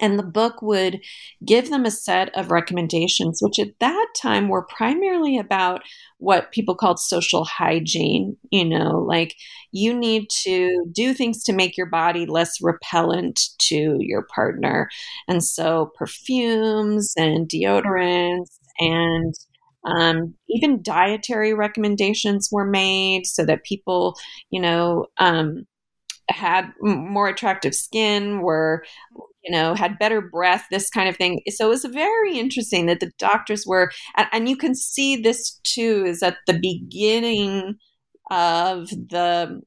and 0.00 0.18
the 0.18 0.22
book 0.22 0.62
would 0.62 1.00
give 1.44 1.70
them 1.70 1.84
a 1.84 1.90
set 1.90 2.34
of 2.36 2.50
recommendations, 2.50 3.40
which 3.42 3.58
at 3.58 3.78
that 3.80 4.06
time 4.20 4.48
were 4.48 4.66
primarily 4.66 5.38
about 5.38 5.82
what 6.18 6.52
people 6.52 6.74
called 6.74 6.98
social 6.98 7.44
hygiene. 7.44 8.36
You 8.50 8.64
know, 8.64 8.98
like 8.98 9.34
you 9.70 9.92
need 9.92 10.28
to 10.42 10.86
do 10.92 11.12
things 11.14 11.42
to 11.44 11.52
make 11.52 11.76
your 11.76 11.88
body 11.88 12.26
less 12.26 12.60
repellent 12.62 13.40
to 13.68 13.96
your 14.00 14.26
partner. 14.34 14.88
And 15.28 15.44
so 15.44 15.92
perfumes 15.96 17.12
and 17.16 17.48
deodorants 17.48 18.58
and 18.78 19.34
um, 19.84 20.34
even 20.48 20.82
dietary 20.82 21.54
recommendations 21.54 22.48
were 22.52 22.64
made 22.64 23.26
so 23.26 23.44
that 23.44 23.64
people, 23.64 24.16
you 24.50 24.60
know, 24.60 25.06
um, 25.18 25.66
had 26.32 26.72
more 26.80 27.28
attractive 27.28 27.74
skin, 27.74 28.40
were 28.42 28.84
you 29.42 29.50
know, 29.50 29.74
had 29.74 29.98
better 29.98 30.20
breath, 30.20 30.66
this 30.70 30.88
kind 30.88 31.08
of 31.08 31.16
thing. 31.16 31.40
So 31.48 31.66
it 31.66 31.70
was 31.70 31.84
very 31.84 32.38
interesting 32.38 32.86
that 32.86 33.00
the 33.00 33.10
doctors 33.18 33.66
were, 33.66 33.90
and, 34.16 34.28
and 34.32 34.48
you 34.48 34.56
can 34.56 34.74
see 34.74 35.16
this 35.16 35.60
too, 35.64 36.04
is 36.06 36.22
at 36.22 36.36
the 36.46 36.58
beginning 36.58 37.76
of 38.30 38.88
the 38.88 39.60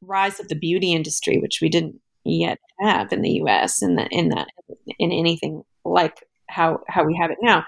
rise 0.00 0.40
of 0.40 0.48
the 0.48 0.54
beauty 0.54 0.92
industry, 0.92 1.38
which 1.38 1.58
we 1.60 1.68
didn't 1.68 1.96
yet 2.24 2.58
have 2.80 3.12
in 3.12 3.22
the 3.22 3.32
U.S. 3.32 3.82
in 3.82 3.96
the 3.96 4.06
in 4.10 4.28
that 4.30 4.48
in 4.98 5.10
anything 5.12 5.62
like 5.84 6.24
how 6.48 6.80
how 6.88 7.04
we 7.04 7.18
have 7.20 7.30
it 7.30 7.38
now. 7.42 7.64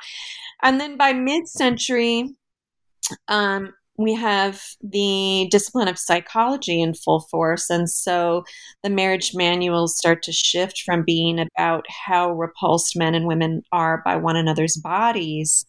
And 0.63 0.81
then 0.81 0.97
by 0.97 1.13
mid-century, 1.13 2.31
um, 3.29 3.75
we 4.03 4.15
have 4.15 4.63
the 4.83 5.49
discipline 5.51 5.89
of 5.89 5.99
psychology 5.99 6.81
in 6.81 6.95
full 6.95 7.21
force. 7.31 7.71
And 7.71 7.89
so 7.89 8.45
the 8.83 8.91
marriage 8.91 9.33
manuals 9.35 9.97
start 9.97 10.23
to 10.25 10.33
shift 10.33 10.83
from 10.85 11.05
being 11.05 11.39
about 11.39 11.87
how 11.89 12.33
repulsed 12.33 12.97
men 12.97 13.15
and 13.15 13.27
women 13.27 13.63
are 13.73 14.03
by 14.05 14.17
one 14.17 14.37
another's 14.37 14.77
bodies 14.77 15.65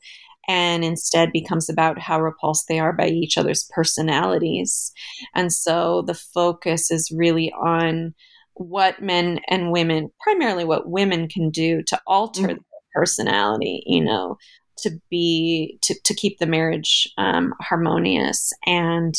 and 0.47 0.83
instead 0.83 1.31
becomes 1.31 1.69
about 1.69 1.99
how 1.99 2.21
repulsed 2.21 2.67
they 2.67 2.79
are 2.79 2.93
by 2.93 3.07
each 3.07 3.37
other's 3.37 3.69
personalities. 3.73 4.91
And 5.33 5.53
so 5.53 6.01
the 6.01 6.13
focus 6.13 6.91
is 6.91 7.13
really 7.15 7.51
on 7.53 8.13
what 8.55 9.01
men 9.01 9.39
and 9.47 9.71
women, 9.71 10.11
primarily 10.21 10.65
what 10.65 10.89
women 10.89 11.27
can 11.27 11.49
do 11.49 11.81
to 11.83 11.99
alter 12.05 12.41
mm-hmm. 12.41 12.47
their 12.47 12.57
personality, 12.93 13.83
you 13.85 14.03
know, 14.03 14.37
to 14.83 14.91
be 15.09 15.79
to, 15.81 15.95
to 16.03 16.13
keep 16.13 16.39
the 16.39 16.45
marriage 16.45 17.11
um, 17.17 17.53
harmonious. 17.59 18.51
And 18.65 19.15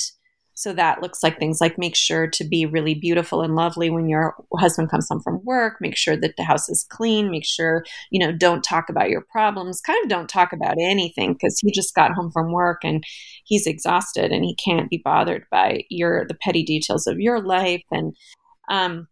so 0.57 0.73
that 0.73 1.03
looks 1.03 1.23
like 1.23 1.39
things 1.39 1.61
like 1.61 1.79
make 1.79 1.97
sure 1.97 2.29
to 2.29 2.45
be 2.45 2.65
really 2.65 2.95
beautiful 2.95 3.43
and 3.43 3.57
lovely 3.57 3.91
when 3.91 4.09
your 4.09 4.37
husband 4.57 4.89
comes 4.89 5.09
home 5.09 5.21
from 5.21 5.45
work. 5.45 5.79
Make 5.81 5.97
sure 5.97 6.17
that 6.17 6.37
the 6.37 6.45
house 6.45 6.69
is 6.69 6.87
clean. 6.89 7.31
Make 7.31 7.45
sure 7.45 7.85
you 8.11 8.25
know 8.25 8.33
don't 8.33 8.63
talk 8.63 8.89
about 8.89 9.11
your 9.11 9.25
problems. 9.33 9.81
Kind 9.81 10.03
of 10.05 10.09
don't 10.09 10.29
talk 10.29 10.53
about 10.53 10.77
anything 10.81 11.33
because 11.33 11.59
he 11.59 11.73
just 11.73 11.95
got 11.95 12.13
home 12.13 12.31
from 12.31 12.53
work 12.53 12.81
and 12.85 13.05
he's 13.45 13.67
exhausted 13.67 14.31
and 14.31 14.45
he 14.45 14.55
can't 14.55 14.89
be 14.89 15.03
bothered 15.05 15.45
by 15.51 15.83
your 15.91 16.25
the 16.29 16.37
petty 16.41 16.63
details 16.63 17.07
of 17.07 17.19
your 17.19 17.43
life. 17.43 17.83
And 17.91 18.15
um 18.71 19.09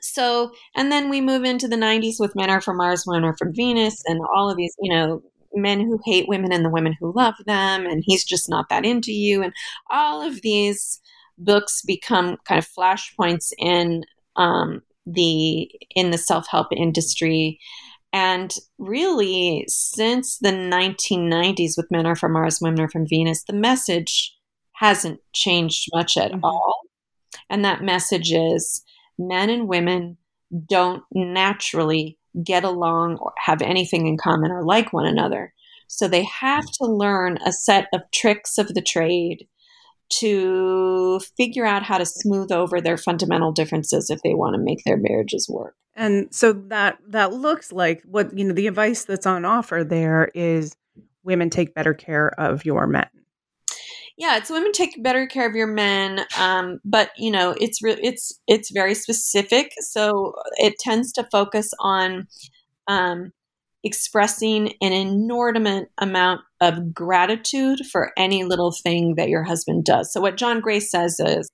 so 0.00 0.52
and 0.76 0.90
then 0.90 1.08
we 1.08 1.20
move 1.20 1.44
into 1.44 1.68
the 1.68 1.76
90s 1.76 2.14
with 2.18 2.34
men 2.34 2.50
are 2.50 2.60
from 2.60 2.78
mars 2.78 3.04
women 3.06 3.24
are 3.24 3.36
from 3.36 3.54
venus 3.54 4.02
and 4.06 4.20
all 4.34 4.50
of 4.50 4.56
these 4.56 4.74
you 4.80 4.92
know 4.92 5.22
men 5.54 5.80
who 5.80 6.00
hate 6.04 6.28
women 6.28 6.52
and 6.52 6.64
the 6.64 6.70
women 6.70 6.96
who 6.98 7.12
love 7.12 7.34
them, 7.46 7.86
and 7.86 8.02
he's 8.04 8.24
just 8.24 8.48
not 8.48 8.68
that 8.68 8.84
into 8.84 9.12
you. 9.12 9.42
And 9.42 9.52
all 9.90 10.22
of 10.22 10.42
these 10.42 11.00
books 11.38 11.82
become 11.82 12.36
kind 12.46 12.58
of 12.58 12.68
flashpoints 12.68 13.52
in 13.58 14.04
um, 14.36 14.82
the 15.06 15.70
in 15.94 16.10
the 16.10 16.18
self 16.18 16.46
help 16.48 16.68
industry. 16.74 17.58
And 18.14 18.54
really, 18.78 19.64
since 19.68 20.38
the 20.38 20.50
1990s, 20.50 21.78
with 21.78 21.90
Men 21.90 22.06
Are 22.06 22.16
From 22.16 22.32
Mars, 22.32 22.60
Women 22.60 22.80
Are 22.80 22.88
From 22.88 23.06
Venus, 23.08 23.44
the 23.44 23.54
message 23.54 24.36
hasn't 24.72 25.20
changed 25.32 25.88
much 25.94 26.16
at 26.16 26.32
mm-hmm. 26.32 26.44
all. 26.44 26.80
And 27.48 27.64
that 27.64 27.82
message 27.82 28.32
is 28.32 28.82
men 29.18 29.48
and 29.48 29.66
women 29.66 30.18
don't 30.68 31.02
naturally 31.14 32.18
get 32.42 32.64
along 32.64 33.18
or 33.18 33.32
have 33.38 33.62
anything 33.62 34.06
in 34.06 34.16
common 34.16 34.50
or 34.50 34.64
like 34.64 34.92
one 34.92 35.06
another. 35.06 35.52
So 35.88 36.08
they 36.08 36.24
have 36.24 36.64
to 36.78 36.86
learn 36.86 37.38
a 37.44 37.52
set 37.52 37.88
of 37.92 38.02
tricks 38.10 38.58
of 38.58 38.68
the 38.68 38.82
trade 38.82 39.46
to 40.20 41.20
figure 41.36 41.66
out 41.66 41.82
how 41.82 41.98
to 41.98 42.06
smooth 42.06 42.52
over 42.52 42.80
their 42.80 42.96
fundamental 42.96 43.52
differences 43.52 44.10
if 44.10 44.20
they 44.22 44.34
want 44.34 44.54
to 44.54 44.62
make 44.62 44.84
their 44.84 44.96
marriages 44.96 45.48
work. 45.48 45.74
And 45.94 46.34
so 46.34 46.52
that 46.68 46.98
that 47.08 47.32
looks 47.32 47.72
like 47.72 48.02
what 48.04 48.36
you 48.36 48.44
know 48.44 48.54
the 48.54 48.66
advice 48.66 49.04
that's 49.04 49.26
on 49.26 49.44
offer 49.44 49.84
there 49.84 50.30
is 50.34 50.74
women 51.22 51.50
take 51.50 51.74
better 51.74 51.94
care 51.94 52.28
of 52.40 52.64
your 52.64 52.86
men 52.86 53.08
yeah, 54.16 54.36
it's 54.36 54.50
women 54.50 54.72
take 54.72 55.02
better 55.02 55.26
care 55.26 55.48
of 55.48 55.54
your 55.54 55.66
men, 55.66 56.26
um, 56.38 56.80
but 56.84 57.10
you 57.16 57.30
know 57.30 57.54
it's 57.60 57.82
re- 57.82 57.98
it's 58.02 58.38
it's 58.46 58.70
very 58.70 58.94
specific. 58.94 59.72
So 59.80 60.34
it 60.56 60.78
tends 60.78 61.12
to 61.12 61.28
focus 61.32 61.70
on 61.80 62.28
um, 62.88 63.32
expressing 63.84 64.74
an 64.80 64.92
inordinate 64.92 65.88
amount 65.98 66.42
of 66.60 66.94
gratitude 66.94 67.80
for 67.90 68.12
any 68.16 68.44
little 68.44 68.72
thing 68.72 69.14
that 69.16 69.28
your 69.28 69.42
husband 69.44 69.84
does. 69.84 70.12
So 70.12 70.20
what 70.20 70.36
John 70.36 70.60
Gray 70.60 70.80
says 70.80 71.18
is, 71.18 71.50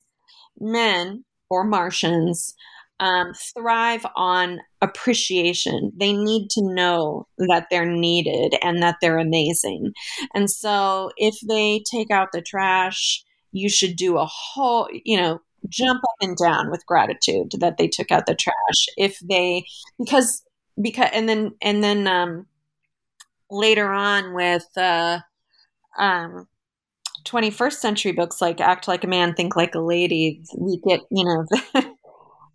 men 0.60 1.24
or 1.48 1.64
Martians 1.64 2.54
um, 3.00 3.32
thrive 3.54 4.04
on 4.16 4.60
appreciation. 4.80 5.92
They 5.96 6.12
need 6.12 6.48
to 6.50 6.62
know 6.62 7.26
that 7.38 7.66
they're 7.70 7.90
needed 7.90 8.56
and 8.62 8.82
that 8.82 8.96
they're 9.00 9.18
amazing. 9.18 9.92
And 10.34 10.50
so 10.50 11.10
if 11.16 11.36
they 11.48 11.82
take 11.90 12.10
out 12.10 12.28
the 12.32 12.42
trash, 12.42 13.22
you 13.52 13.68
should 13.68 13.96
do 13.96 14.18
a 14.18 14.26
whole, 14.26 14.88
you 15.04 15.16
know, 15.16 15.40
jump 15.68 16.02
up 16.04 16.16
and 16.20 16.36
down 16.36 16.70
with 16.70 16.86
gratitude 16.86 17.52
that 17.60 17.78
they 17.78 17.88
took 17.88 18.10
out 18.10 18.26
the 18.26 18.34
trash. 18.34 18.86
If 18.96 19.18
they, 19.20 19.64
because, 19.98 20.42
because, 20.80 21.10
and 21.12 21.28
then, 21.28 21.52
and 21.62 21.82
then, 21.82 22.06
um, 22.06 22.46
later 23.50 23.90
on 23.90 24.34
with, 24.34 24.66
uh, 24.76 25.20
um, 25.98 26.46
21st 27.24 27.74
century 27.74 28.12
books 28.12 28.40
like 28.40 28.60
Act 28.60 28.88
Like 28.88 29.04
a 29.04 29.06
Man, 29.06 29.34
Think 29.34 29.56
Like 29.56 29.74
a 29.74 29.80
Lady, 29.80 30.42
we 30.56 30.80
get, 30.86 31.00
you 31.10 31.24
know, 31.24 31.46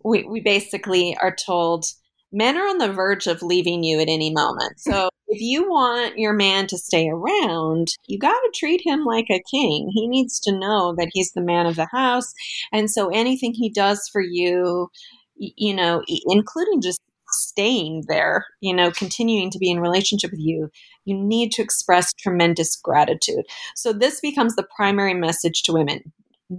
we, 0.04 0.24
we 0.24 0.40
basically 0.40 1.16
are 1.20 1.34
told 1.34 1.86
men 2.32 2.56
are 2.56 2.68
on 2.68 2.78
the 2.78 2.92
verge 2.92 3.26
of 3.26 3.42
leaving 3.42 3.82
you 3.82 4.00
at 4.00 4.08
any 4.08 4.32
moment. 4.32 4.78
So 4.78 5.08
if 5.28 5.40
you 5.40 5.68
want 5.68 6.18
your 6.18 6.32
man 6.32 6.66
to 6.68 6.78
stay 6.78 7.08
around, 7.08 7.88
you 8.06 8.18
got 8.18 8.38
to 8.38 8.52
treat 8.54 8.82
him 8.84 9.04
like 9.04 9.26
a 9.30 9.42
king. 9.50 9.90
He 9.94 10.06
needs 10.08 10.38
to 10.40 10.56
know 10.56 10.94
that 10.98 11.10
he's 11.12 11.32
the 11.32 11.40
man 11.40 11.66
of 11.66 11.76
the 11.76 11.88
house. 11.90 12.32
And 12.72 12.90
so 12.90 13.08
anything 13.08 13.54
he 13.54 13.70
does 13.70 14.08
for 14.12 14.20
you, 14.20 14.88
you 15.36 15.74
know, 15.74 16.02
including 16.26 16.82
just 16.82 17.00
staying 17.30 18.04
there, 18.06 18.44
you 18.60 18.74
know, 18.74 18.90
continuing 18.90 19.50
to 19.50 19.58
be 19.58 19.70
in 19.70 19.80
relationship 19.80 20.30
with 20.30 20.40
you, 20.40 20.70
you 21.04 21.16
need 21.16 21.50
to 21.52 21.62
express 21.62 22.12
tremendous 22.12 22.76
gratitude. 22.76 23.44
So 23.74 23.92
this 23.92 24.20
becomes 24.20 24.54
the 24.54 24.66
primary 24.76 25.14
message 25.14 25.62
to 25.64 25.72
women. 25.72 26.12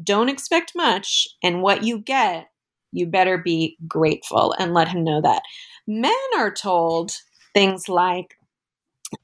Don't 0.04 0.30
expect 0.30 0.74
much, 0.76 1.28
and 1.44 1.62
what 1.62 1.84
you 1.84 2.00
get 2.00 2.48
you 2.96 3.06
better 3.06 3.38
be 3.38 3.78
grateful 3.88 4.56
and 4.58 4.74
let 4.74 4.88
him 4.88 5.04
know 5.04 5.22
that. 5.22 5.42
Men 5.88 6.14
are 6.38 6.54
told 6.54 7.12
things 7.54 7.88
like, 7.90 8.38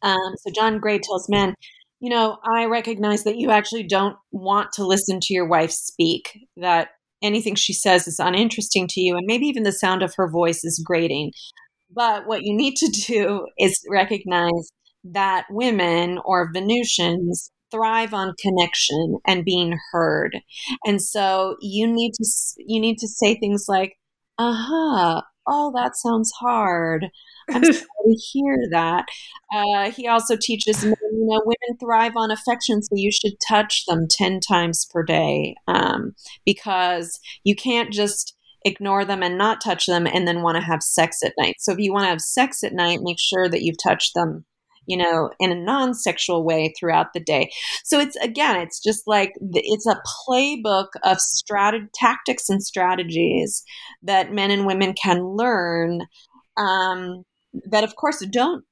um, 0.02 0.34
so 0.38 0.52
John 0.54 0.80
Gray 0.80 1.00
tells 1.00 1.30
men, 1.30 1.56
you 2.00 2.10
know, 2.10 2.38
I 2.44 2.66
recognize 2.66 3.24
that 3.24 3.38
you 3.38 3.52
actually 3.52 3.84
don't 3.84 4.16
want 4.32 4.72
to 4.74 4.86
listen 4.86 5.20
to 5.22 5.34
your 5.34 5.46
wife 5.46 5.72
speak, 5.72 6.40
that 6.58 6.90
anything 7.22 7.56
she 7.56 7.74
says 7.74 8.08
is 8.08 8.20
uninteresting 8.20 8.88
to 8.90 9.02
you, 9.02 9.16
and 9.16 9.26
maybe 9.26 9.46
even 9.46 9.64
the 9.64 9.72
sound 9.72 10.02
of 10.02 10.16
her 10.16 10.30
voice 10.30 10.64
is 10.64 10.84
grating. 10.84 11.32
But 11.94 12.28
what 12.28 12.44
you 12.44 12.56
need 12.56 12.76
to 12.78 12.88
do 12.88 13.48
is 13.60 13.80
recognize 13.90 14.72
that 15.04 15.46
women 15.50 16.20
or 16.26 16.52
Venusians 16.54 17.52
thrive 17.72 18.14
on 18.14 18.36
connection 18.40 19.20
and 19.26 19.46
being 19.46 19.78
heard. 19.92 20.38
And 20.86 21.02
so 21.02 21.58
you 21.62 21.88
need 21.88 22.14
to 22.14 22.26
you 22.58 22.80
need 22.80 22.98
to 23.00 23.08
say 23.08 23.36
things 23.36 23.66
like, 23.68 23.98
"Aha, 24.38 25.18
uh-huh. 25.18 25.22
oh, 25.48 25.72
that 25.76 25.96
sounds 25.96 26.32
hard. 26.40 27.08
I'm 27.50 27.64
sorry 27.74 27.86
to 28.06 28.22
hear 28.32 28.58
that." 28.72 29.06
Uh, 29.54 29.92
he 29.92 30.08
also 30.08 30.36
teaches 30.36 30.84
men, 30.84 30.96
you 31.12 31.26
know, 31.28 31.42
women 31.46 31.78
thrive 31.80 32.14
on 32.16 32.32
affection, 32.32 32.82
so 32.82 32.96
you 32.96 33.12
should 33.12 33.34
touch 33.48 33.86
them 33.86 34.08
ten 34.10 34.40
times 34.40 34.86
per 34.92 35.04
day 35.04 35.56
um, 35.68 36.14
because 36.46 37.20
you 37.44 37.56
can't 37.56 37.92
just 37.92 38.36
ignore 38.64 39.04
them 39.06 39.24
and 39.24 39.38
not 39.38 39.60
touch 39.62 39.88
them 39.88 40.06
and 40.06 40.28
then 40.28 40.44
want 40.44 40.56
to 40.56 40.62
have 40.62 40.84
sex 40.84 41.24
at 41.24 41.34
night. 41.38 41.56
So 41.60 41.72
if 41.72 41.80
you 41.80 41.92
want 41.92 42.04
to 42.04 42.10
have 42.10 42.22
sex 42.22 42.64
at 42.64 42.74
night, 42.74 43.00
make 43.02 43.20
sure 43.20 43.50
that 43.50 43.64
you've 43.64 43.82
touched 43.84 44.14
them 44.14 44.46
you 44.88 44.98
know, 44.98 45.32
in 45.40 45.52
a 45.52 45.56
non 45.56 45.94
sexual 45.94 46.44
way 46.44 46.74
throughout 46.78 47.14
the 47.14 47.20
day. 47.20 47.52
So 47.84 48.00
it's 48.00 48.16
again, 48.18 48.60
it's 48.60 48.82
just 48.82 49.08
like 49.08 49.34
it's 49.40 49.88
a 49.88 50.02
playbook 50.28 50.88
of 51.04 51.18
strat- 51.18 51.90
tactics 51.94 52.50
and 52.50 52.64
strategies 52.64 53.64
that 54.04 54.34
men 54.34 54.52
and 54.52 54.66
women 54.66 54.94
can 54.94 55.24
learn. 55.24 56.02
Um, 56.58 57.24
that, 57.66 57.84
of 57.84 57.96
course, 57.96 58.26
don't 58.32 58.64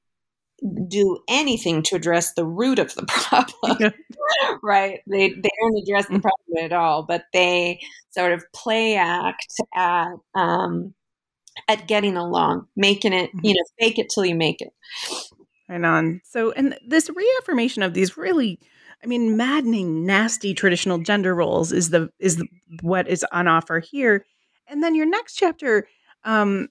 do 0.88 1.18
anything 1.28 1.82
to 1.82 1.96
address 1.96 2.34
the 2.34 2.44
root 2.44 2.78
of 2.78 2.94
the 2.94 3.04
problem 3.08 3.92
right 4.62 5.00
they, 5.06 5.30
they 5.30 5.48
don't 5.60 5.82
address 5.82 6.06
the 6.06 6.14
mm. 6.14 6.22
problem 6.22 6.64
at 6.64 6.72
all 6.72 7.02
but 7.02 7.24
they 7.32 7.80
sort 8.10 8.32
of 8.32 8.44
play 8.54 8.94
act 8.94 9.54
at 9.74 10.12
um, 10.34 10.92
at 11.68 11.88
getting 11.88 12.16
along 12.16 12.66
making 12.76 13.12
it 13.12 13.30
you 13.32 13.40
mm-hmm. 13.40 13.48
know 13.48 13.64
fake 13.78 13.98
it 13.98 14.10
till 14.10 14.24
you 14.24 14.34
make 14.34 14.60
it 14.60 14.72
Right 15.70 15.84
on. 15.84 16.20
So, 16.24 16.50
and 16.50 16.76
this 16.84 17.08
reaffirmation 17.08 17.84
of 17.84 17.94
these 17.94 18.16
really, 18.16 18.58
I 19.04 19.06
mean, 19.06 19.36
maddening, 19.36 20.04
nasty 20.04 20.52
traditional 20.52 20.98
gender 20.98 21.32
roles 21.32 21.70
is 21.70 21.90
the 21.90 22.10
is 22.18 22.36
the, 22.36 22.48
what 22.82 23.06
is 23.06 23.24
on 23.30 23.46
offer 23.46 23.78
here. 23.78 24.26
And 24.66 24.82
then 24.82 24.96
your 24.96 25.06
next 25.06 25.36
chapter, 25.36 25.86
um, 26.24 26.68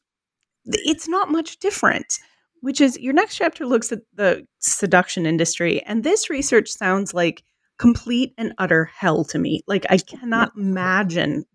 it's 0.66 1.08
not 1.08 1.32
much 1.32 1.60
different. 1.60 2.20
Which 2.62 2.82
is 2.82 3.00
your 3.00 3.14
next 3.14 3.38
chapter 3.38 3.66
looks 3.66 3.93
at 3.93 4.02
the 4.16 4.45
seduction 4.60 5.26
industry, 5.26 5.82
and 5.84 6.04
this 6.04 6.30
research 6.30 6.70
sounds 6.70 7.14
like 7.14 7.41
complete 7.78 8.34
and 8.38 8.54
utter 8.58 8.84
hell 8.84 9.24
to 9.24 9.39
me. 9.39 9.62
Like 9.66 9.86
I 9.89 9.97
cannot 9.97 10.52
imagine 10.58 11.45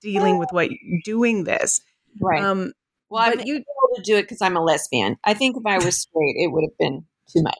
dealing 0.00 0.38
with 0.38 0.50
what 0.52 0.70
doing 1.04 1.42
this. 1.42 1.80
Right. 2.20 2.40
Um, 2.44 2.74
well, 3.10 3.22
I'm 3.28 3.40
you, 3.40 3.56
able 3.56 3.64
to 3.94 4.02
do 4.02 4.16
it 4.16 4.22
because 4.22 4.40
I'm 4.40 4.56
a 4.56 4.62
lesbian. 4.62 5.16
I 5.24 5.34
think 5.34 5.56
if 5.56 5.62
I 5.66 5.76
was 5.84 5.98
straight, 5.98 6.36
it 6.36 6.52
would 6.52 6.64
have 6.64 6.78
been 6.78 7.04
too 7.32 7.42
much. 7.42 7.58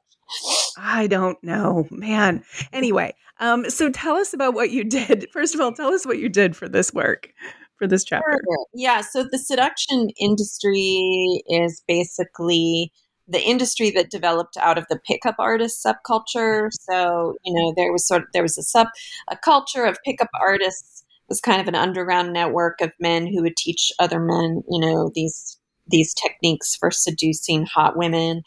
I 0.76 1.06
don't 1.06 1.42
know, 1.42 1.86
man. 1.90 2.42
Anyway, 2.72 3.14
um, 3.40 3.68
so 3.68 3.90
tell 3.90 4.16
us 4.16 4.32
about 4.32 4.54
what 4.54 4.70
you 4.70 4.84
did. 4.84 5.28
First 5.32 5.54
of 5.54 5.60
all, 5.60 5.72
tell 5.72 5.92
us 5.92 6.06
what 6.06 6.18
you 6.18 6.28
did 6.28 6.56
for 6.56 6.68
this 6.68 6.92
work, 6.92 7.28
for 7.76 7.86
this 7.86 8.04
chapter. 8.04 8.40
Yeah. 8.74 9.02
So 9.02 9.24
the 9.30 9.38
seduction 9.38 10.10
industry 10.18 11.42
is 11.48 11.82
basically 11.86 12.92
the 13.28 13.42
industry 13.42 13.90
that 13.90 14.10
developed 14.10 14.56
out 14.56 14.78
of 14.78 14.86
the 14.88 14.98
pickup 14.98 15.36
artist 15.38 15.84
subculture. 15.84 16.68
So 16.72 17.34
you 17.44 17.54
know 17.54 17.72
there 17.76 17.92
was 17.92 18.06
sort 18.06 18.22
of 18.22 18.28
there 18.32 18.42
was 18.42 18.58
a 18.58 18.62
sub 18.62 18.88
a 19.28 19.36
culture 19.36 19.84
of 19.84 19.98
pickup 20.04 20.30
artists 20.40 21.04
was 21.28 21.40
kind 21.40 21.62
of 21.62 21.68
an 21.68 21.74
underground 21.74 22.30
network 22.32 22.80
of 22.82 22.92
men 23.00 23.26
who 23.26 23.42
would 23.42 23.56
teach 23.56 23.90
other 23.98 24.20
men, 24.20 24.62
you 24.68 24.78
know, 24.78 25.10
these 25.14 25.58
these 25.92 26.14
techniques 26.14 26.74
for 26.74 26.90
seducing 26.90 27.66
hot 27.66 27.96
women. 27.96 28.42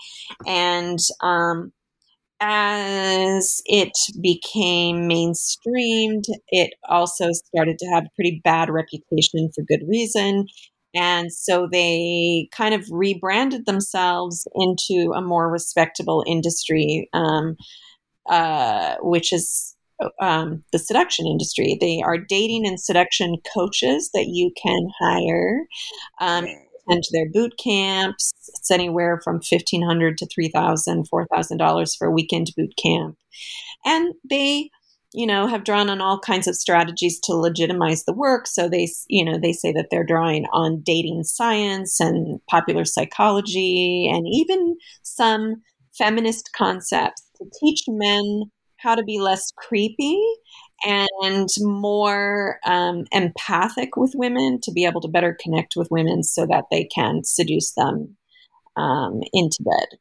And 0.46 1.00
um, 1.22 1.72
as 2.42 3.62
it 3.66 3.98
became 4.22 5.08
mainstreamed, 5.10 6.26
it 6.50 6.74
also 6.90 7.32
started 7.32 7.80
to 7.80 7.88
have 7.88 8.06
a 8.06 8.16
pretty 8.16 8.42
bad 8.44 8.70
reputation 8.70 9.50
for 9.56 9.64
good 9.64 9.84
reason. 9.88 10.48
And 10.94 11.32
so 11.32 11.68
they 11.72 12.48
kind 12.52 12.74
of 12.74 12.86
rebranded 12.90 13.66
themselves 13.66 14.48
into 14.56 15.12
a 15.14 15.22
more 15.22 15.50
respectable 15.50 16.24
industry, 16.26 17.10
um, 17.14 17.58
uh, 18.30 18.96
which 19.02 19.34
is 19.34 19.76
um, 20.22 20.64
the 20.72 20.80
seduction 20.80 21.28
industry. 21.28 21.78
They 21.80 22.02
are 22.04 22.18
dating 22.18 22.66
and 22.66 22.80
seduction 22.80 23.36
coaches 23.54 24.10
that 24.14 24.28
you 24.28 24.52
can 24.62 24.90
hire. 25.00 25.66
Um, 26.20 26.48
attend 26.88 27.04
their 27.12 27.30
boot 27.30 27.54
camps. 27.62 28.32
It's 28.48 28.72
anywhere 28.72 29.20
from 29.24 29.36
1,500 29.36 30.18
to 30.18 30.28
three 30.28 30.50
thousand, 30.50 31.08
four 31.08 31.28
thousand 31.34 31.58
dollars 31.58 31.96
for 31.96 32.08
a 32.08 32.12
weekend 32.12 32.52
boot 32.56 32.74
camp, 32.82 33.18
and 33.86 34.14
they, 34.30 34.70
you 35.14 35.26
know, 35.28 35.48
have 35.48 35.64
drawn 35.64 35.90
on 35.90 36.02
all 36.02 36.20
kinds 36.20 36.48
of 36.48 36.56
strategies 36.56 37.20
to 37.22 37.34
legitimize 37.34 38.06
the 38.06 38.14
work. 38.14 38.48
So 38.48 38.70
they, 38.70 38.88
you 39.08 39.24
know, 39.26 39.40
they 39.40 39.54
say 39.54 39.72
that 39.74 39.88
they're 39.92 40.06
drawing 40.06 40.46
on 40.54 40.82
dating 40.84 41.24
science 41.24 42.00
and 42.00 42.40
popular 42.50 42.86
psychology, 42.86 44.10
and 44.12 44.26
even 44.28 44.78
some 45.04 45.62
feminist 45.98 46.52
concepts 46.56 47.24
to 47.38 47.46
teach 47.60 47.84
men 47.88 48.44
how 48.78 48.96
to 48.96 49.04
be 49.04 49.20
less 49.20 49.52
creepy 49.58 50.22
and 50.84 51.50
more 51.60 52.60
um, 52.66 53.06
empathic 53.12 53.96
with 53.96 54.14
women 54.16 54.60
to 54.62 54.72
be 54.72 54.86
able 54.86 55.02
to 55.02 55.08
better 55.08 55.38
connect 55.40 55.76
with 55.76 55.90
women 55.92 56.24
so 56.24 56.46
that 56.46 56.66
they 56.72 56.86
can 56.86 57.24
seduce 57.24 57.74
them 57.74 58.16
um, 58.76 59.22
into 59.34 59.64
bed. 59.64 60.00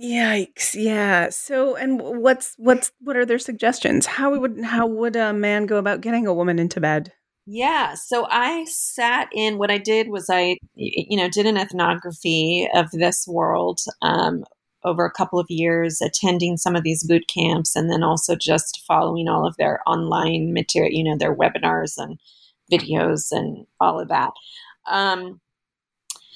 Yikes! 0.00 0.74
Yeah. 0.74 1.28
So, 1.28 1.76
and 1.76 2.00
what's 2.00 2.54
what's 2.56 2.90
what 3.00 3.16
are 3.16 3.26
their 3.26 3.38
suggestions? 3.38 4.06
How 4.06 4.38
would 4.38 4.60
how 4.64 4.86
would 4.86 5.14
a 5.14 5.32
man 5.32 5.66
go 5.66 5.76
about 5.76 6.00
getting 6.00 6.26
a 6.26 6.32
woman 6.32 6.58
into 6.58 6.80
bed? 6.80 7.12
Yeah. 7.46 7.94
So 7.94 8.26
I 8.30 8.64
sat 8.64 9.28
in. 9.34 9.58
What 9.58 9.70
I 9.70 9.76
did 9.78 10.08
was 10.08 10.30
I, 10.30 10.56
you 10.74 11.18
know, 11.18 11.28
did 11.28 11.46
an 11.46 11.58
ethnography 11.58 12.68
of 12.74 12.90
this 12.92 13.26
world 13.28 13.80
um, 14.00 14.44
over 14.84 15.04
a 15.04 15.10
couple 15.10 15.38
of 15.38 15.46
years 15.48 16.00
attending 16.00 16.56
some 16.56 16.74
of 16.74 16.82
these 16.82 17.04
boot 17.04 17.24
camps 17.28 17.76
and 17.76 17.90
then 17.90 18.02
also 18.02 18.34
just 18.34 18.82
following 18.86 19.28
all 19.28 19.46
of 19.46 19.56
their 19.56 19.80
online 19.86 20.52
material, 20.52 20.92
you 20.92 21.04
know, 21.04 21.16
their 21.16 21.34
webinars 21.34 21.94
and 21.96 22.18
videos 22.72 23.28
and 23.30 23.66
all 23.80 24.00
of 24.00 24.08
that. 24.08 24.32
Um, 24.90 25.40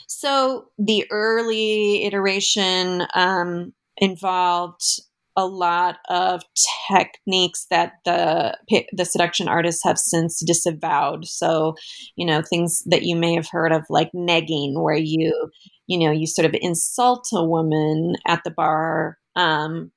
so 0.06 0.66
the 0.78 1.06
early 1.10 2.04
iteration 2.04 3.06
um, 3.14 3.72
involved 3.96 5.00
a 5.36 5.46
lot 5.46 5.98
of 6.08 6.42
techniques 6.88 7.66
that 7.70 7.94
the 8.04 8.56
the 8.92 9.04
seduction 9.04 9.48
artists 9.48 9.82
have 9.82 9.98
since 9.98 10.40
disavowed. 10.40 11.26
So, 11.26 11.74
you 12.16 12.24
know, 12.24 12.42
things 12.42 12.82
that 12.86 13.02
you 13.02 13.16
may 13.16 13.34
have 13.34 13.48
heard 13.50 13.72
of, 13.72 13.84
like 13.90 14.12
negging, 14.14 14.80
where 14.80 14.96
you, 14.96 15.50
you 15.86 15.98
know, 15.98 16.10
you 16.10 16.26
sort 16.26 16.46
of 16.46 16.54
insult 16.60 17.28
a 17.32 17.44
woman 17.44 18.16
at 18.26 18.42
the 18.44 18.50
bar 18.50 19.18
um, 19.36 19.92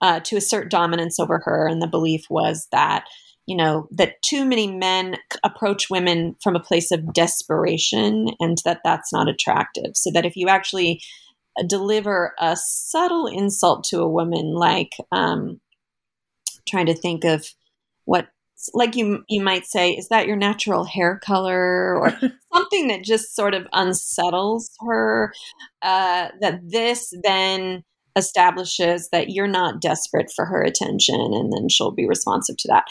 uh, 0.00 0.20
to 0.20 0.36
assert 0.36 0.70
dominance 0.70 1.18
over 1.20 1.40
her, 1.44 1.66
and 1.68 1.80
the 1.80 1.86
belief 1.86 2.24
was 2.28 2.68
that 2.72 3.04
you 3.46 3.56
know 3.56 3.88
that 3.90 4.22
too 4.22 4.44
many 4.44 4.66
men 4.68 5.16
approach 5.44 5.90
women 5.90 6.36
from 6.42 6.56
a 6.56 6.60
place 6.60 6.90
of 6.90 7.12
desperation 7.12 8.28
and 8.40 8.58
that 8.64 8.80
that's 8.84 9.12
not 9.12 9.28
attractive. 9.28 9.92
So 9.94 10.10
that 10.12 10.26
if 10.26 10.36
you 10.36 10.48
actually 10.48 11.02
deliver 11.66 12.34
a 12.38 12.56
subtle 12.56 13.26
insult 13.26 13.84
to 13.84 14.00
a 14.00 14.08
woman, 14.08 14.54
like 14.54 14.92
um, 15.10 15.60
trying 16.68 16.86
to 16.86 16.94
think 16.94 17.24
of 17.24 17.46
what, 18.04 18.28
like 18.74 18.96
you 18.96 19.24
you 19.28 19.42
might 19.42 19.66
say, 19.66 19.92
is 19.92 20.08
that 20.08 20.26
your 20.26 20.36
natural 20.36 20.84
hair 20.84 21.20
color, 21.24 21.96
or 21.96 22.10
something 22.52 22.88
that 22.88 23.04
just 23.04 23.34
sort 23.34 23.54
of 23.54 23.66
unsettles 23.72 24.70
her. 24.86 25.32
Uh, 25.82 26.28
that 26.40 26.60
this 26.62 27.12
then 27.22 27.82
establishes 28.16 29.08
that 29.10 29.30
you're 29.30 29.48
not 29.48 29.80
desperate 29.80 30.30
for 30.34 30.44
her 30.44 30.62
attention, 30.62 31.20
and 31.20 31.52
then 31.52 31.68
she'll 31.68 31.90
be 31.90 32.06
responsive 32.06 32.56
to 32.58 32.68
that. 32.68 32.84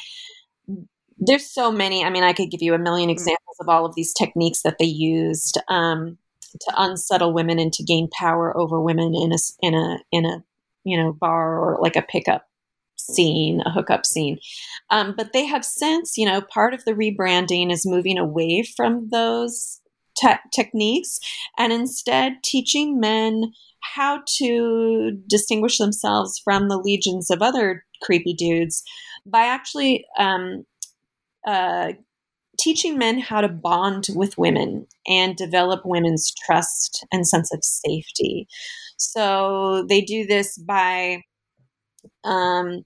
There's 1.17 1.49
so 1.49 1.71
many. 1.71 2.03
I 2.03 2.09
mean, 2.09 2.23
I 2.23 2.33
could 2.33 2.51
give 2.51 2.61
you 2.61 2.73
a 2.73 2.79
million 2.79 3.09
mm. 3.09 3.13
examples 3.13 3.57
of 3.59 3.69
all 3.69 3.85
of 3.85 3.95
these 3.95 4.13
techniques 4.13 4.63
that 4.63 4.77
they 4.79 4.85
used. 4.85 5.57
Um, 5.67 6.17
to 6.59 6.73
unsettle 6.77 7.33
women 7.33 7.59
and 7.59 7.71
to 7.73 7.83
gain 7.83 8.09
power 8.11 8.55
over 8.57 8.81
women 8.81 9.15
in 9.15 9.31
a 9.31 9.37
in 9.61 9.73
a 9.73 9.99
in 10.11 10.25
a 10.25 10.43
you 10.83 10.97
know 10.97 11.13
bar 11.13 11.57
or 11.57 11.77
like 11.81 11.95
a 11.95 12.01
pickup 12.01 12.47
scene, 13.07 13.61
a 13.65 13.71
hookup 13.71 14.05
scene. 14.05 14.39
Um, 14.89 15.13
but 15.17 15.33
they 15.33 15.45
have 15.45 15.65
since, 15.65 16.17
you 16.17 16.25
know, 16.25 16.41
part 16.41 16.73
of 16.73 16.85
the 16.85 16.93
rebranding 16.93 17.71
is 17.71 17.85
moving 17.85 18.17
away 18.17 18.63
from 18.63 19.09
those 19.09 19.81
te- 20.17 20.49
techniques 20.53 21.19
and 21.57 21.73
instead 21.73 22.43
teaching 22.43 22.99
men 22.99 23.53
how 23.95 24.21
to 24.37 25.19
distinguish 25.27 25.77
themselves 25.77 26.39
from 26.39 26.69
the 26.69 26.77
legions 26.77 27.29
of 27.29 27.41
other 27.41 27.83
creepy 28.01 28.33
dudes 28.33 28.83
by 29.25 29.41
actually 29.41 30.05
um, 30.17 30.65
uh, 31.47 31.93
teaching 32.59 32.97
men 32.97 33.19
how 33.19 33.41
to 33.41 33.49
bond 33.49 34.07
with 34.13 34.37
women 34.37 34.85
and 35.07 35.35
develop 35.35 35.81
women's 35.83 36.31
trust 36.45 37.05
and 37.11 37.27
sense 37.27 37.51
of 37.53 37.63
safety. 37.63 38.47
So 38.97 39.85
they 39.89 40.01
do 40.01 40.25
this 40.27 40.57
by 40.57 41.23
um, 42.23 42.83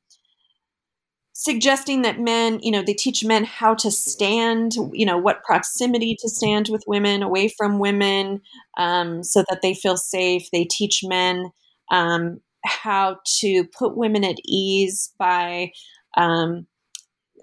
suggesting 1.38 2.02
that 2.04 2.18
men, 2.18 2.60
you 2.62 2.72
know, 2.72 2.82
they 2.82 2.94
teach 2.94 3.26
men 3.26 3.44
how 3.44 3.76
to 3.76 3.92
stand, 3.92 4.76
you 4.94 5.06
know, 5.06 5.18
what 5.18 5.44
proximity 5.44 6.16
to 6.18 6.30
stand 6.30 6.70
with 6.70 6.82
women, 6.88 7.22
away 7.22 7.50
from 7.50 7.78
women, 7.78 8.40
um, 8.78 9.22
so 9.22 9.44
that 9.50 9.62
they 9.62 9.74
feel 9.74 9.98
safe. 9.98 10.50
They 10.54 10.64
teach 10.64 11.02
men 11.04 11.52
um, 11.92 12.40
how 12.66 13.18
to 13.40 13.66
put 13.78 13.98
women 13.98 14.24
at 14.24 14.38
ease 14.46 15.12
by 15.20 15.74
um, 16.16 16.68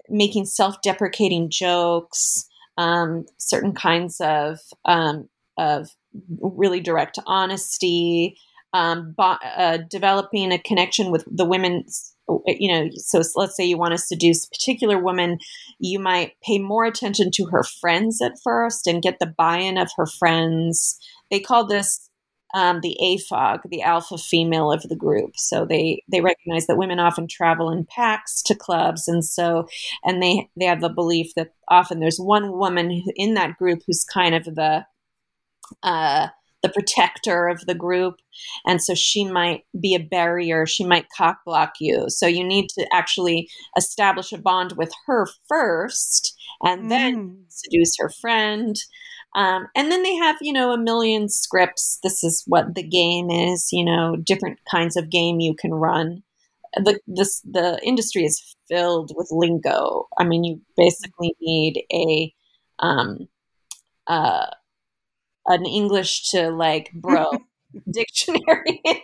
making 0.09 0.45
self-deprecating 0.45 1.49
jokes, 1.51 2.45
um, 2.77 3.25
certain 3.37 3.73
kinds 3.73 4.19
of 4.21 4.59
um, 4.85 5.29
of 5.57 5.89
really 6.41 6.79
direct 6.79 7.19
honesty, 7.27 8.37
um, 8.73 9.13
bo- 9.17 9.37
uh, 9.57 9.77
developing 9.89 10.51
a 10.51 10.59
connection 10.59 11.11
with 11.11 11.25
the 11.31 11.45
women. 11.45 11.85
You 12.45 12.71
know, 12.71 12.89
so 12.95 13.21
let's 13.35 13.55
say 13.55 13.65
you 13.65 13.77
want 13.77 13.91
to 13.91 13.97
seduce 13.97 14.45
a 14.45 14.49
particular 14.49 14.97
woman, 14.97 15.39
you 15.79 15.99
might 15.99 16.33
pay 16.41 16.57
more 16.57 16.85
attention 16.85 17.31
to 17.31 17.45
her 17.47 17.63
friends 17.63 18.21
at 18.21 18.39
first 18.43 18.87
and 18.87 19.03
get 19.03 19.19
the 19.19 19.25
buy-in 19.25 19.77
of 19.77 19.91
her 19.97 20.05
friends. 20.05 20.97
They 21.29 21.39
call 21.41 21.67
this 21.67 22.09
um, 22.53 22.81
the 22.81 22.95
AFOG, 23.01 23.61
the 23.69 23.81
alpha 23.81 24.17
female 24.17 24.71
of 24.71 24.83
the 24.83 24.95
group. 24.95 25.31
So 25.35 25.65
they 25.65 26.03
they 26.11 26.21
recognize 26.21 26.67
that 26.67 26.77
women 26.77 26.99
often 26.99 27.27
travel 27.27 27.71
in 27.71 27.85
packs 27.85 28.41
to 28.43 28.55
clubs, 28.55 29.07
and 29.07 29.25
so 29.25 29.67
and 30.03 30.21
they 30.21 30.49
they 30.57 30.65
have 30.65 30.81
the 30.81 30.89
belief 30.89 31.33
that 31.35 31.53
often 31.67 31.99
there's 31.99 32.19
one 32.19 32.51
woman 32.57 33.03
in 33.15 33.33
that 33.33 33.57
group 33.57 33.81
who's 33.85 34.03
kind 34.03 34.35
of 34.35 34.45
the 34.45 34.85
uh, 35.81 36.27
the 36.63 36.69
protector 36.69 37.47
of 37.47 37.65
the 37.65 37.75
group, 37.75 38.15
and 38.65 38.81
so 38.81 38.95
she 38.95 39.25
might 39.25 39.65
be 39.79 39.93
a 39.93 39.99
barrier. 39.99 40.65
She 40.65 40.85
might 40.85 41.05
cock 41.15 41.39
block 41.45 41.73
you. 41.79 42.05
So 42.07 42.25
you 42.25 42.43
need 42.43 42.69
to 42.69 42.87
actually 42.91 43.49
establish 43.77 44.31
a 44.31 44.37
bond 44.37 44.73
with 44.77 44.91
her 45.05 45.27
first, 45.47 46.35
and 46.61 46.89
then 46.89 47.15
mm. 47.15 47.35
seduce 47.49 47.95
her 47.99 48.09
friend 48.09 48.77
um, 49.35 49.67
and 49.75 49.91
then 49.91 50.03
they 50.03 50.15
have, 50.15 50.37
you 50.41 50.53
know, 50.53 50.71
a 50.71 50.77
million 50.77 51.27
scripts. 51.27 51.99
This 52.03 52.23
is 52.23 52.43
what 52.45 52.75
the 52.75 52.83
game 52.83 53.31
is, 53.31 53.69
you 53.71 53.83
know, 53.83 54.15
different 54.15 54.59
kinds 54.69 54.95
of 54.95 55.09
game 55.09 55.39
you 55.39 55.55
can 55.55 55.73
run. 55.73 56.23
The 56.75 56.99
this 57.07 57.41
the 57.41 57.79
industry 57.83 58.25
is 58.25 58.55
filled 58.67 59.11
with 59.15 59.29
lingo. 59.31 60.07
I 60.17 60.23
mean, 60.23 60.43
you 60.43 60.61
basically 60.77 61.35
need 61.41 61.83
a 61.91 62.33
um, 62.79 63.27
uh, 64.07 64.47
an 65.47 65.65
English 65.65 66.29
to 66.31 66.49
like 66.49 66.91
bro 66.93 67.31
dictionary. 67.91 68.81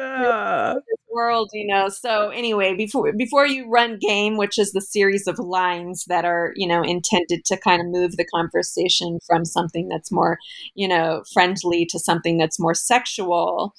uh. 0.00 0.74
world, 1.10 1.50
you 1.52 1.66
know. 1.66 1.88
So 1.88 2.30
anyway, 2.30 2.76
before 2.76 3.12
before 3.12 3.46
you 3.46 3.68
run 3.68 3.98
game, 3.98 4.36
which 4.36 4.58
is 4.58 4.72
the 4.72 4.80
series 4.80 5.26
of 5.26 5.38
lines 5.38 6.04
that 6.06 6.24
are, 6.24 6.52
you 6.54 6.68
know, 6.68 6.82
intended 6.82 7.44
to 7.46 7.56
kind 7.56 7.80
of 7.80 7.88
move 7.88 8.16
the 8.16 8.26
conversation 8.26 9.18
from 9.26 9.44
something 9.44 9.88
that's 9.88 10.12
more, 10.12 10.38
you 10.74 10.88
know, 10.88 11.22
friendly 11.32 11.86
to 11.86 11.98
something 11.98 12.38
that's 12.38 12.60
more 12.60 12.74
sexual. 12.74 13.74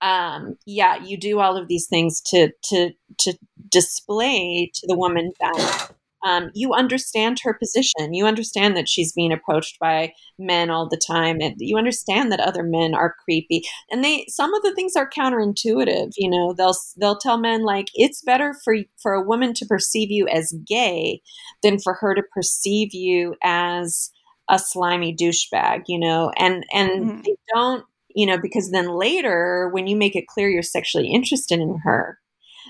Um, 0.00 0.56
yeah, 0.64 1.02
you 1.02 1.18
do 1.18 1.40
all 1.40 1.56
of 1.56 1.68
these 1.68 1.86
things 1.86 2.20
to 2.22 2.50
to 2.70 2.92
to 3.18 3.38
display 3.68 4.70
to 4.74 4.86
the 4.86 4.96
woman 4.96 5.32
that 5.40 5.90
um, 6.28 6.50
you 6.54 6.74
understand 6.74 7.40
her 7.42 7.54
position. 7.54 8.12
You 8.12 8.26
understand 8.26 8.76
that 8.76 8.88
she's 8.88 9.12
being 9.12 9.32
approached 9.32 9.78
by 9.78 10.12
men 10.38 10.68
all 10.68 10.86
the 10.88 11.00
time, 11.04 11.40
and 11.40 11.54
you 11.58 11.78
understand 11.78 12.30
that 12.30 12.40
other 12.40 12.62
men 12.62 12.94
are 12.94 13.16
creepy. 13.24 13.62
And 13.90 14.04
they 14.04 14.26
some 14.28 14.52
of 14.52 14.62
the 14.62 14.74
things 14.74 14.94
are 14.94 15.08
counterintuitive. 15.08 16.12
You 16.16 16.30
know, 16.30 16.52
they'll 16.52 16.76
they'll 16.98 17.18
tell 17.18 17.38
men 17.38 17.62
like 17.62 17.88
it's 17.94 18.22
better 18.22 18.54
for 18.62 18.76
for 18.98 19.12
a 19.12 19.24
woman 19.24 19.54
to 19.54 19.66
perceive 19.66 20.10
you 20.10 20.28
as 20.28 20.54
gay 20.66 21.22
than 21.62 21.78
for 21.78 21.94
her 21.94 22.14
to 22.14 22.22
perceive 22.34 22.92
you 22.92 23.34
as 23.42 24.10
a 24.50 24.58
slimy 24.58 25.14
douchebag. 25.14 25.84
You 25.86 25.98
know, 25.98 26.30
and 26.36 26.66
and 26.72 26.90
mm-hmm. 26.90 27.20
they 27.22 27.36
don't. 27.54 27.84
You 28.14 28.26
know, 28.26 28.38
because 28.38 28.72
then 28.72 28.88
later, 28.88 29.68
when 29.72 29.86
you 29.86 29.94
make 29.94 30.16
it 30.16 30.26
clear 30.26 30.48
you're 30.48 30.62
sexually 30.62 31.12
interested 31.12 31.60
in 31.60 31.78
her, 31.84 32.18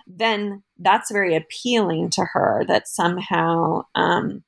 then 0.06 0.62
that's 0.78 1.10
very 1.10 1.36
appealing 1.36 2.10
to 2.10 2.24
her 2.32 2.64
that 2.68 2.88
somehow 2.88 3.82
um, 3.94 4.44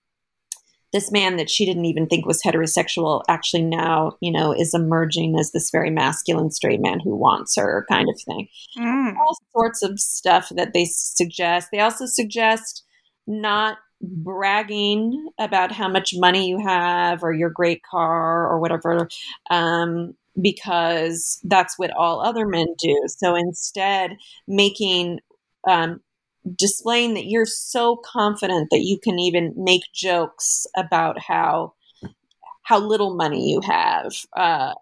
this 0.92 1.12
man 1.12 1.36
that 1.36 1.50
she 1.50 1.64
didn't 1.64 1.84
even 1.84 2.06
think 2.06 2.26
was 2.26 2.42
heterosexual 2.42 3.22
actually 3.28 3.62
now, 3.62 4.16
you 4.20 4.32
know, 4.32 4.52
is 4.52 4.74
emerging 4.74 5.38
as 5.38 5.52
this 5.52 5.70
very 5.70 5.90
masculine 5.90 6.50
straight 6.50 6.80
man 6.80 7.00
who 7.00 7.16
wants 7.16 7.56
her 7.56 7.86
kind 7.90 8.08
of 8.08 8.20
thing. 8.22 8.48
Mm. 8.78 9.16
All 9.16 9.36
sorts 9.52 9.82
of 9.82 10.00
stuff 10.00 10.50
that 10.56 10.72
they 10.74 10.84
suggest. 10.84 11.68
They 11.70 11.80
also 11.80 12.06
suggest 12.06 12.84
not 13.26 13.78
bragging 14.02 15.28
about 15.38 15.70
how 15.70 15.88
much 15.88 16.14
money 16.16 16.48
you 16.48 16.58
have 16.58 17.22
or 17.22 17.32
your 17.32 17.50
great 17.50 17.82
car 17.88 18.48
or 18.48 18.58
whatever. 18.58 19.08
Um, 19.50 20.14
because 20.40 21.38
that's 21.44 21.78
what 21.78 21.90
all 21.90 22.20
other 22.20 22.46
men 22.46 22.68
do. 22.78 22.96
So 23.08 23.34
instead, 23.34 24.16
making 24.48 25.20
um, 25.68 26.00
displaying 26.56 27.14
that 27.14 27.26
you're 27.26 27.46
so 27.46 28.00
confident 28.04 28.68
that 28.70 28.82
you 28.82 28.98
can 28.98 29.18
even 29.18 29.52
make 29.56 29.82
jokes 29.94 30.66
about 30.76 31.18
how 31.18 31.74
how 32.62 32.78
little 32.78 33.14
money 33.14 33.50
you 33.50 33.60
have 33.62 34.12
uh, 34.36 34.74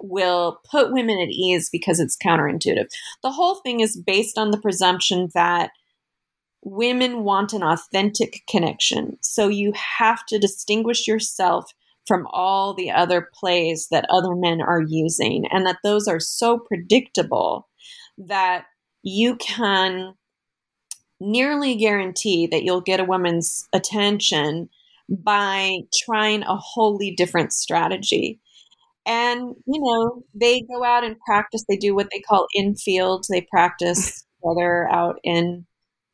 will 0.00 0.60
put 0.68 0.92
women 0.92 1.18
at 1.20 1.28
ease 1.28 1.70
because 1.70 2.00
it's 2.00 2.16
counterintuitive. 2.16 2.88
The 3.22 3.30
whole 3.30 3.56
thing 3.56 3.80
is 3.80 3.96
based 3.96 4.36
on 4.36 4.50
the 4.50 4.60
presumption 4.60 5.28
that 5.34 5.70
women 6.62 7.22
want 7.22 7.52
an 7.52 7.62
authentic 7.62 8.42
connection. 8.48 9.16
So 9.22 9.46
you 9.46 9.72
have 9.98 10.26
to 10.26 10.38
distinguish 10.38 11.06
yourself 11.06 11.72
from 12.06 12.26
all 12.30 12.74
the 12.74 12.90
other 12.90 13.28
plays 13.32 13.88
that 13.90 14.06
other 14.10 14.34
men 14.34 14.60
are 14.60 14.82
using, 14.82 15.44
and 15.50 15.66
that 15.66 15.78
those 15.82 16.08
are 16.08 16.20
so 16.20 16.58
predictable 16.58 17.68
that 18.18 18.64
you 19.02 19.36
can 19.36 20.14
nearly 21.20 21.76
guarantee 21.76 22.46
that 22.48 22.62
you'll 22.64 22.80
get 22.80 23.00
a 23.00 23.04
woman's 23.04 23.68
attention 23.72 24.68
by 25.08 25.78
trying 26.04 26.42
a 26.42 26.56
wholly 26.56 27.12
different 27.12 27.52
strategy. 27.52 28.40
and 29.06 29.54
you 29.66 29.80
know 29.80 30.22
they 30.34 30.62
go 30.62 30.84
out 30.84 31.04
and 31.04 31.16
practice. 31.20 31.64
They 31.68 31.76
do 31.76 31.94
what 31.94 32.08
they 32.12 32.20
call 32.20 32.46
infield. 32.54 33.24
They 33.30 33.46
practice 33.50 34.24
together 34.44 34.88
out 34.90 35.18
in 35.24 35.66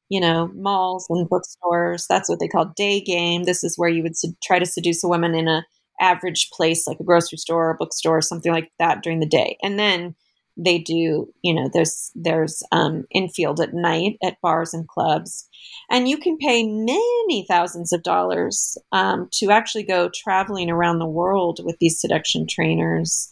you 0.09 0.21
know 0.21 0.49
malls 0.55 1.07
and 1.11 1.29
bookstores. 1.29 2.07
That's 2.09 2.29
what 2.29 2.41
they 2.41 2.49
call 2.49 2.73
day 2.77 3.01
game. 3.01 3.45
This 3.45 3.65
is 3.65 3.79
where 3.79 3.91
you 3.91 4.03
would 4.03 4.15
try 4.43 4.59
to 4.59 4.67
seduce 4.67 5.05
a 5.05 5.09
woman 5.09 5.35
in 5.35 5.49
a 5.49 5.65
average 6.01 6.51
place 6.53 6.87
like 6.87 6.99
a 7.01 7.05
grocery 7.05 7.39
store 7.39 7.71
or 7.71 7.77
bookstore 7.79 8.19
or 8.19 8.23
something 8.23 8.53
like 8.53 8.71
that 8.79 9.03
during 9.03 9.21
the 9.21 9.27
day. 9.27 9.57
And 9.63 9.79
then 9.79 10.15
they 10.57 10.79
do 10.79 11.33
you 11.43 11.55
know 11.55 11.71
there's 11.73 12.11
there's 12.15 12.63
um, 12.73 13.05
infield 13.11 13.61
at 13.61 13.75
night 13.75 14.17
at 14.23 14.41
bars 14.41 14.75
and 14.75 14.87
clubs. 14.89 15.49
And 15.91 16.09
you 16.09 16.17
can 16.17 16.39
pay 16.39 16.67
many 16.67 17.47
thousands 17.49 17.93
of 17.93 18.03
dollars 18.03 18.77
um, 18.93 19.29
to 19.35 19.51
actually 19.51 19.85
go 19.85 20.11
traveling 20.15 20.71
around 20.71 20.99
the 20.99 21.07
world 21.07 21.61
with 21.63 21.77
these 21.79 22.01
seduction 22.01 22.47
trainers 22.47 23.31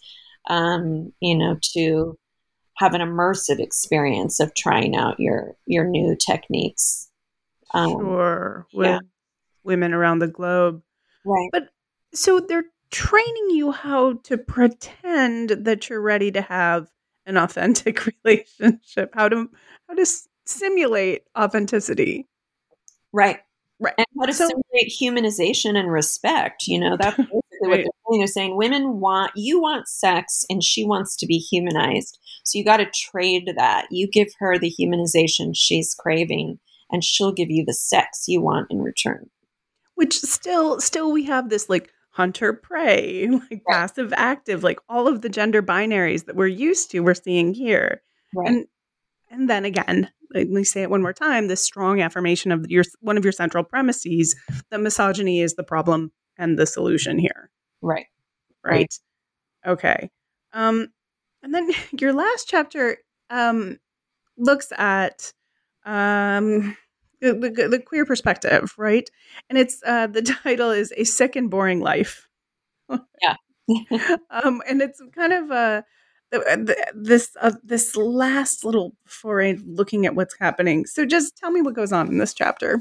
um, 0.48 1.12
you 1.20 1.36
know 1.36 1.58
to 1.74 2.18
have 2.80 2.94
an 2.94 3.02
immersive 3.02 3.60
experience 3.60 4.40
of 4.40 4.54
trying 4.54 4.96
out 4.96 5.20
your 5.20 5.54
your 5.66 5.84
new 5.84 6.16
techniques. 6.16 7.08
Um, 7.72 7.90
sure 7.90 8.66
with 8.72 8.86
yeah. 8.86 8.98
women 9.62 9.92
around 9.92 10.18
the 10.18 10.28
globe. 10.28 10.82
Right. 11.24 11.50
But 11.52 11.68
so 12.14 12.40
they're 12.40 12.64
training 12.90 13.50
you 13.50 13.70
how 13.70 14.14
to 14.24 14.36
pretend 14.36 15.50
that 15.50 15.88
you're 15.88 16.00
ready 16.00 16.32
to 16.32 16.42
have 16.42 16.88
an 17.30 17.36
authentic 17.36 18.06
relationship. 18.24 19.10
How 19.14 19.28
to 19.28 19.48
how 19.88 19.94
to 19.94 20.06
simulate 20.44 21.22
authenticity. 21.38 22.28
Right. 23.12 23.38
Right. 23.82 23.94
And 23.96 24.06
how 24.18 24.26
to 24.26 24.34
so, 24.34 24.46
simulate 24.46 24.92
humanization 24.92 25.74
and 25.78 25.90
respect 25.90 26.64
you 26.66 26.78
know 26.78 26.98
that's 27.00 27.16
basically 27.16 27.40
right. 27.62 27.70
what 27.70 27.76
they're 27.78 27.84
saying. 28.10 28.20
They're 28.20 28.26
saying 28.26 28.56
women 28.56 29.00
want 29.00 29.32
you 29.34 29.60
want 29.60 29.88
sex 29.88 30.44
and 30.50 30.62
she 30.62 30.84
wants 30.84 31.16
to 31.16 31.26
be 31.26 31.38
humanized. 31.38 32.18
So 32.44 32.58
you 32.58 32.64
got 32.64 32.78
to 32.78 32.90
trade 32.92 33.52
that. 33.56 33.86
You 33.90 34.08
give 34.08 34.28
her 34.38 34.58
the 34.58 34.72
humanization 34.78 35.52
she's 35.54 35.94
craving 35.94 36.58
and 36.90 37.04
she'll 37.04 37.32
give 37.32 37.50
you 37.50 37.64
the 37.64 37.74
sex 37.74 38.24
you 38.28 38.42
want 38.42 38.66
in 38.70 38.82
return. 38.82 39.30
Which 39.94 40.18
still 40.18 40.80
still 40.80 41.10
we 41.12 41.24
have 41.24 41.48
this 41.48 41.68
like 41.70 41.90
hunter 42.20 42.52
prey, 42.52 43.26
like 43.30 43.50
right. 43.50 43.62
passive 43.66 44.12
active, 44.14 44.62
like 44.62 44.78
all 44.90 45.08
of 45.08 45.22
the 45.22 45.30
gender 45.30 45.62
binaries 45.62 46.26
that 46.26 46.36
we're 46.36 46.46
used 46.46 46.90
to, 46.90 47.00
we're 47.00 47.14
seeing 47.14 47.54
here. 47.54 48.02
Right. 48.34 48.48
And 48.48 48.66
and 49.30 49.48
then 49.48 49.64
again, 49.64 50.10
let 50.34 50.48
me 50.48 50.64
say 50.64 50.82
it 50.82 50.90
one 50.90 51.00
more 51.00 51.14
time: 51.14 51.48
this 51.48 51.64
strong 51.64 52.02
affirmation 52.02 52.52
of 52.52 52.66
your 52.68 52.84
one 53.00 53.16
of 53.16 53.24
your 53.24 53.32
central 53.32 53.64
premises 53.64 54.36
that 54.70 54.82
misogyny 54.82 55.40
is 55.40 55.54
the 55.54 55.64
problem 55.64 56.12
and 56.36 56.58
the 56.58 56.66
solution 56.66 57.18
here. 57.18 57.50
Right. 57.80 58.06
Right. 58.62 58.72
right. 58.72 58.98
Okay. 59.66 60.10
Um, 60.52 60.88
and 61.42 61.54
then 61.54 61.70
your 61.98 62.12
last 62.12 62.48
chapter 62.48 62.98
um 63.30 63.78
looks 64.36 64.72
at 64.76 65.32
um 65.86 66.76
the, 67.20 67.34
the, 67.34 67.68
the 67.68 67.78
queer 67.78 68.04
perspective, 68.04 68.74
right? 68.76 69.08
And 69.48 69.58
it's 69.58 69.82
uh, 69.86 70.06
the 70.06 70.22
title 70.42 70.70
is 70.70 70.92
"A 70.96 71.04
Sick 71.04 71.36
and 71.36 71.50
Boring 71.50 71.80
Life." 71.80 72.28
yeah, 72.88 73.36
um, 74.30 74.62
and 74.68 74.82
it's 74.82 75.02
kind 75.14 75.32
of 75.32 75.50
uh, 75.50 75.82
this 76.94 77.36
uh, 77.40 77.52
this 77.62 77.96
last 77.96 78.64
little 78.64 78.94
foray 79.06 79.56
looking 79.64 80.06
at 80.06 80.14
what's 80.14 80.36
happening. 80.38 80.86
So, 80.86 81.04
just 81.04 81.36
tell 81.36 81.50
me 81.50 81.62
what 81.62 81.74
goes 81.74 81.92
on 81.92 82.08
in 82.08 82.18
this 82.18 82.34
chapter. 82.34 82.80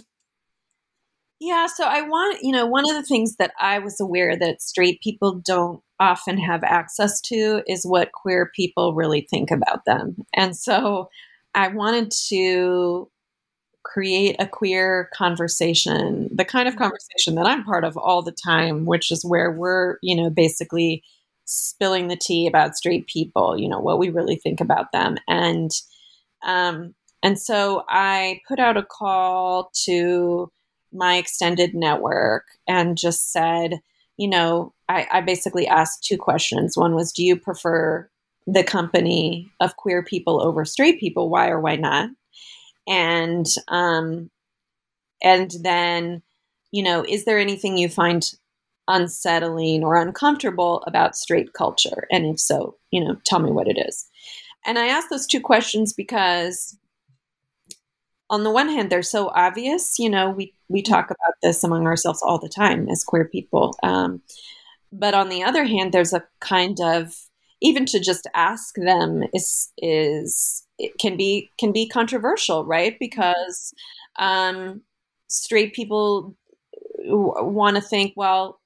Yeah, 1.41 1.67
so 1.67 1.85
I 1.85 2.01
want, 2.01 2.39
you 2.41 2.51
know, 2.51 2.65
one 2.65 2.89
of 2.89 2.95
the 2.95 3.03
things 3.03 3.37
that 3.37 3.53
I 3.59 3.79
was 3.79 4.01
aware 4.01 4.37
that 4.37 4.61
straight 4.61 4.99
people 5.01 5.41
don't 5.45 5.81
often 5.97 6.37
have 6.37 6.63
access 6.65 7.21
to 7.21 7.63
is 7.65 7.85
what 7.85 8.11
queer 8.11 8.51
people 8.53 8.93
really 8.93 9.25
think 9.29 9.49
about 9.49 9.85
them. 9.85 10.17
And 10.35 10.55
so 10.55 11.09
I 11.55 11.69
wanted 11.69 12.11
to 12.27 13.09
create 13.91 14.35
a 14.39 14.47
queer 14.47 15.09
conversation, 15.13 16.29
the 16.31 16.45
kind 16.45 16.67
of 16.67 16.75
mm-hmm. 16.75 16.83
conversation 16.83 17.35
that 17.35 17.47
I'm 17.47 17.63
part 17.63 17.83
of 17.83 17.97
all 17.97 18.21
the 18.21 18.31
time, 18.31 18.85
which 18.85 19.11
is 19.11 19.25
where 19.25 19.51
we're, 19.51 19.97
you 20.01 20.15
know, 20.15 20.29
basically 20.29 21.03
spilling 21.45 22.07
the 22.07 22.15
tea 22.15 22.45
about 22.45 22.77
straight 22.77 23.07
people, 23.07 23.57
you 23.57 23.67
know, 23.67 23.79
what 23.79 23.97
we 23.97 24.09
really 24.09 24.35
think 24.35 24.61
about 24.61 24.91
them. 24.91 25.17
And 25.27 25.71
um 26.45 26.93
and 27.23 27.37
so 27.39 27.83
I 27.89 28.39
put 28.47 28.59
out 28.59 28.77
a 28.77 28.83
call 28.83 29.71
to 29.85 30.51
my 30.93 31.17
extended 31.17 31.73
network 31.73 32.45
and 32.67 32.97
just 32.97 33.31
said, 33.31 33.81
you 34.17 34.27
know, 34.27 34.73
I, 34.87 35.07
I 35.11 35.21
basically 35.21 35.67
asked 35.67 36.03
two 36.03 36.17
questions. 36.17 36.77
One 36.77 36.95
was, 36.95 37.11
do 37.11 37.23
you 37.23 37.35
prefer 37.35 38.09
the 38.47 38.63
company 38.63 39.51
of 39.59 39.75
queer 39.75 40.03
people 40.03 40.41
over 40.41 40.63
straight 40.65 40.99
people? 40.99 41.29
Why 41.29 41.49
or 41.49 41.59
why 41.59 41.75
not? 41.75 42.09
And 42.87 43.45
um, 43.67 44.29
and 45.21 45.51
then 45.61 46.21
you 46.71 46.83
know 46.83 47.05
is 47.07 47.25
there 47.25 47.39
anything 47.39 47.77
you 47.77 47.89
find 47.89 48.31
unsettling 48.87 49.83
or 49.83 49.95
uncomfortable 49.95 50.83
about 50.87 51.15
straight 51.15 51.53
culture? 51.53 52.07
And 52.11 52.25
if 52.25 52.39
so 52.39 52.75
you 52.91 53.03
know 53.03 53.17
tell 53.25 53.39
me 53.39 53.51
what 53.51 53.67
it 53.67 53.77
is. 53.77 54.05
And 54.65 54.77
i 54.77 54.87
ask 54.87 55.09
those 55.09 55.25
two 55.25 55.39
questions 55.39 55.93
because 55.93 56.77
on 58.29 58.43
the 58.43 58.51
one 58.51 58.69
hand 58.69 58.89
they're 58.89 59.01
so 59.01 59.29
obvious 59.29 59.97
you 59.97 60.09
know 60.09 60.29
we 60.29 60.53
we 60.67 60.81
talk 60.81 61.05
about 61.05 61.33
this 61.41 61.63
among 61.63 61.85
ourselves 61.85 62.21
all 62.21 62.39
the 62.39 62.49
time 62.49 62.87
as 62.89 63.03
queer 63.03 63.25
people 63.25 63.75
um, 63.83 64.21
but 64.91 65.13
on 65.13 65.29
the 65.29 65.43
other 65.43 65.65
hand 65.65 65.91
there's 65.91 66.13
a 66.13 66.23
kind 66.39 66.79
of 66.81 67.15
even 67.61 67.85
to 67.85 67.99
just 67.99 68.27
ask 68.35 68.75
them 68.75 69.23
is 69.33 69.71
is 69.77 70.65
it 70.79 70.97
can 70.99 71.17
be 71.17 71.51
can 71.59 71.71
be 71.71 71.87
controversial, 71.87 72.65
right? 72.65 72.97
Because 72.99 73.73
um, 74.17 74.81
straight 75.27 75.73
people 75.73 76.35
want 77.05 77.75
to 77.75 77.81
think, 77.81 78.13
well, 78.15 78.59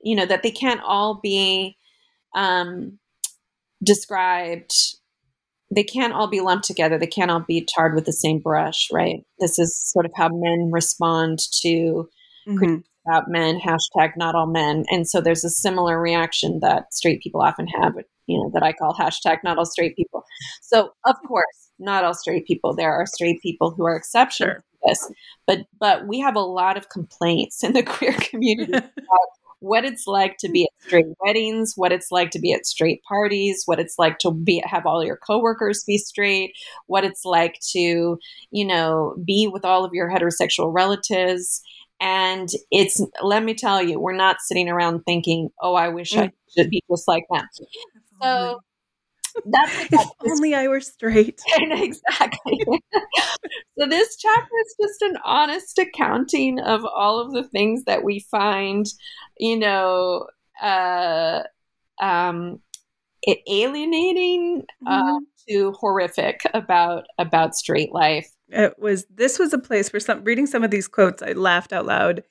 you 0.00 0.16
know, 0.16 0.26
that 0.26 0.42
they 0.42 0.50
can't 0.50 0.80
all 0.82 1.20
be 1.22 1.76
um, 2.34 2.98
described. 3.82 4.72
They 5.74 5.84
can't 5.84 6.12
all 6.12 6.28
be 6.28 6.40
lumped 6.40 6.66
together. 6.66 6.96
They 6.96 7.08
can't 7.08 7.30
all 7.30 7.44
be 7.46 7.66
tarred 7.66 7.96
with 7.96 8.06
the 8.06 8.12
same 8.12 8.38
brush, 8.38 8.88
right? 8.92 9.24
This 9.40 9.58
is 9.58 9.76
sort 9.76 10.06
of 10.06 10.12
how 10.14 10.28
men 10.32 10.70
respond 10.72 11.40
to 11.62 12.08
mm-hmm. 12.46 12.76
about 13.06 13.28
men. 13.28 13.58
Hashtag 13.58 14.12
not 14.16 14.36
all 14.36 14.46
men, 14.46 14.84
and 14.88 15.08
so 15.08 15.20
there's 15.20 15.44
a 15.44 15.50
similar 15.50 16.00
reaction 16.00 16.60
that 16.60 16.94
straight 16.94 17.20
people 17.20 17.42
often 17.42 17.66
have 17.66 17.94
you 18.26 18.38
know, 18.38 18.50
that 18.54 18.62
I 18.62 18.72
call 18.72 18.94
hashtag 18.94 19.38
not 19.44 19.58
all 19.58 19.66
straight 19.66 19.96
people. 19.96 20.24
So 20.62 20.90
of 21.04 21.16
course, 21.26 21.70
not 21.78 22.04
all 22.04 22.14
straight 22.14 22.46
people. 22.46 22.74
There 22.74 22.92
are 22.92 23.06
straight 23.06 23.40
people 23.42 23.70
who 23.70 23.84
are 23.84 23.96
exceptions 23.96 24.36
sure. 24.36 24.54
to 24.54 24.62
this. 24.86 25.12
But 25.46 25.66
but 25.78 26.06
we 26.06 26.20
have 26.20 26.36
a 26.36 26.40
lot 26.40 26.76
of 26.76 26.88
complaints 26.88 27.62
in 27.62 27.72
the 27.72 27.82
queer 27.94 28.12
community 28.12 28.72
about 28.72 29.28
what 29.60 29.84
it's 29.84 30.06
like 30.06 30.36
to 30.38 30.48
be 30.48 30.64
at 30.64 30.86
straight 30.86 31.06
weddings, 31.24 31.72
what 31.76 31.92
it's 31.92 32.10
like 32.10 32.30
to 32.30 32.38
be 32.38 32.52
at 32.52 32.66
straight 32.66 33.02
parties, 33.04 33.62
what 33.64 33.80
it's 33.80 33.98
like 33.98 34.18
to 34.18 34.30
be 34.30 34.62
have 34.66 34.86
all 34.86 35.04
your 35.04 35.16
coworkers 35.16 35.82
be 35.84 35.98
straight, 35.98 36.52
what 36.86 37.04
it's 37.04 37.24
like 37.24 37.58
to, 37.72 38.18
you 38.50 38.64
know, 38.64 39.16
be 39.24 39.48
with 39.48 39.64
all 39.64 39.84
of 39.84 39.92
your 39.94 40.10
heterosexual 40.10 40.72
relatives. 40.72 41.62
And 42.00 42.50
it's 42.70 43.00
let 43.22 43.42
me 43.42 43.54
tell 43.54 43.82
you, 43.82 43.98
we're 43.98 44.12
not 44.12 44.40
sitting 44.40 44.68
around 44.68 45.04
thinking, 45.04 45.48
"Oh, 45.62 45.74
I 45.74 45.88
wish 45.88 46.14
I 46.14 46.26
mm. 46.26 46.32
should 46.54 46.68
be 46.68 46.82
just 46.90 47.08
like 47.08 47.24
them." 47.30 47.48
So 48.20 48.60
that's 49.44 49.72
if 49.92 50.08
only 50.26 50.54
I 50.54 50.68
were 50.68 50.80
straight. 50.80 51.40
exactly. 51.58 52.60
so 53.78 53.86
this 53.86 54.16
chapter 54.16 54.50
is 54.64 54.76
just 54.80 55.02
an 55.02 55.18
honest 55.24 55.78
accounting 55.78 56.60
of 56.60 56.84
all 56.84 57.20
of 57.20 57.32
the 57.32 57.44
things 57.44 57.84
that 57.84 58.02
we 58.02 58.20
find, 58.20 58.86
you 59.38 59.58
know, 59.58 60.26
uh, 60.62 61.42
um, 62.00 62.60
it 63.22 63.38
alienating 63.48 64.64
uh, 64.86 65.02
mm-hmm. 65.02 65.24
to 65.48 65.72
horrific 65.72 66.42
about 66.54 67.06
about 67.18 67.54
straight 67.54 67.92
life. 67.92 68.30
It 68.48 68.74
was 68.78 69.06
this 69.12 69.38
was 69.38 69.52
a 69.52 69.58
place 69.58 69.92
where 69.92 70.00
some 70.00 70.22
reading 70.22 70.46
some 70.46 70.62
of 70.62 70.70
these 70.70 70.86
quotes, 70.86 71.22
I 71.22 71.32
laughed 71.32 71.72
out 71.72 71.86
loud, 71.86 72.22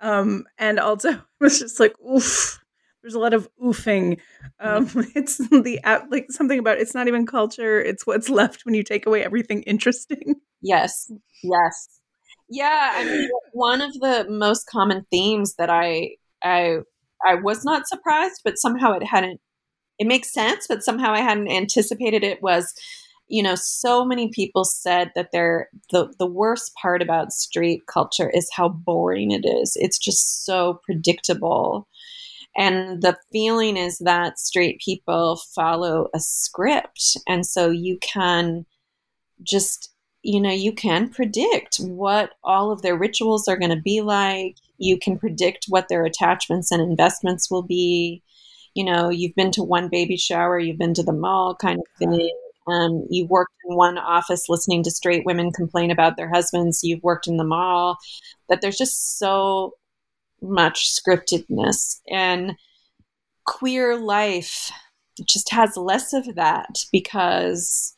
um, 0.00 0.44
and 0.58 0.78
also 0.78 1.20
was 1.40 1.58
just 1.58 1.80
like, 1.80 1.94
oof 2.00 2.63
there's 3.04 3.14
a 3.14 3.18
lot 3.18 3.34
of 3.34 3.46
oofing. 3.62 4.18
Um, 4.60 4.88
it's 5.14 5.36
the 5.36 5.78
like 6.10 6.26
something 6.30 6.58
about 6.58 6.78
it's 6.78 6.94
not 6.94 7.06
even 7.06 7.26
culture; 7.26 7.80
it's 7.80 8.06
what's 8.06 8.30
left 8.40 8.64
when 8.64 8.74
you 8.74 8.82
take 8.82 9.06
away 9.06 9.22
everything 9.22 9.62
interesting. 9.62 10.36
Yes, 10.62 11.12
yes, 11.42 12.00
yeah. 12.48 12.92
I 12.94 13.04
mean, 13.04 13.28
one 13.52 13.82
of 13.82 13.92
the 13.92 14.26
most 14.28 14.66
common 14.66 15.06
themes 15.10 15.54
that 15.56 15.68
I 15.68 16.16
I 16.42 16.78
I 17.24 17.34
was 17.34 17.64
not 17.64 17.86
surprised, 17.86 18.40
but 18.42 18.58
somehow 18.58 18.92
it 18.94 19.04
hadn't. 19.04 19.40
It 19.98 20.08
makes 20.08 20.32
sense, 20.32 20.66
but 20.66 20.82
somehow 20.82 21.12
I 21.12 21.20
hadn't 21.20 21.48
anticipated 21.48 22.24
it. 22.24 22.42
Was 22.42 22.72
you 23.28 23.42
know, 23.42 23.54
so 23.54 24.04
many 24.04 24.28
people 24.28 24.64
said 24.64 25.10
that 25.14 25.28
they're 25.30 25.68
the 25.92 26.12
the 26.18 26.26
worst 26.26 26.72
part 26.80 27.02
about 27.02 27.32
street 27.32 27.82
culture 27.86 28.30
is 28.30 28.48
how 28.56 28.70
boring 28.70 29.30
it 29.30 29.46
is. 29.46 29.76
It's 29.76 29.98
just 29.98 30.46
so 30.46 30.80
predictable 30.84 31.86
and 32.56 33.02
the 33.02 33.16
feeling 33.32 33.76
is 33.76 33.98
that 33.98 34.38
straight 34.38 34.80
people 34.80 35.40
follow 35.54 36.08
a 36.14 36.20
script. 36.20 37.16
And 37.26 37.44
so 37.44 37.70
you 37.70 37.98
can 38.00 38.66
just 39.42 39.90
you 40.22 40.40
know 40.40 40.50
you 40.50 40.72
can 40.72 41.10
predict 41.10 41.76
what 41.76 42.30
all 42.42 42.70
of 42.72 42.80
their 42.80 42.96
rituals 42.96 43.46
are 43.48 43.58
going 43.58 43.74
to 43.74 43.80
be 43.80 44.00
like. 44.00 44.56
You 44.78 44.98
can 44.98 45.18
predict 45.18 45.66
what 45.68 45.88
their 45.88 46.04
attachments 46.04 46.70
and 46.70 46.80
investments 46.80 47.50
will 47.50 47.62
be. 47.62 48.22
You 48.74 48.84
know 48.84 49.10
you've 49.10 49.34
been 49.34 49.50
to 49.52 49.62
one 49.62 49.88
baby 49.88 50.16
shower 50.16 50.58
you've 50.58 50.78
been 50.78 50.94
to 50.94 51.02
the 51.02 51.12
mall 51.12 51.54
kind 51.54 51.78
of 51.78 51.86
thing 51.98 52.30
um, 52.66 53.06
you 53.10 53.26
worked 53.26 53.52
in 53.68 53.76
one 53.76 53.98
office 53.98 54.48
listening 54.48 54.82
to 54.84 54.90
straight 54.90 55.26
women 55.26 55.52
complain 55.52 55.90
about 55.90 56.16
their 56.16 56.30
husbands 56.30 56.82
you've 56.82 57.02
worked 57.02 57.26
in 57.26 57.36
the 57.36 57.44
mall. 57.44 57.98
That 58.48 58.60
there's 58.62 58.78
just 58.78 59.18
so 59.18 59.74
much 60.44 60.90
scriptedness 60.90 62.00
and 62.10 62.54
queer 63.46 63.96
life 63.96 64.70
just 65.28 65.50
has 65.50 65.76
less 65.76 66.12
of 66.12 66.34
that 66.34 66.84
because 66.90 67.94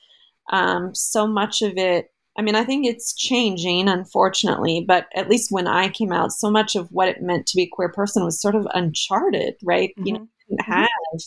um, 0.52 0.94
so 0.94 1.26
much 1.26 1.62
of 1.62 1.76
it 1.76 2.10
i 2.38 2.42
mean 2.42 2.54
i 2.54 2.64
think 2.64 2.86
it's 2.86 3.14
changing 3.14 3.88
unfortunately 3.88 4.84
but 4.86 5.06
at 5.14 5.28
least 5.28 5.50
when 5.50 5.66
i 5.66 5.88
came 5.88 6.12
out 6.12 6.32
so 6.32 6.50
much 6.50 6.76
of 6.76 6.88
what 6.90 7.08
it 7.08 7.22
meant 7.22 7.46
to 7.46 7.56
be 7.56 7.62
a 7.62 7.68
queer 7.68 7.88
person 7.90 8.24
was 8.24 8.40
sort 8.40 8.54
of 8.54 8.66
uncharted 8.74 9.54
right 9.62 9.90
mm-hmm. 9.98 10.06
you 10.06 10.12
know 10.14 10.28
didn't 10.48 10.60
mm-hmm. 10.60 10.72
have 10.72 11.20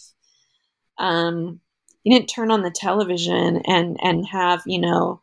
um, 0.97 1.61
you 2.03 2.13
didn't 2.13 2.29
turn 2.29 2.51
on 2.51 2.61
the 2.61 2.71
television 2.71 3.61
and 3.65 3.97
and 4.01 4.27
have 4.27 4.61
you 4.65 4.79
know 4.79 5.21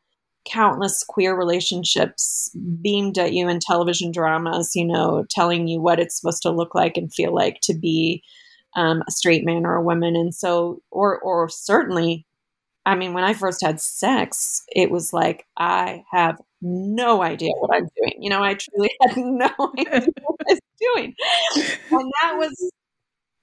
countless 0.50 1.02
queer 1.02 1.36
relationships 1.36 2.50
beamed 2.80 3.18
at 3.18 3.32
you 3.32 3.48
in 3.48 3.58
television 3.60 4.10
dramas, 4.12 4.72
you 4.74 4.84
know, 4.84 5.24
telling 5.30 5.68
you 5.68 5.80
what 5.80 6.00
it's 6.00 6.20
supposed 6.20 6.42
to 6.42 6.50
look 6.50 6.74
like 6.74 6.96
and 6.96 7.12
feel 7.12 7.34
like 7.34 7.60
to 7.62 7.74
be 7.74 8.22
um, 8.74 9.02
a 9.06 9.10
straight 9.10 9.44
man 9.44 9.66
or 9.66 9.74
a 9.74 9.82
woman. 9.82 10.16
And 10.16 10.34
so, 10.34 10.82
or, 10.90 11.18
or 11.20 11.48
certainly, 11.48 12.26
I 12.84 12.94
mean, 12.94 13.14
when 13.14 13.24
I 13.24 13.34
first 13.34 13.62
had 13.62 13.80
sex, 13.80 14.62
it 14.68 14.90
was 14.90 15.12
like, 15.12 15.46
I 15.56 16.04
have 16.12 16.40
no 16.62 17.22
idea 17.22 17.50
what 17.58 17.74
I'm 17.74 17.88
doing. 17.96 18.22
You 18.22 18.30
know, 18.30 18.42
I 18.42 18.54
truly 18.54 18.90
had 19.02 19.16
no 19.16 19.50
idea 19.78 20.06
what 20.22 20.40
I 20.48 20.52
was 20.52 20.60
doing. 20.80 21.14
And 21.90 22.12
that 22.22 22.36
was 22.38 22.70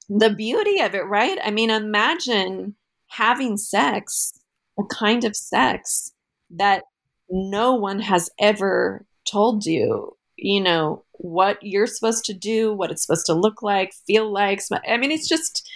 the 0.10 0.30
beauty 0.30 0.80
of 0.82 0.96
it, 0.96 1.06
right? 1.06 1.38
I 1.44 1.52
mean, 1.52 1.70
imagine 1.70 2.76
having 3.08 3.58
sex, 3.58 4.34
a 4.80 4.84
kind 4.86 5.24
of 5.24 5.36
sex 5.36 6.12
that 6.52 6.84
no 7.30 7.76
one 7.76 8.00
has 8.00 8.30
ever 8.40 9.06
told 9.30 9.66
you, 9.66 10.16
you 10.36 10.62
know, 10.62 11.04
what 11.14 11.58
you're 11.62 11.88
supposed 11.88 12.26
to 12.26 12.34
do, 12.34 12.74
what 12.74 12.92
it's 12.92 13.06
supposed 13.06 13.26
to 13.28 13.34
look 13.34 13.62
like, 13.62 13.94
feel 14.06 14.32
like. 14.32 14.62
I 14.88 14.98
mean, 14.98 15.12
it's 15.12 15.28
just, 15.28 15.68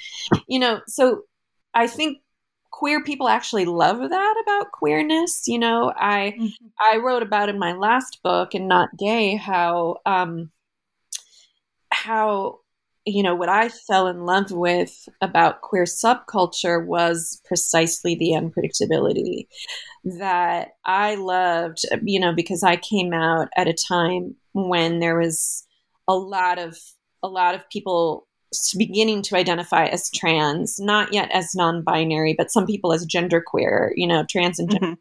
you 0.47 0.59
know, 0.59 0.81
so 0.87 1.23
I 1.73 1.87
think 1.87 2.19
queer 2.71 3.03
people 3.03 3.27
actually 3.27 3.65
love 3.65 3.97
that 3.97 4.43
about 4.43 4.71
queerness 4.71 5.47
you 5.47 5.57
know 5.57 5.91
i 5.97 6.35
mm-hmm. 6.37 6.67
i 6.79 6.97
wrote 6.97 7.23
about 7.23 7.49
in 7.49 7.57
my 7.57 7.73
last 7.73 8.19
book 8.23 8.53
and 8.53 8.67
not 8.67 8.95
gay 8.99 9.35
how 9.35 9.95
um 10.05 10.51
how 11.91 12.59
you 13.07 13.23
know 13.23 13.35
what 13.35 13.49
i 13.49 13.69
fell 13.69 14.07
in 14.07 14.25
love 14.25 14.51
with 14.51 15.09
about 15.21 15.61
queer 15.61 15.85
subculture 15.85 16.85
was 16.85 17.41
precisely 17.45 18.13
the 18.15 18.31
unpredictability 18.31 19.47
that 20.19 20.69
I 20.85 21.15
loved, 21.15 21.85
you 22.03 22.19
know, 22.19 22.33
because 22.33 22.63
I 22.63 22.77
came 22.77 23.13
out 23.13 23.49
at 23.55 23.67
a 23.67 23.73
time 23.73 24.35
when 24.53 24.99
there 24.99 25.19
was 25.19 25.65
a 26.07 26.15
lot 26.15 26.59
of 26.59 26.77
a 27.23 27.27
lot 27.27 27.55
of 27.55 27.69
people 27.69 28.27
beginning 28.77 29.21
to 29.23 29.35
identify 29.35 29.85
as 29.87 30.09
trans, 30.11 30.79
not 30.79 31.13
yet 31.13 31.29
as 31.31 31.53
non-binary, 31.53 32.35
but 32.37 32.51
some 32.51 32.65
people 32.65 32.93
as 32.93 33.05
genderqueer, 33.05 33.89
you 33.95 34.07
know, 34.07 34.23
trans 34.29 34.59
and 34.59 34.69
genderqueer. 34.69 34.81
Mm-hmm. 34.81 34.93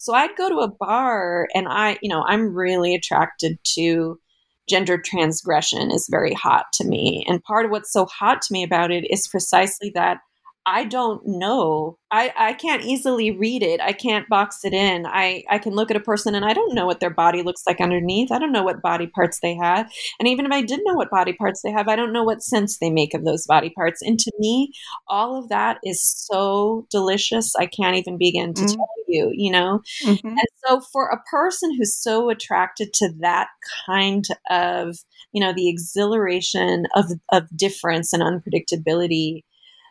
So 0.00 0.12
I'd 0.12 0.36
go 0.36 0.50
to 0.50 0.58
a 0.58 0.68
bar 0.68 1.48
and 1.54 1.66
I, 1.66 1.98
you 2.02 2.10
know, 2.10 2.22
I'm 2.26 2.54
really 2.54 2.94
attracted 2.94 3.58
to 3.76 4.20
gender 4.68 4.98
transgression 4.98 5.90
is 5.90 6.08
very 6.10 6.34
hot 6.34 6.66
to 6.74 6.84
me. 6.84 7.24
And 7.28 7.42
part 7.42 7.64
of 7.64 7.70
what's 7.70 7.92
so 7.92 8.06
hot 8.06 8.42
to 8.42 8.52
me 8.52 8.62
about 8.62 8.90
it 8.90 9.04
is 9.10 9.28
precisely 9.28 9.90
that 9.94 10.18
I 10.64 10.84
don't 10.84 11.26
know. 11.26 11.98
I, 12.12 12.32
I 12.36 12.52
can't 12.52 12.84
easily 12.84 13.30
read 13.30 13.62
it. 13.62 13.80
I 13.80 13.92
can't 13.92 14.28
box 14.28 14.64
it 14.64 14.72
in. 14.72 15.06
I, 15.06 15.42
I 15.50 15.58
can 15.58 15.72
look 15.72 15.90
at 15.90 15.96
a 15.96 16.00
person 16.00 16.34
and 16.34 16.44
I 16.44 16.52
don't 16.52 16.74
know 16.74 16.86
what 16.86 17.00
their 17.00 17.10
body 17.10 17.42
looks 17.42 17.62
like 17.66 17.80
underneath. 17.80 18.30
I 18.30 18.38
don't 18.38 18.52
know 18.52 18.62
what 18.62 18.82
body 18.82 19.08
parts 19.08 19.40
they 19.40 19.56
have. 19.56 19.90
And 20.20 20.28
even 20.28 20.46
if 20.46 20.52
I 20.52 20.62
did 20.62 20.80
know 20.84 20.94
what 20.94 21.10
body 21.10 21.32
parts 21.32 21.62
they 21.62 21.72
have, 21.72 21.88
I 21.88 21.96
don't 21.96 22.12
know 22.12 22.22
what 22.22 22.42
sense 22.42 22.78
they 22.78 22.90
make 22.90 23.12
of 23.12 23.24
those 23.24 23.46
body 23.46 23.70
parts. 23.70 24.02
And 24.02 24.18
to 24.20 24.32
me, 24.38 24.72
all 25.08 25.36
of 25.36 25.48
that 25.48 25.78
is 25.84 26.02
so 26.02 26.86
delicious. 26.90 27.56
I 27.56 27.66
can't 27.66 27.96
even 27.96 28.16
begin 28.16 28.54
to 28.54 28.62
mm-hmm. 28.62 28.74
tell 28.76 28.88
you, 29.08 29.32
you 29.34 29.50
know? 29.50 29.80
Mm-hmm. 30.04 30.28
And 30.28 30.48
so 30.64 30.80
for 30.92 31.08
a 31.08 31.22
person 31.30 31.74
who's 31.76 31.96
so 31.96 32.30
attracted 32.30 32.92
to 32.94 33.10
that 33.20 33.48
kind 33.86 34.26
of, 34.48 34.96
you 35.32 35.40
know, 35.40 35.52
the 35.52 35.68
exhilaration 35.68 36.84
of, 36.94 37.06
of 37.32 37.48
difference 37.56 38.12
and 38.12 38.22
unpredictability, 38.22 39.44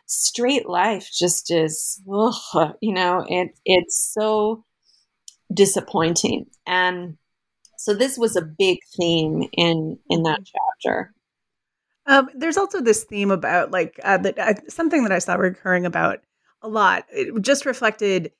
straight 0.06 0.68
life 0.68 1.08
just 1.12 1.50
is, 1.50 2.00
ugh, 2.12 2.74
you 2.80 2.92
know, 2.92 3.24
it 3.28 3.50
it's 3.64 4.12
so 4.12 4.64
disappointing. 5.52 6.46
And 6.66 7.16
so 7.78 7.94
this 7.94 8.16
was 8.18 8.36
a 8.36 8.42
big 8.42 8.78
theme 8.96 9.48
in 9.52 9.98
in 10.08 10.22
that 10.24 10.40
mm-hmm. 10.40 10.58
chapter. 10.84 11.12
Um, 12.06 12.28
there's 12.34 12.56
also 12.56 12.80
this 12.80 13.04
theme 13.04 13.30
about 13.30 13.70
like 13.70 13.98
uh, 14.04 14.18
that 14.18 14.38
uh, 14.38 14.54
something 14.68 15.02
that 15.04 15.12
I 15.12 15.18
saw 15.18 15.34
recurring 15.34 15.86
about 15.86 16.20
a 16.62 16.68
lot. 16.68 17.04
It 17.10 17.40
just 17.42 17.66
reflected 17.66 18.32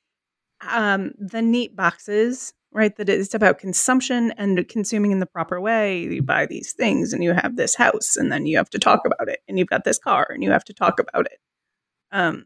um, 0.68 1.12
the 1.18 1.42
neat 1.42 1.76
boxes, 1.76 2.54
right? 2.72 2.94
That 2.96 3.08
it's 3.08 3.34
about 3.34 3.58
consumption 3.58 4.32
and 4.32 4.66
consuming 4.68 5.12
in 5.12 5.20
the 5.20 5.26
proper 5.26 5.60
way. 5.60 6.02
You 6.02 6.22
buy 6.22 6.46
these 6.46 6.72
things, 6.72 7.12
and 7.12 7.22
you 7.22 7.32
have 7.32 7.56
this 7.56 7.76
house, 7.76 8.16
and 8.16 8.32
then 8.32 8.46
you 8.46 8.56
have 8.56 8.70
to 8.70 8.78
talk 8.78 9.00
about 9.06 9.28
it, 9.28 9.40
and 9.48 9.58
you've 9.58 9.68
got 9.68 9.84
this 9.84 9.98
car, 9.98 10.26
and 10.30 10.42
you 10.42 10.50
have 10.50 10.64
to 10.64 10.74
talk 10.74 10.98
about 10.98 11.26
it 11.26 11.38
um, 12.12 12.44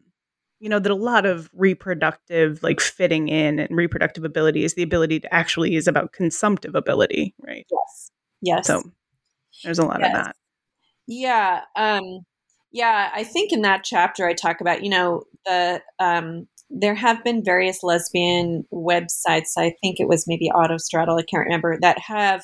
you 0.59 0.69
know 0.69 0.79
that 0.79 0.91
a 0.91 0.95
lot 0.95 1.25
of 1.25 1.49
reproductive 1.53 2.63
like 2.63 2.79
fitting 2.79 3.27
in 3.27 3.59
and 3.59 3.75
reproductive 3.75 4.23
ability 4.23 4.63
is 4.63 4.73
the 4.73 4.83
ability 4.83 5.19
to 5.19 5.33
actually 5.33 5.75
is 5.75 5.87
about 5.87 6.13
consumptive 6.13 6.75
ability 6.75 7.35
right? 7.39 7.65
Yes. 7.69 8.11
Yes. 8.41 8.67
So 8.67 8.83
there's 9.63 9.79
a 9.79 9.85
lot 9.85 9.99
yes. 9.99 10.09
of 10.09 10.23
that. 10.23 10.35
Yeah 11.07 11.61
um 11.75 12.25
yeah 12.71 13.09
i 13.13 13.23
think 13.23 13.51
in 13.51 13.61
that 13.61 13.83
chapter 13.83 14.27
i 14.27 14.33
talk 14.33 14.61
about 14.61 14.83
you 14.83 14.89
know 14.89 15.23
the 15.45 15.81
um 15.99 16.47
there 16.69 16.95
have 16.95 17.23
been 17.23 17.43
various 17.43 17.81
lesbian 17.81 18.65
websites 18.73 19.51
i 19.57 19.73
think 19.81 19.99
it 19.99 20.07
was 20.07 20.25
maybe 20.27 20.49
autostraddle 20.53 21.19
i 21.19 21.23
can't 21.23 21.45
remember 21.45 21.77
that 21.81 21.97
have 21.99 22.43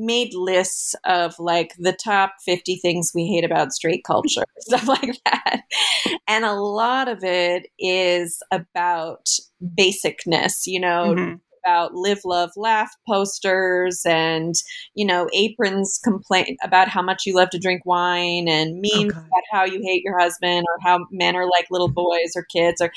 made 0.00 0.34
lists 0.34 0.94
of 1.04 1.34
like 1.38 1.74
the 1.78 1.92
top 1.92 2.34
50 2.44 2.76
things 2.76 3.12
we 3.14 3.26
hate 3.26 3.44
about 3.44 3.72
straight 3.72 4.04
culture, 4.04 4.44
stuff 4.60 4.88
like 4.88 5.20
that. 5.26 5.62
And 6.26 6.44
a 6.44 6.54
lot 6.54 7.08
of 7.08 7.22
it 7.22 7.68
is 7.78 8.42
about 8.50 9.28
basicness, 9.62 10.66
you 10.66 10.80
know, 10.80 11.14
mm-hmm 11.14 11.34
about 11.62 11.94
live, 11.94 12.20
love, 12.24 12.50
laugh 12.56 12.90
posters 13.08 14.02
and, 14.06 14.54
you 14.94 15.04
know, 15.04 15.28
aprons 15.34 16.00
complain 16.02 16.56
about 16.62 16.88
how 16.88 17.02
much 17.02 17.26
you 17.26 17.34
love 17.34 17.50
to 17.50 17.58
drink 17.58 17.82
wine 17.84 18.48
and 18.48 18.80
memes 18.80 19.12
okay. 19.12 19.18
about 19.18 19.42
how 19.50 19.64
you 19.64 19.80
hate 19.84 20.02
your 20.02 20.18
husband 20.18 20.64
or 20.68 20.78
how 20.82 20.98
men 21.10 21.36
are 21.36 21.46
like 21.46 21.66
little 21.70 21.90
boys 21.90 22.32
or 22.36 22.44
kids 22.44 22.80
or, 22.80 22.90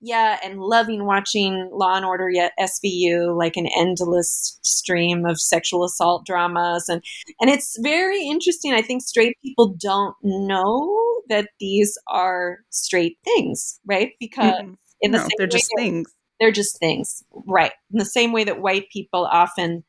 yeah, 0.00 0.38
and 0.42 0.60
loving 0.60 1.04
watching 1.04 1.68
Law 1.72 1.96
and 1.96 2.04
Order 2.04 2.30
yet 2.30 2.52
SVU, 2.58 3.36
like 3.36 3.56
an 3.56 3.68
endless 3.76 4.58
stream 4.62 5.26
of 5.26 5.40
sexual 5.40 5.84
assault 5.84 6.24
dramas. 6.24 6.88
And, 6.88 7.02
and 7.40 7.50
it's 7.50 7.76
very 7.80 8.26
interesting. 8.26 8.72
I 8.72 8.82
think 8.82 9.02
straight 9.02 9.36
people 9.44 9.74
don't 9.78 10.14
know 10.22 11.22
that 11.28 11.48
these 11.60 11.98
are 12.08 12.58
straight 12.70 13.18
things, 13.24 13.78
right? 13.86 14.12
Because 14.18 14.52
mm-hmm. 14.54 14.72
in 15.02 15.12
the 15.12 15.18
no, 15.18 15.28
they're 15.36 15.46
just 15.46 15.70
things 15.76 16.10
they're 16.40 16.50
just 16.50 16.78
things, 16.78 17.22
right? 17.46 17.72
In 17.92 17.98
the 17.98 18.04
same 18.04 18.32
way 18.32 18.44
that 18.44 18.62
white 18.62 18.88
people 18.90 19.26
often 19.30 19.84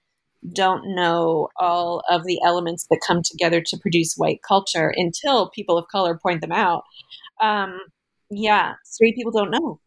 don't 0.54 0.95
know 0.95 1.47
all 1.60 2.04
of 2.10 2.26
the 2.26 2.39
elements 2.45 2.88
that 2.89 2.99
come 3.06 3.22
together 3.24 3.62
to 3.62 3.78
produce 3.78 4.16
white 4.16 4.41
culture 4.45 4.91
until 4.95 5.49
people 5.49 5.78
of 5.78 5.88
color 5.88 6.20
point 6.22 6.41
them 6.41 6.52
out. 6.52 6.84
Um, 7.41 7.80
yeah, 8.30 8.74
straight 8.84 9.16
people 9.16 9.32
don't 9.32 9.52
know. 9.52 9.80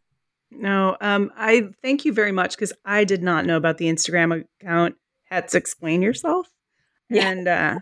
No, 0.50 0.96
um, 1.00 1.32
I 1.36 1.68
thank 1.82 2.04
you 2.04 2.12
very 2.12 2.32
much 2.32 2.54
because 2.56 2.72
I 2.84 3.04
did 3.04 3.22
not 3.22 3.44
know 3.44 3.56
about 3.56 3.78
the 3.78 3.86
Instagram 3.86 4.44
account. 4.60 4.94
Hets 5.24 5.54
explain 5.54 6.00
yourself, 6.00 6.48
yeah. 7.10 7.28
and 7.28 7.48
uh, 7.48 7.78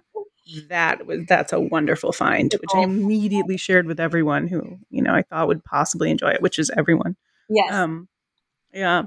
that 0.69 1.07
was 1.07 1.27
that's 1.29 1.53
a 1.53 1.61
wonderful 1.61 2.13
find, 2.13 2.55
which 2.55 2.71
I 2.75 2.81
immediately 2.81 3.59
shared 3.59 3.87
with 3.87 4.01
everyone 4.01 4.49
who 4.49 4.79
you 4.89 5.03
know 5.03 5.13
I 5.13 5.23
thought 5.23 5.49
would 5.49 5.65
possibly 5.65 6.11
enjoy 6.11 6.31
it, 6.31 6.41
which 6.41 6.59
is 6.59 6.71
everyone. 6.75 7.17
Yes. 7.51 7.73
Um, 7.75 8.09
yeah. 8.73 9.05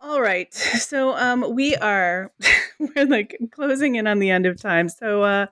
All 0.00 0.20
right. 0.20 0.52
So 0.52 1.16
um 1.16 1.54
we 1.54 1.76
are 1.76 2.32
we're 2.78 3.06
like 3.06 3.38
closing 3.52 3.94
in 3.94 4.06
on 4.06 4.18
the 4.18 4.30
end 4.30 4.46
of 4.46 4.60
time. 4.60 4.88
So 4.88 5.22
uh 5.22 5.46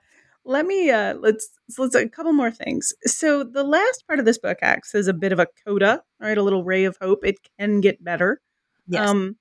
let 0.44 0.66
me 0.66 0.90
uh 0.90 1.14
let's 1.14 1.48
let's 1.78 1.94
a 1.94 2.08
couple 2.08 2.32
more 2.32 2.50
things. 2.50 2.92
So 3.04 3.44
the 3.44 3.64
last 3.64 4.04
part 4.06 4.18
of 4.18 4.24
this 4.24 4.38
book 4.38 4.58
acts 4.62 4.94
as 4.94 5.06
a 5.06 5.12
bit 5.12 5.32
of 5.32 5.38
a 5.38 5.46
coda, 5.64 6.02
right? 6.20 6.36
A 6.36 6.42
little 6.42 6.64
ray 6.64 6.84
of 6.84 6.96
hope. 7.00 7.24
It 7.24 7.36
can 7.58 7.80
get 7.80 8.02
better. 8.02 8.40
Yes. 8.88 9.08
Um, 9.08 9.36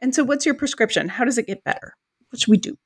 and 0.00 0.14
so 0.14 0.24
what's 0.24 0.46
your 0.46 0.54
prescription? 0.54 1.08
How 1.08 1.24
does 1.24 1.38
it 1.38 1.46
get 1.46 1.64
better? 1.64 1.94
What 2.30 2.40
should 2.40 2.50
we 2.50 2.56
do? 2.56 2.76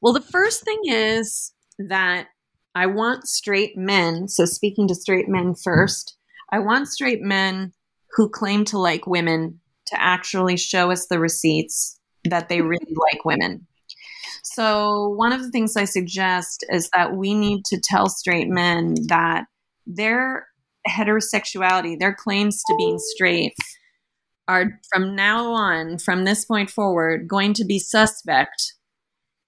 Well, 0.00 0.12
the 0.12 0.20
first 0.20 0.64
thing 0.64 0.80
is 0.84 1.52
that 1.78 2.28
I 2.74 2.86
want 2.86 3.28
straight 3.28 3.76
men, 3.76 4.28
so 4.28 4.44
speaking 4.44 4.88
to 4.88 4.94
straight 4.94 5.28
men 5.28 5.54
first, 5.54 6.16
I 6.50 6.58
want 6.58 6.88
straight 6.88 7.22
men 7.22 7.72
who 8.12 8.28
claim 8.28 8.64
to 8.66 8.78
like 8.78 9.06
women 9.06 9.60
to 9.92 10.02
actually 10.02 10.56
show 10.56 10.90
us 10.90 11.06
the 11.06 11.18
receipts 11.18 11.98
that 12.24 12.48
they 12.48 12.60
really 12.60 12.94
like 13.12 13.24
women. 13.24 13.66
So, 14.42 15.08
one 15.08 15.32
of 15.32 15.42
the 15.42 15.50
things 15.50 15.76
I 15.76 15.84
suggest 15.84 16.64
is 16.70 16.90
that 16.94 17.14
we 17.14 17.34
need 17.34 17.64
to 17.66 17.80
tell 17.80 18.08
straight 18.08 18.48
men 18.48 18.94
that 19.08 19.44
their 19.86 20.48
heterosexuality, 20.88 21.98
their 21.98 22.14
claims 22.14 22.62
to 22.64 22.74
being 22.76 22.98
straight, 22.98 23.54
are 24.48 24.80
from 24.92 25.14
now 25.14 25.52
on, 25.52 25.98
from 25.98 26.24
this 26.24 26.44
point 26.44 26.70
forward, 26.70 27.28
going 27.28 27.54
to 27.54 27.64
be 27.64 27.78
suspect 27.78 28.74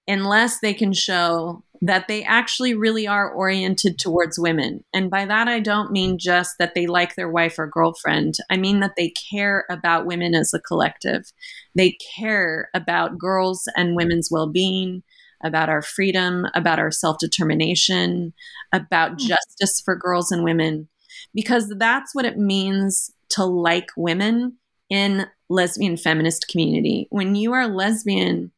unless 0.07 0.59
they 0.59 0.73
can 0.73 0.93
show 0.93 1.63
that 1.85 2.07
they 2.07 2.23
actually 2.23 2.73
really 2.73 3.07
are 3.07 3.29
oriented 3.29 3.99
towards 3.99 4.39
women. 4.39 4.83
And 4.91 5.11
by 5.11 5.25
that, 5.25 5.47
I 5.47 5.59
don't 5.59 5.91
mean 5.91 6.17
just 6.17 6.55
that 6.57 6.73
they 6.73 6.87
like 6.87 7.13
their 7.13 7.29
wife 7.29 7.59
or 7.59 7.67
girlfriend. 7.67 8.35
I 8.49 8.57
mean 8.57 8.79
that 8.79 8.93
they 8.97 9.13
care 9.31 9.65
about 9.69 10.07
women 10.07 10.33
as 10.33 10.51
a 10.51 10.59
collective. 10.59 11.31
They 11.75 11.97
care 12.17 12.69
about 12.73 13.19
girls 13.19 13.67
and 13.75 13.95
women's 13.95 14.29
well 14.31 14.47
being, 14.47 15.03
about 15.43 15.69
our 15.69 15.83
freedom, 15.83 16.47
about 16.55 16.79
our 16.79 16.89
self 16.89 17.19
determination, 17.19 18.33
about 18.73 19.13
mm. 19.13 19.19
justice 19.19 19.79
for 19.79 19.95
girls 19.95 20.31
and 20.31 20.43
women, 20.43 20.87
because 21.35 21.71
that's 21.77 22.15
what 22.15 22.25
it 22.25 22.37
means 22.37 23.11
to 23.29 23.45
like 23.45 23.89
women 23.95 24.57
in 24.89 25.27
lesbian 25.49 25.97
feminist 25.97 26.47
community. 26.47 27.05
When 27.11 27.35
you 27.35 27.53
are 27.53 27.67
lesbian, 27.67 28.51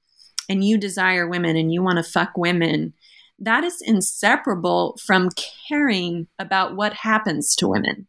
and 0.49 0.63
you 0.63 0.77
desire 0.77 1.27
women 1.27 1.55
and 1.55 1.73
you 1.73 1.81
want 1.81 1.97
to 1.97 2.09
fuck 2.09 2.37
women, 2.37 2.93
that 3.39 3.63
is 3.63 3.81
inseparable 3.81 4.97
from 5.05 5.29
caring 5.69 6.27
about 6.39 6.75
what 6.75 6.93
happens 6.93 7.55
to 7.55 7.67
women. 7.67 8.07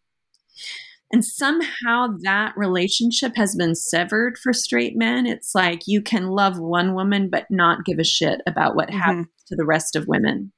And 1.10 1.24
somehow 1.24 2.08
that 2.22 2.52
relationship 2.56 3.32
has 3.36 3.54
been 3.56 3.74
severed 3.74 4.36
for 4.36 4.52
straight 4.52 4.96
men. 4.96 5.26
It's 5.26 5.54
like 5.54 5.86
you 5.86 6.02
can 6.02 6.28
love 6.28 6.58
one 6.58 6.94
woman, 6.94 7.30
but 7.30 7.46
not 7.50 7.84
give 7.84 7.98
a 7.98 8.04
shit 8.04 8.42
about 8.46 8.76
what 8.76 8.88
mm-hmm. 8.88 8.98
happens 8.98 9.28
to 9.46 9.56
the 9.56 9.64
rest 9.64 9.96
of 9.96 10.06
women. 10.06 10.52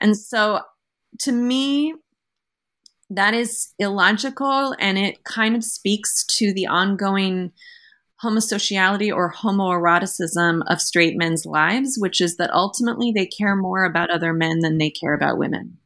And 0.00 0.16
so 0.16 0.62
to 1.20 1.32
me, 1.32 1.94
that 3.10 3.34
is 3.34 3.72
illogical 3.78 4.74
and 4.78 4.98
it 4.98 5.24
kind 5.24 5.56
of 5.56 5.64
speaks 5.64 6.24
to 6.26 6.52
the 6.52 6.66
ongoing 6.66 7.52
homosexuality 8.20 9.10
or 9.12 9.32
homoeroticism 9.32 10.62
of 10.66 10.80
straight 10.80 11.16
men's 11.16 11.46
lives, 11.46 11.96
which 11.98 12.20
is 12.20 12.36
that 12.36 12.52
ultimately 12.52 13.12
they 13.12 13.26
care 13.26 13.54
more 13.54 13.84
about 13.84 14.10
other 14.10 14.32
men 14.32 14.60
than 14.60 14.78
they 14.78 14.90
care 14.90 15.14
about 15.14 15.38
women. 15.38 15.78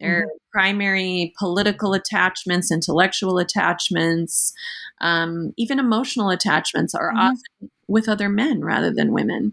Their 0.00 0.22
mm-hmm. 0.22 0.36
primary 0.52 1.32
political 1.38 1.94
attachments, 1.94 2.72
intellectual 2.72 3.38
attachments, 3.38 4.52
um, 5.00 5.52
even 5.56 5.78
emotional 5.78 6.30
attachments 6.30 6.94
are 6.94 7.10
mm-hmm. 7.10 7.18
often 7.18 7.70
with 7.88 8.08
other 8.08 8.28
men 8.28 8.62
rather 8.62 8.92
than 8.92 9.12
women. 9.12 9.52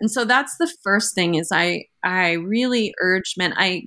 And 0.00 0.10
so 0.10 0.24
that's 0.24 0.56
the 0.58 0.72
first 0.82 1.14
thing 1.14 1.36
is 1.36 1.50
I 1.52 1.86
I 2.02 2.32
really 2.32 2.94
urge 3.00 3.34
men. 3.36 3.54
I 3.56 3.84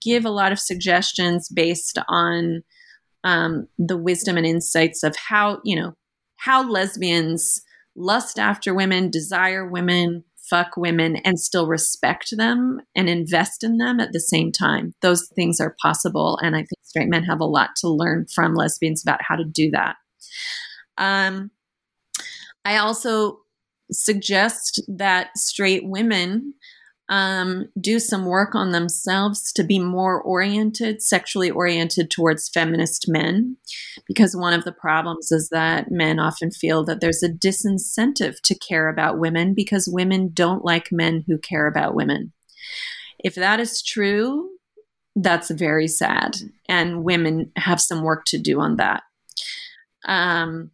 give 0.00 0.24
a 0.24 0.30
lot 0.30 0.52
of 0.52 0.60
suggestions 0.60 1.48
based 1.48 1.98
on 2.08 2.62
um, 3.24 3.68
the 3.78 3.96
wisdom 3.96 4.36
and 4.36 4.46
insights 4.46 5.02
of 5.02 5.16
how 5.16 5.60
you 5.64 5.76
know 5.76 5.94
how 6.44 6.68
lesbians 6.68 7.62
lust 7.94 8.38
after 8.38 8.74
women, 8.74 9.10
desire 9.10 9.64
women, 9.68 10.24
fuck 10.50 10.76
women, 10.76 11.16
and 11.16 11.38
still 11.38 11.68
respect 11.68 12.36
them 12.36 12.80
and 12.96 13.08
invest 13.08 13.62
in 13.62 13.78
them 13.78 14.00
at 14.00 14.12
the 14.12 14.20
same 14.20 14.50
time. 14.50 14.92
Those 15.02 15.28
things 15.36 15.60
are 15.60 15.76
possible. 15.80 16.38
And 16.42 16.56
I 16.56 16.60
think 16.60 16.78
straight 16.82 17.08
men 17.08 17.22
have 17.24 17.40
a 17.40 17.44
lot 17.44 17.70
to 17.76 17.88
learn 17.88 18.26
from 18.34 18.54
lesbians 18.54 19.02
about 19.02 19.20
how 19.22 19.36
to 19.36 19.44
do 19.44 19.70
that. 19.70 19.96
Um, 20.98 21.50
I 22.64 22.78
also 22.78 23.38
suggest 23.92 24.82
that 24.88 25.36
straight 25.36 25.84
women 25.84 26.54
um, 27.12 27.68
do 27.78 27.98
some 27.98 28.24
work 28.24 28.54
on 28.54 28.70
themselves 28.70 29.52
to 29.52 29.62
be 29.62 29.78
more 29.78 30.18
oriented, 30.22 31.02
sexually 31.02 31.50
oriented 31.50 32.10
towards 32.10 32.48
feminist 32.48 33.04
men. 33.06 33.58
Because 34.06 34.34
one 34.34 34.54
of 34.54 34.64
the 34.64 34.72
problems 34.72 35.30
is 35.30 35.50
that 35.50 35.90
men 35.90 36.18
often 36.18 36.50
feel 36.50 36.82
that 36.84 37.02
there's 37.02 37.22
a 37.22 37.28
disincentive 37.28 38.40
to 38.40 38.54
care 38.54 38.88
about 38.88 39.18
women 39.18 39.52
because 39.52 39.86
women 39.92 40.30
don't 40.32 40.64
like 40.64 40.90
men 40.90 41.22
who 41.26 41.36
care 41.36 41.66
about 41.66 41.94
women. 41.94 42.32
If 43.18 43.34
that 43.34 43.60
is 43.60 43.82
true, 43.82 44.48
that's 45.14 45.50
very 45.50 45.88
sad. 45.88 46.36
And 46.66 47.04
women 47.04 47.52
have 47.56 47.82
some 47.82 48.02
work 48.02 48.24
to 48.28 48.38
do 48.38 48.58
on 48.58 48.76
that. 48.76 49.02
Um, 50.06 50.70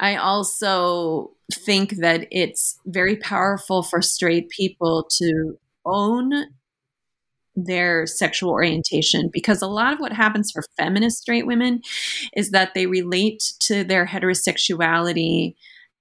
I 0.00 0.16
also 0.16 1.34
think 1.52 1.98
that 1.98 2.26
it's 2.32 2.80
very 2.84 3.14
powerful 3.14 3.84
for 3.84 4.02
straight 4.02 4.48
people 4.48 5.08
to 5.18 5.56
own 5.88 6.46
their 7.66 8.06
sexual 8.06 8.50
orientation 8.50 9.30
because 9.32 9.62
a 9.62 9.66
lot 9.66 9.92
of 9.92 9.98
what 9.98 10.12
happens 10.12 10.50
for 10.50 10.62
feminist 10.76 11.18
straight 11.18 11.46
women 11.46 11.80
is 12.36 12.50
that 12.50 12.74
they 12.74 12.86
relate 12.86 13.52
to 13.60 13.82
their 13.82 14.06
heterosexuality 14.06 15.54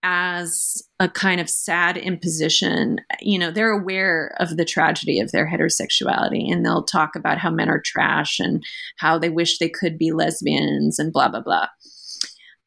as 0.04 0.84
a 1.00 1.10
kind 1.10 1.42
of 1.42 1.50
sad 1.50 1.98
imposition. 1.98 3.00
You 3.20 3.40
know, 3.40 3.52
they're 3.52 3.72
aware 3.72 4.36
of 4.40 4.56
the 4.56 4.66
tragedy 4.66 5.20
of 5.20 5.32
their 5.32 5.50
heterosexuality 5.50 6.52
and 6.52 6.66
they'll 6.66 6.84
talk 6.84 7.16
about 7.16 7.40
how 7.40 7.50
men 7.50 7.70
are 7.70 7.82
trash 7.84 8.40
and 8.40 8.64
how 8.98 9.18
they 9.18 9.30
wish 9.30 9.58
they 9.58 9.70
could 9.70 9.98
be 9.98 10.12
lesbians 10.12 11.00
and 11.00 11.12
blah, 11.12 11.30
blah, 11.30 11.42
blah. 11.42 11.68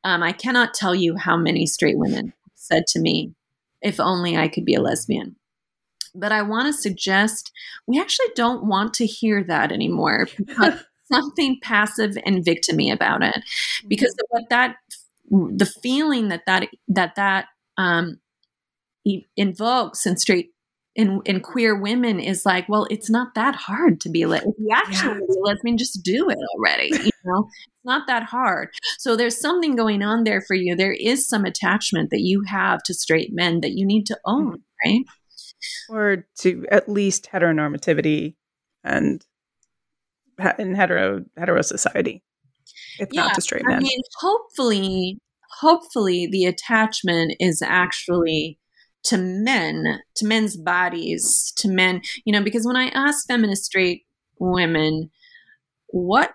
Um, 0.02 0.22
I 0.22 0.32
cannot 0.32 0.74
tell 0.74 0.94
you 0.94 1.16
how 1.16 1.36
many 1.36 1.66
straight 1.66 1.98
women 1.98 2.32
said 2.56 2.86
to 2.88 3.00
me, 3.00 3.34
if 3.80 4.00
only 4.00 4.36
I 4.36 4.48
could 4.48 4.64
be 4.64 4.74
a 4.74 4.82
lesbian. 4.82 5.36
But 6.14 6.32
I 6.32 6.42
want 6.42 6.66
to 6.66 6.72
suggest 6.72 7.52
we 7.86 8.00
actually 8.00 8.28
don't 8.34 8.66
want 8.66 8.94
to 8.94 9.06
hear 9.06 9.44
that 9.44 9.72
anymore 9.72 10.26
because 10.38 10.80
something 11.10 11.58
passive 11.62 12.16
and 12.24 12.44
victimy 12.44 12.92
about 12.92 13.22
it. 13.22 13.42
Because 13.86 14.14
mm-hmm. 14.14 14.26
what 14.28 14.50
that, 14.50 14.76
the 15.30 15.70
feeling 15.82 16.28
that 16.28 16.42
that, 16.46 16.68
that, 16.88 17.14
that, 17.16 17.46
um, 17.76 18.20
invokes 19.36 20.04
in 20.04 20.16
straight 20.18 20.50
in 20.96 21.20
in 21.24 21.40
queer 21.40 21.80
women 21.80 22.18
is 22.18 22.44
like, 22.44 22.68
well, 22.68 22.86
it's 22.90 23.08
not 23.08 23.34
that 23.34 23.54
hard 23.54 24.00
to 24.00 24.08
be 24.08 24.26
lit. 24.26 24.42
If 24.42 24.54
you 24.58 24.68
actually 24.72 25.20
yeah. 25.28 25.40
lesbian, 25.42 25.78
just 25.78 26.02
do 26.02 26.28
it 26.28 26.38
already. 26.54 26.90
You 26.92 27.10
know, 27.24 27.48
it's 27.48 27.84
not 27.84 28.06
that 28.06 28.24
hard. 28.24 28.70
So 28.98 29.16
there's 29.16 29.40
something 29.40 29.76
going 29.76 30.02
on 30.02 30.24
there 30.24 30.40
for 30.40 30.54
you. 30.54 30.74
There 30.74 30.92
is 30.92 31.28
some 31.28 31.44
attachment 31.44 32.10
that 32.10 32.20
you 32.20 32.42
have 32.46 32.82
to 32.84 32.94
straight 32.94 33.32
men 33.32 33.60
that 33.60 33.72
you 33.72 33.86
need 33.86 34.06
to 34.06 34.18
own, 34.24 34.58
mm-hmm. 34.58 34.90
right? 34.90 35.04
Or 35.88 36.26
to 36.40 36.64
at 36.70 36.88
least 36.88 37.28
heteronormativity 37.32 38.34
and 38.84 39.24
in 40.58 40.74
hetero 40.74 41.24
hetero 41.36 41.62
society, 41.62 42.22
if 42.98 43.08
yeah, 43.12 43.22
not 43.22 43.34
to 43.34 43.40
straight 43.40 43.64
men. 43.66 43.78
I 43.78 43.80
mean, 43.80 44.00
hopefully, 44.18 45.18
hopefully, 45.60 46.26
the 46.26 46.46
attachment 46.46 47.34
is 47.40 47.62
actually 47.62 48.58
to 49.04 49.18
men, 49.18 50.00
to 50.16 50.26
men's 50.26 50.56
bodies, 50.56 51.52
to 51.56 51.68
men. 51.68 52.02
You 52.24 52.32
know, 52.32 52.42
because 52.42 52.66
when 52.66 52.76
I 52.76 52.88
ask 52.88 53.26
feminist 53.26 53.64
straight 53.64 54.06
women, 54.38 55.10
what 55.88 56.34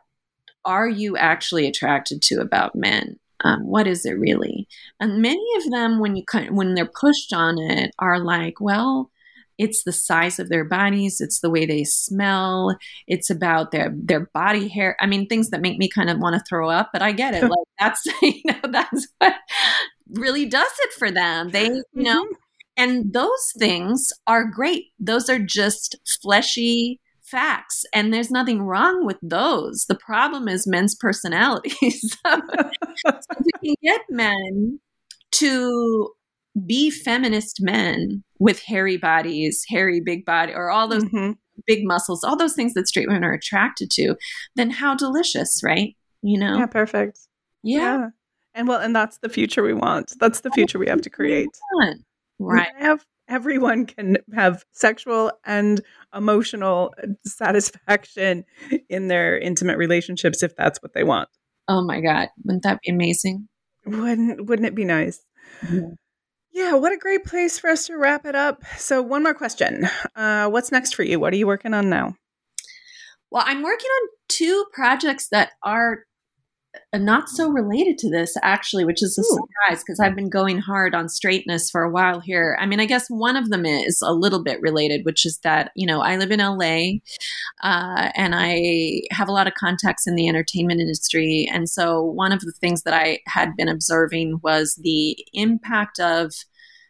are 0.65 0.87
you 0.87 1.17
actually 1.17 1.67
attracted 1.67 2.21
to 2.23 2.35
about 2.35 2.75
men? 2.75 3.19
Um, 3.43 3.67
what 3.67 3.85
is 3.85 4.05
it 4.05 4.13
really? 4.13 4.67
And 4.99 5.21
many 5.21 5.45
of 5.57 5.69
them, 5.69 5.99
when 5.99 6.15
you 6.15 6.23
when 6.49 6.73
they're 6.73 6.85
pushed 6.99 7.33
on 7.33 7.59
it, 7.59 7.93
are 7.99 8.19
like, 8.19 8.59
well, 8.59 9.11
it's 9.57 9.83
the 9.83 9.91
size 9.91 10.39
of 10.39 10.49
their 10.49 10.65
bodies. 10.65 11.21
It's 11.21 11.39
the 11.39 11.49
way 11.49 11.65
they 11.65 11.83
smell. 11.83 12.77
It's 13.07 13.29
about 13.29 13.71
their 13.71 13.93
their 13.95 14.29
body 14.33 14.67
hair. 14.67 14.95
I 14.99 15.05
mean 15.05 15.27
things 15.27 15.49
that 15.49 15.61
make 15.61 15.77
me 15.77 15.89
kind 15.89 16.09
of 16.09 16.19
want 16.19 16.35
to 16.35 16.43
throw 16.47 16.69
up 16.69 16.89
but 16.91 17.01
i 17.01 17.11
get 17.11 17.33
it. 17.33 17.43
Like 17.55 17.67
that's 17.79 18.05
you 18.21 18.41
know 18.45 18.69
that's 18.71 19.07
what 19.19 19.33
really 20.13 20.45
does 20.45 20.71
it 20.79 20.93
for 20.93 21.11
them. 21.11 21.51
They 21.51 21.65
you 21.65 21.83
know 21.93 22.23
mm-hmm. 22.23 22.33
and 22.77 23.13
those 23.13 23.53
things 23.57 24.11
are 24.27 24.45
great. 24.45 24.85
Those 24.99 25.29
are 25.29 25.39
just 25.39 25.95
fleshy 26.21 26.99
facts 27.25 27.85
and 27.93 28.13
there's 28.13 28.31
nothing 28.31 28.61
wrong 28.61 29.05
with 29.05 29.17
those. 29.21 29.85
The 29.87 29.95
problem 29.95 30.47
is 30.47 30.67
men's 30.67 30.95
personalities 30.95 32.17
so, 32.25 32.41
so 33.05 33.19
we 33.63 33.75
can 33.75 33.75
get 33.83 34.01
men 34.09 34.79
to 35.33 36.11
be 36.65 36.89
feminist 36.89 37.57
men 37.61 38.23
with 38.39 38.61
hairy 38.61 38.97
bodies, 38.97 39.65
hairy 39.69 39.99
big 39.99 40.25
body, 40.25 40.53
or 40.53 40.69
all 40.69 40.87
those 40.87 41.03
mm-hmm. 41.03 41.31
big 41.67 41.85
muscles, 41.85 42.23
all 42.23 42.37
those 42.37 42.53
things 42.53 42.73
that 42.73 42.87
straight 42.87 43.07
women 43.07 43.23
are 43.23 43.33
attracted 43.33 43.89
to, 43.91 44.15
then 44.55 44.69
how 44.69 44.95
delicious, 44.95 45.61
right? 45.63 45.95
You 46.21 46.39
know? 46.39 46.57
Yeah, 46.57 46.67
perfect. 46.67 47.19
Yeah. 47.63 47.79
yeah. 47.79 48.07
And 48.53 48.67
well, 48.67 48.79
and 48.79 48.95
that's 48.95 49.17
the 49.17 49.29
future 49.29 49.63
we 49.63 49.73
want. 49.73 50.13
That's 50.19 50.39
the 50.41 50.51
future 50.51 50.79
we 50.79 50.87
have 50.87 51.01
to 51.01 51.09
create. 51.09 51.49
Right. 52.39 52.69
Have, 52.77 53.05
everyone 53.27 53.85
can 53.85 54.17
have 54.33 54.63
sexual 54.71 55.31
and 55.45 55.81
emotional 56.15 56.93
satisfaction 57.25 58.45
in 58.89 59.09
their 59.09 59.37
intimate 59.37 59.77
relationships 59.77 60.41
if 60.41 60.55
that's 60.55 60.81
what 60.81 60.93
they 60.93 61.03
want. 61.03 61.27
Oh 61.67 61.83
my 61.83 61.99
God. 61.99 62.29
Wouldn't 62.45 62.63
that 62.63 62.79
be 62.81 62.91
amazing? 62.91 63.49
Wouldn't 63.85 64.45
wouldn't 64.47 64.67
it 64.67 64.75
be 64.75 64.85
nice? 64.85 65.19
Mm-hmm. 65.61 65.93
Yeah, 66.55 66.75
what 66.75 66.93
a 66.93 66.97
great 66.97 67.25
place 67.25 67.59
for 67.59 67.69
us 67.69 67.87
to 67.87 67.97
wrap 67.97 68.25
it 68.25 68.33
up. 68.33 68.63
So, 68.77 69.01
one 69.01 69.23
more 69.23 69.33
question. 69.33 69.89
Uh, 70.15 70.47
what's 70.47 70.71
next 70.71 70.95
for 70.95 71.03
you? 71.03 71.19
What 71.19 71.33
are 71.33 71.35
you 71.35 71.47
working 71.47 71.73
on 71.73 71.89
now? 71.89 72.15
Well, 73.29 73.43
I'm 73.45 73.61
working 73.61 73.89
on 73.89 74.09
two 74.29 74.65
projects 74.71 75.27
that 75.33 75.49
are 75.63 76.05
not 76.93 77.29
so 77.29 77.49
related 77.49 77.97
to 77.97 78.09
this 78.09 78.37
actually 78.41 78.85
which 78.85 79.03
is 79.03 79.17
a 79.17 79.21
Ooh. 79.21 79.23
surprise 79.23 79.83
because 79.83 79.99
i've 79.99 80.15
been 80.15 80.29
going 80.29 80.59
hard 80.59 80.95
on 80.95 81.09
straightness 81.09 81.69
for 81.69 81.83
a 81.83 81.89
while 81.89 82.19
here 82.19 82.57
i 82.59 82.65
mean 82.65 82.79
i 82.79 82.85
guess 82.85 83.09
one 83.09 83.35
of 83.35 83.49
them 83.49 83.65
is 83.65 84.01
a 84.01 84.13
little 84.13 84.43
bit 84.43 84.61
related 84.61 85.05
which 85.05 85.25
is 85.25 85.39
that 85.39 85.71
you 85.75 85.85
know 85.85 86.01
i 86.01 86.15
live 86.17 86.31
in 86.31 86.39
la 86.39 86.81
uh, 87.63 88.11
and 88.15 88.33
i 88.35 89.01
have 89.11 89.27
a 89.27 89.33
lot 89.33 89.47
of 89.47 89.53
contacts 89.53 90.07
in 90.07 90.15
the 90.15 90.27
entertainment 90.27 90.79
industry 90.79 91.49
and 91.51 91.69
so 91.69 92.01
one 92.01 92.31
of 92.31 92.41
the 92.41 92.53
things 92.53 92.83
that 92.83 92.93
i 92.93 93.19
had 93.27 93.55
been 93.55 93.69
observing 93.69 94.39
was 94.43 94.75
the 94.83 95.17
impact 95.33 95.99
of 95.99 96.33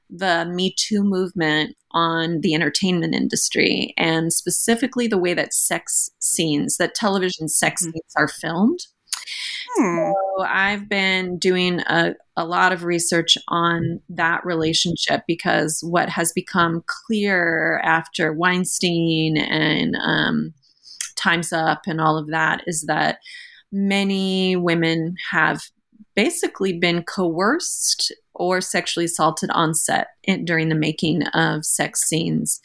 the 0.10 0.46
Me 0.46 0.74
Too 0.78 1.04
movement 1.04 1.76
on 1.92 2.42
the 2.42 2.54
entertainment 2.54 3.16
industry 3.16 3.94
and 3.98 4.32
specifically 4.32 5.08
the 5.08 5.18
way 5.18 5.34
that 5.34 5.54
sex 5.54 6.12
scenes, 6.20 6.78
that 6.78 6.96
television 6.96 7.48
sex 7.48 7.82
mm-hmm. 7.82 7.92
scenes 7.92 8.14
are 8.16 8.28
filmed. 8.28 8.80
Hmm. 9.76 10.12
So 10.38 10.44
I've 10.44 10.88
been 10.88 11.38
doing 11.38 11.82
a, 11.82 12.16
a 12.38 12.46
lot 12.46 12.72
of 12.72 12.84
research 12.84 13.38
on 13.48 14.02
that 14.10 14.46
relationship 14.46 15.24
because 15.28 15.82
what 15.84 16.10
has 16.10 16.32
become 16.32 16.84
clear 16.86 17.80
after 17.84 18.34
Weinstein 18.34 19.38
and 19.38 19.96
um, 20.02 20.54
Time's 21.16 21.52
Up 21.52 21.82
and 21.88 22.00
all 22.00 22.18
of 22.18 22.28
that 22.28 22.64
is 22.68 22.86
that 22.88 23.20
many 23.72 24.56
women 24.56 25.16
have 25.32 25.62
basically 26.16 26.78
been 26.78 27.04
coerced 27.04 28.14
or 28.34 28.62
sexually 28.62 29.06
assaulted 29.06 29.50
on 29.52 29.74
set 29.74 30.08
in, 30.24 30.46
during 30.46 30.70
the 30.70 30.76
making 30.76 31.24
of 31.28 31.66
sex 31.66 32.02
scenes. 32.02 32.62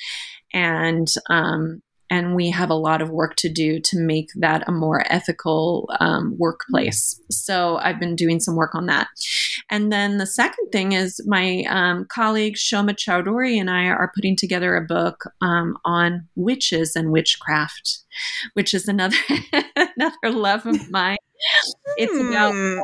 And 0.52 1.08
um, 1.28 1.82
and 2.10 2.34
we 2.34 2.50
have 2.50 2.70
a 2.70 2.74
lot 2.74 3.00
of 3.00 3.10
work 3.10 3.36
to 3.36 3.48
do 3.48 3.80
to 3.80 3.98
make 3.98 4.30
that 4.34 4.68
a 4.68 4.72
more 4.72 5.04
ethical 5.10 5.88
um, 6.00 6.36
workplace. 6.36 7.20
So 7.30 7.76
I've 7.76 8.00
been 8.00 8.16
doing 8.16 8.40
some 8.40 8.56
work 8.56 8.74
on 8.74 8.86
that. 8.86 9.08
And 9.70 9.92
then 9.92 10.18
the 10.18 10.26
second 10.26 10.70
thing 10.72 10.92
is 10.92 11.20
my 11.26 11.64
um, 11.68 12.06
colleague 12.06 12.58
Soma 12.58 12.94
Chaudhuri 12.94 13.58
and 13.58 13.70
I 13.70 13.84
are 13.84 14.12
putting 14.14 14.34
together 14.34 14.76
a 14.76 14.84
book 14.84 15.24
um, 15.40 15.78
on 15.84 16.28
witches 16.34 16.96
and 16.96 17.12
witchcraft, 17.12 17.98
which 18.54 18.74
is 18.74 18.88
another 18.88 19.16
another 19.76 20.30
love 20.30 20.66
of 20.66 20.90
mine. 20.90 21.16
It's 21.96 22.28
about 22.28 22.52
hmm. 22.52 22.80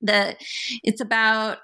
the 0.00 0.36
it's 0.82 1.00
about 1.00 1.58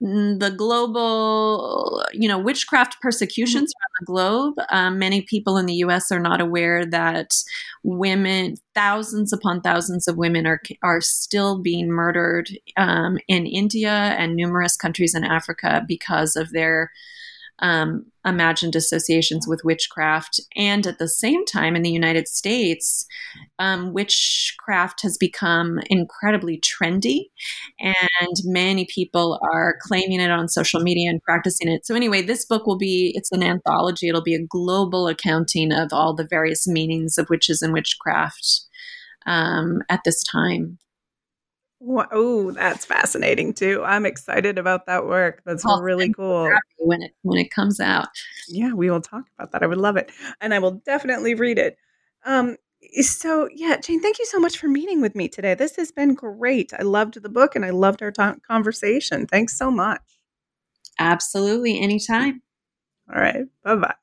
the 0.00 0.54
global, 0.54 2.04
you 2.12 2.28
know, 2.28 2.38
witchcraft 2.38 3.00
persecutions 3.00 3.72
mm-hmm. 3.72 3.82
around 3.82 4.00
the 4.00 4.06
globe. 4.06 4.66
Um, 4.70 4.98
many 4.98 5.22
people 5.22 5.56
in 5.56 5.66
the 5.66 5.74
U.S. 5.74 6.12
are 6.12 6.20
not 6.20 6.40
aware 6.40 6.84
that 6.84 7.34
women, 7.82 8.56
thousands 8.74 9.32
upon 9.32 9.62
thousands 9.62 10.06
of 10.06 10.16
women, 10.16 10.46
are 10.46 10.60
are 10.82 11.00
still 11.00 11.62
being 11.62 11.88
murdered 11.88 12.50
um, 12.76 13.18
in 13.26 13.46
India 13.46 13.90
and 13.90 14.36
numerous 14.36 14.76
countries 14.76 15.14
in 15.14 15.24
Africa 15.24 15.82
because 15.88 16.36
of 16.36 16.52
their 16.52 16.90
um, 17.60 18.04
imagined 18.24 18.76
associations 18.76 19.46
with 19.48 19.62
witchcraft. 19.64 20.40
And 20.56 20.86
at 20.86 20.98
the 20.98 21.08
same 21.08 21.44
time, 21.44 21.76
in 21.76 21.82
the 21.82 21.90
United 21.90 22.28
States, 22.28 23.06
um, 23.58 23.92
witchcraft 23.92 25.02
has 25.02 25.16
become 25.16 25.78
incredibly 25.88 26.60
trendy, 26.60 27.30
and 27.78 28.36
many 28.44 28.86
people 28.92 29.40
are 29.42 29.76
claiming 29.82 30.20
it 30.20 30.30
on 30.30 30.48
social 30.48 30.80
media 30.80 31.08
and 31.08 31.22
practicing 31.22 31.68
it. 31.68 31.86
So, 31.86 31.94
anyway, 31.94 32.22
this 32.22 32.44
book 32.44 32.66
will 32.66 32.78
be 32.78 33.12
it's 33.14 33.32
an 33.32 33.42
anthology, 33.42 34.08
it'll 34.08 34.22
be 34.22 34.34
a 34.34 34.46
global 34.46 35.08
accounting 35.08 35.72
of 35.72 35.92
all 35.92 36.14
the 36.14 36.26
various 36.28 36.66
meanings 36.66 37.16
of 37.18 37.30
witches 37.30 37.62
and 37.62 37.72
witchcraft 37.72 38.62
um, 39.26 39.82
at 39.88 40.00
this 40.04 40.22
time. 40.22 40.78
Oh, 41.82 42.52
that's 42.52 42.84
fascinating 42.84 43.52
too. 43.52 43.82
I'm 43.84 44.06
excited 44.06 44.58
about 44.58 44.86
that 44.86 45.06
work. 45.06 45.42
That's 45.44 45.64
oh, 45.66 45.80
really 45.80 46.12
cool. 46.12 46.50
When 46.78 47.02
it 47.02 47.12
when 47.22 47.38
it 47.38 47.50
comes 47.50 47.80
out. 47.80 48.08
Yeah, 48.48 48.72
we 48.72 48.90
will 48.90 49.00
talk 49.00 49.24
about 49.38 49.52
that. 49.52 49.62
I 49.62 49.66
would 49.66 49.78
love 49.78 49.96
it. 49.96 50.10
And 50.40 50.54
I 50.54 50.58
will 50.58 50.82
definitely 50.86 51.34
read 51.34 51.58
it. 51.58 51.76
Um 52.24 52.56
so 53.00 53.48
yeah, 53.52 53.76
Jane, 53.78 54.00
thank 54.00 54.18
you 54.18 54.26
so 54.26 54.38
much 54.38 54.58
for 54.58 54.68
meeting 54.68 55.00
with 55.00 55.14
me 55.14 55.28
today. 55.28 55.54
This 55.54 55.76
has 55.76 55.92
been 55.92 56.14
great. 56.14 56.72
I 56.78 56.82
loved 56.82 57.20
the 57.22 57.28
book 57.28 57.56
and 57.56 57.64
I 57.64 57.70
loved 57.70 58.02
our 58.02 58.12
t- 58.12 58.40
conversation. 58.46 59.26
Thanks 59.26 59.56
so 59.58 59.70
much. 59.70 60.00
Absolutely, 60.98 61.80
anytime. 61.80 62.42
All 63.12 63.20
right. 63.20 63.46
Bye-bye. 63.62 63.94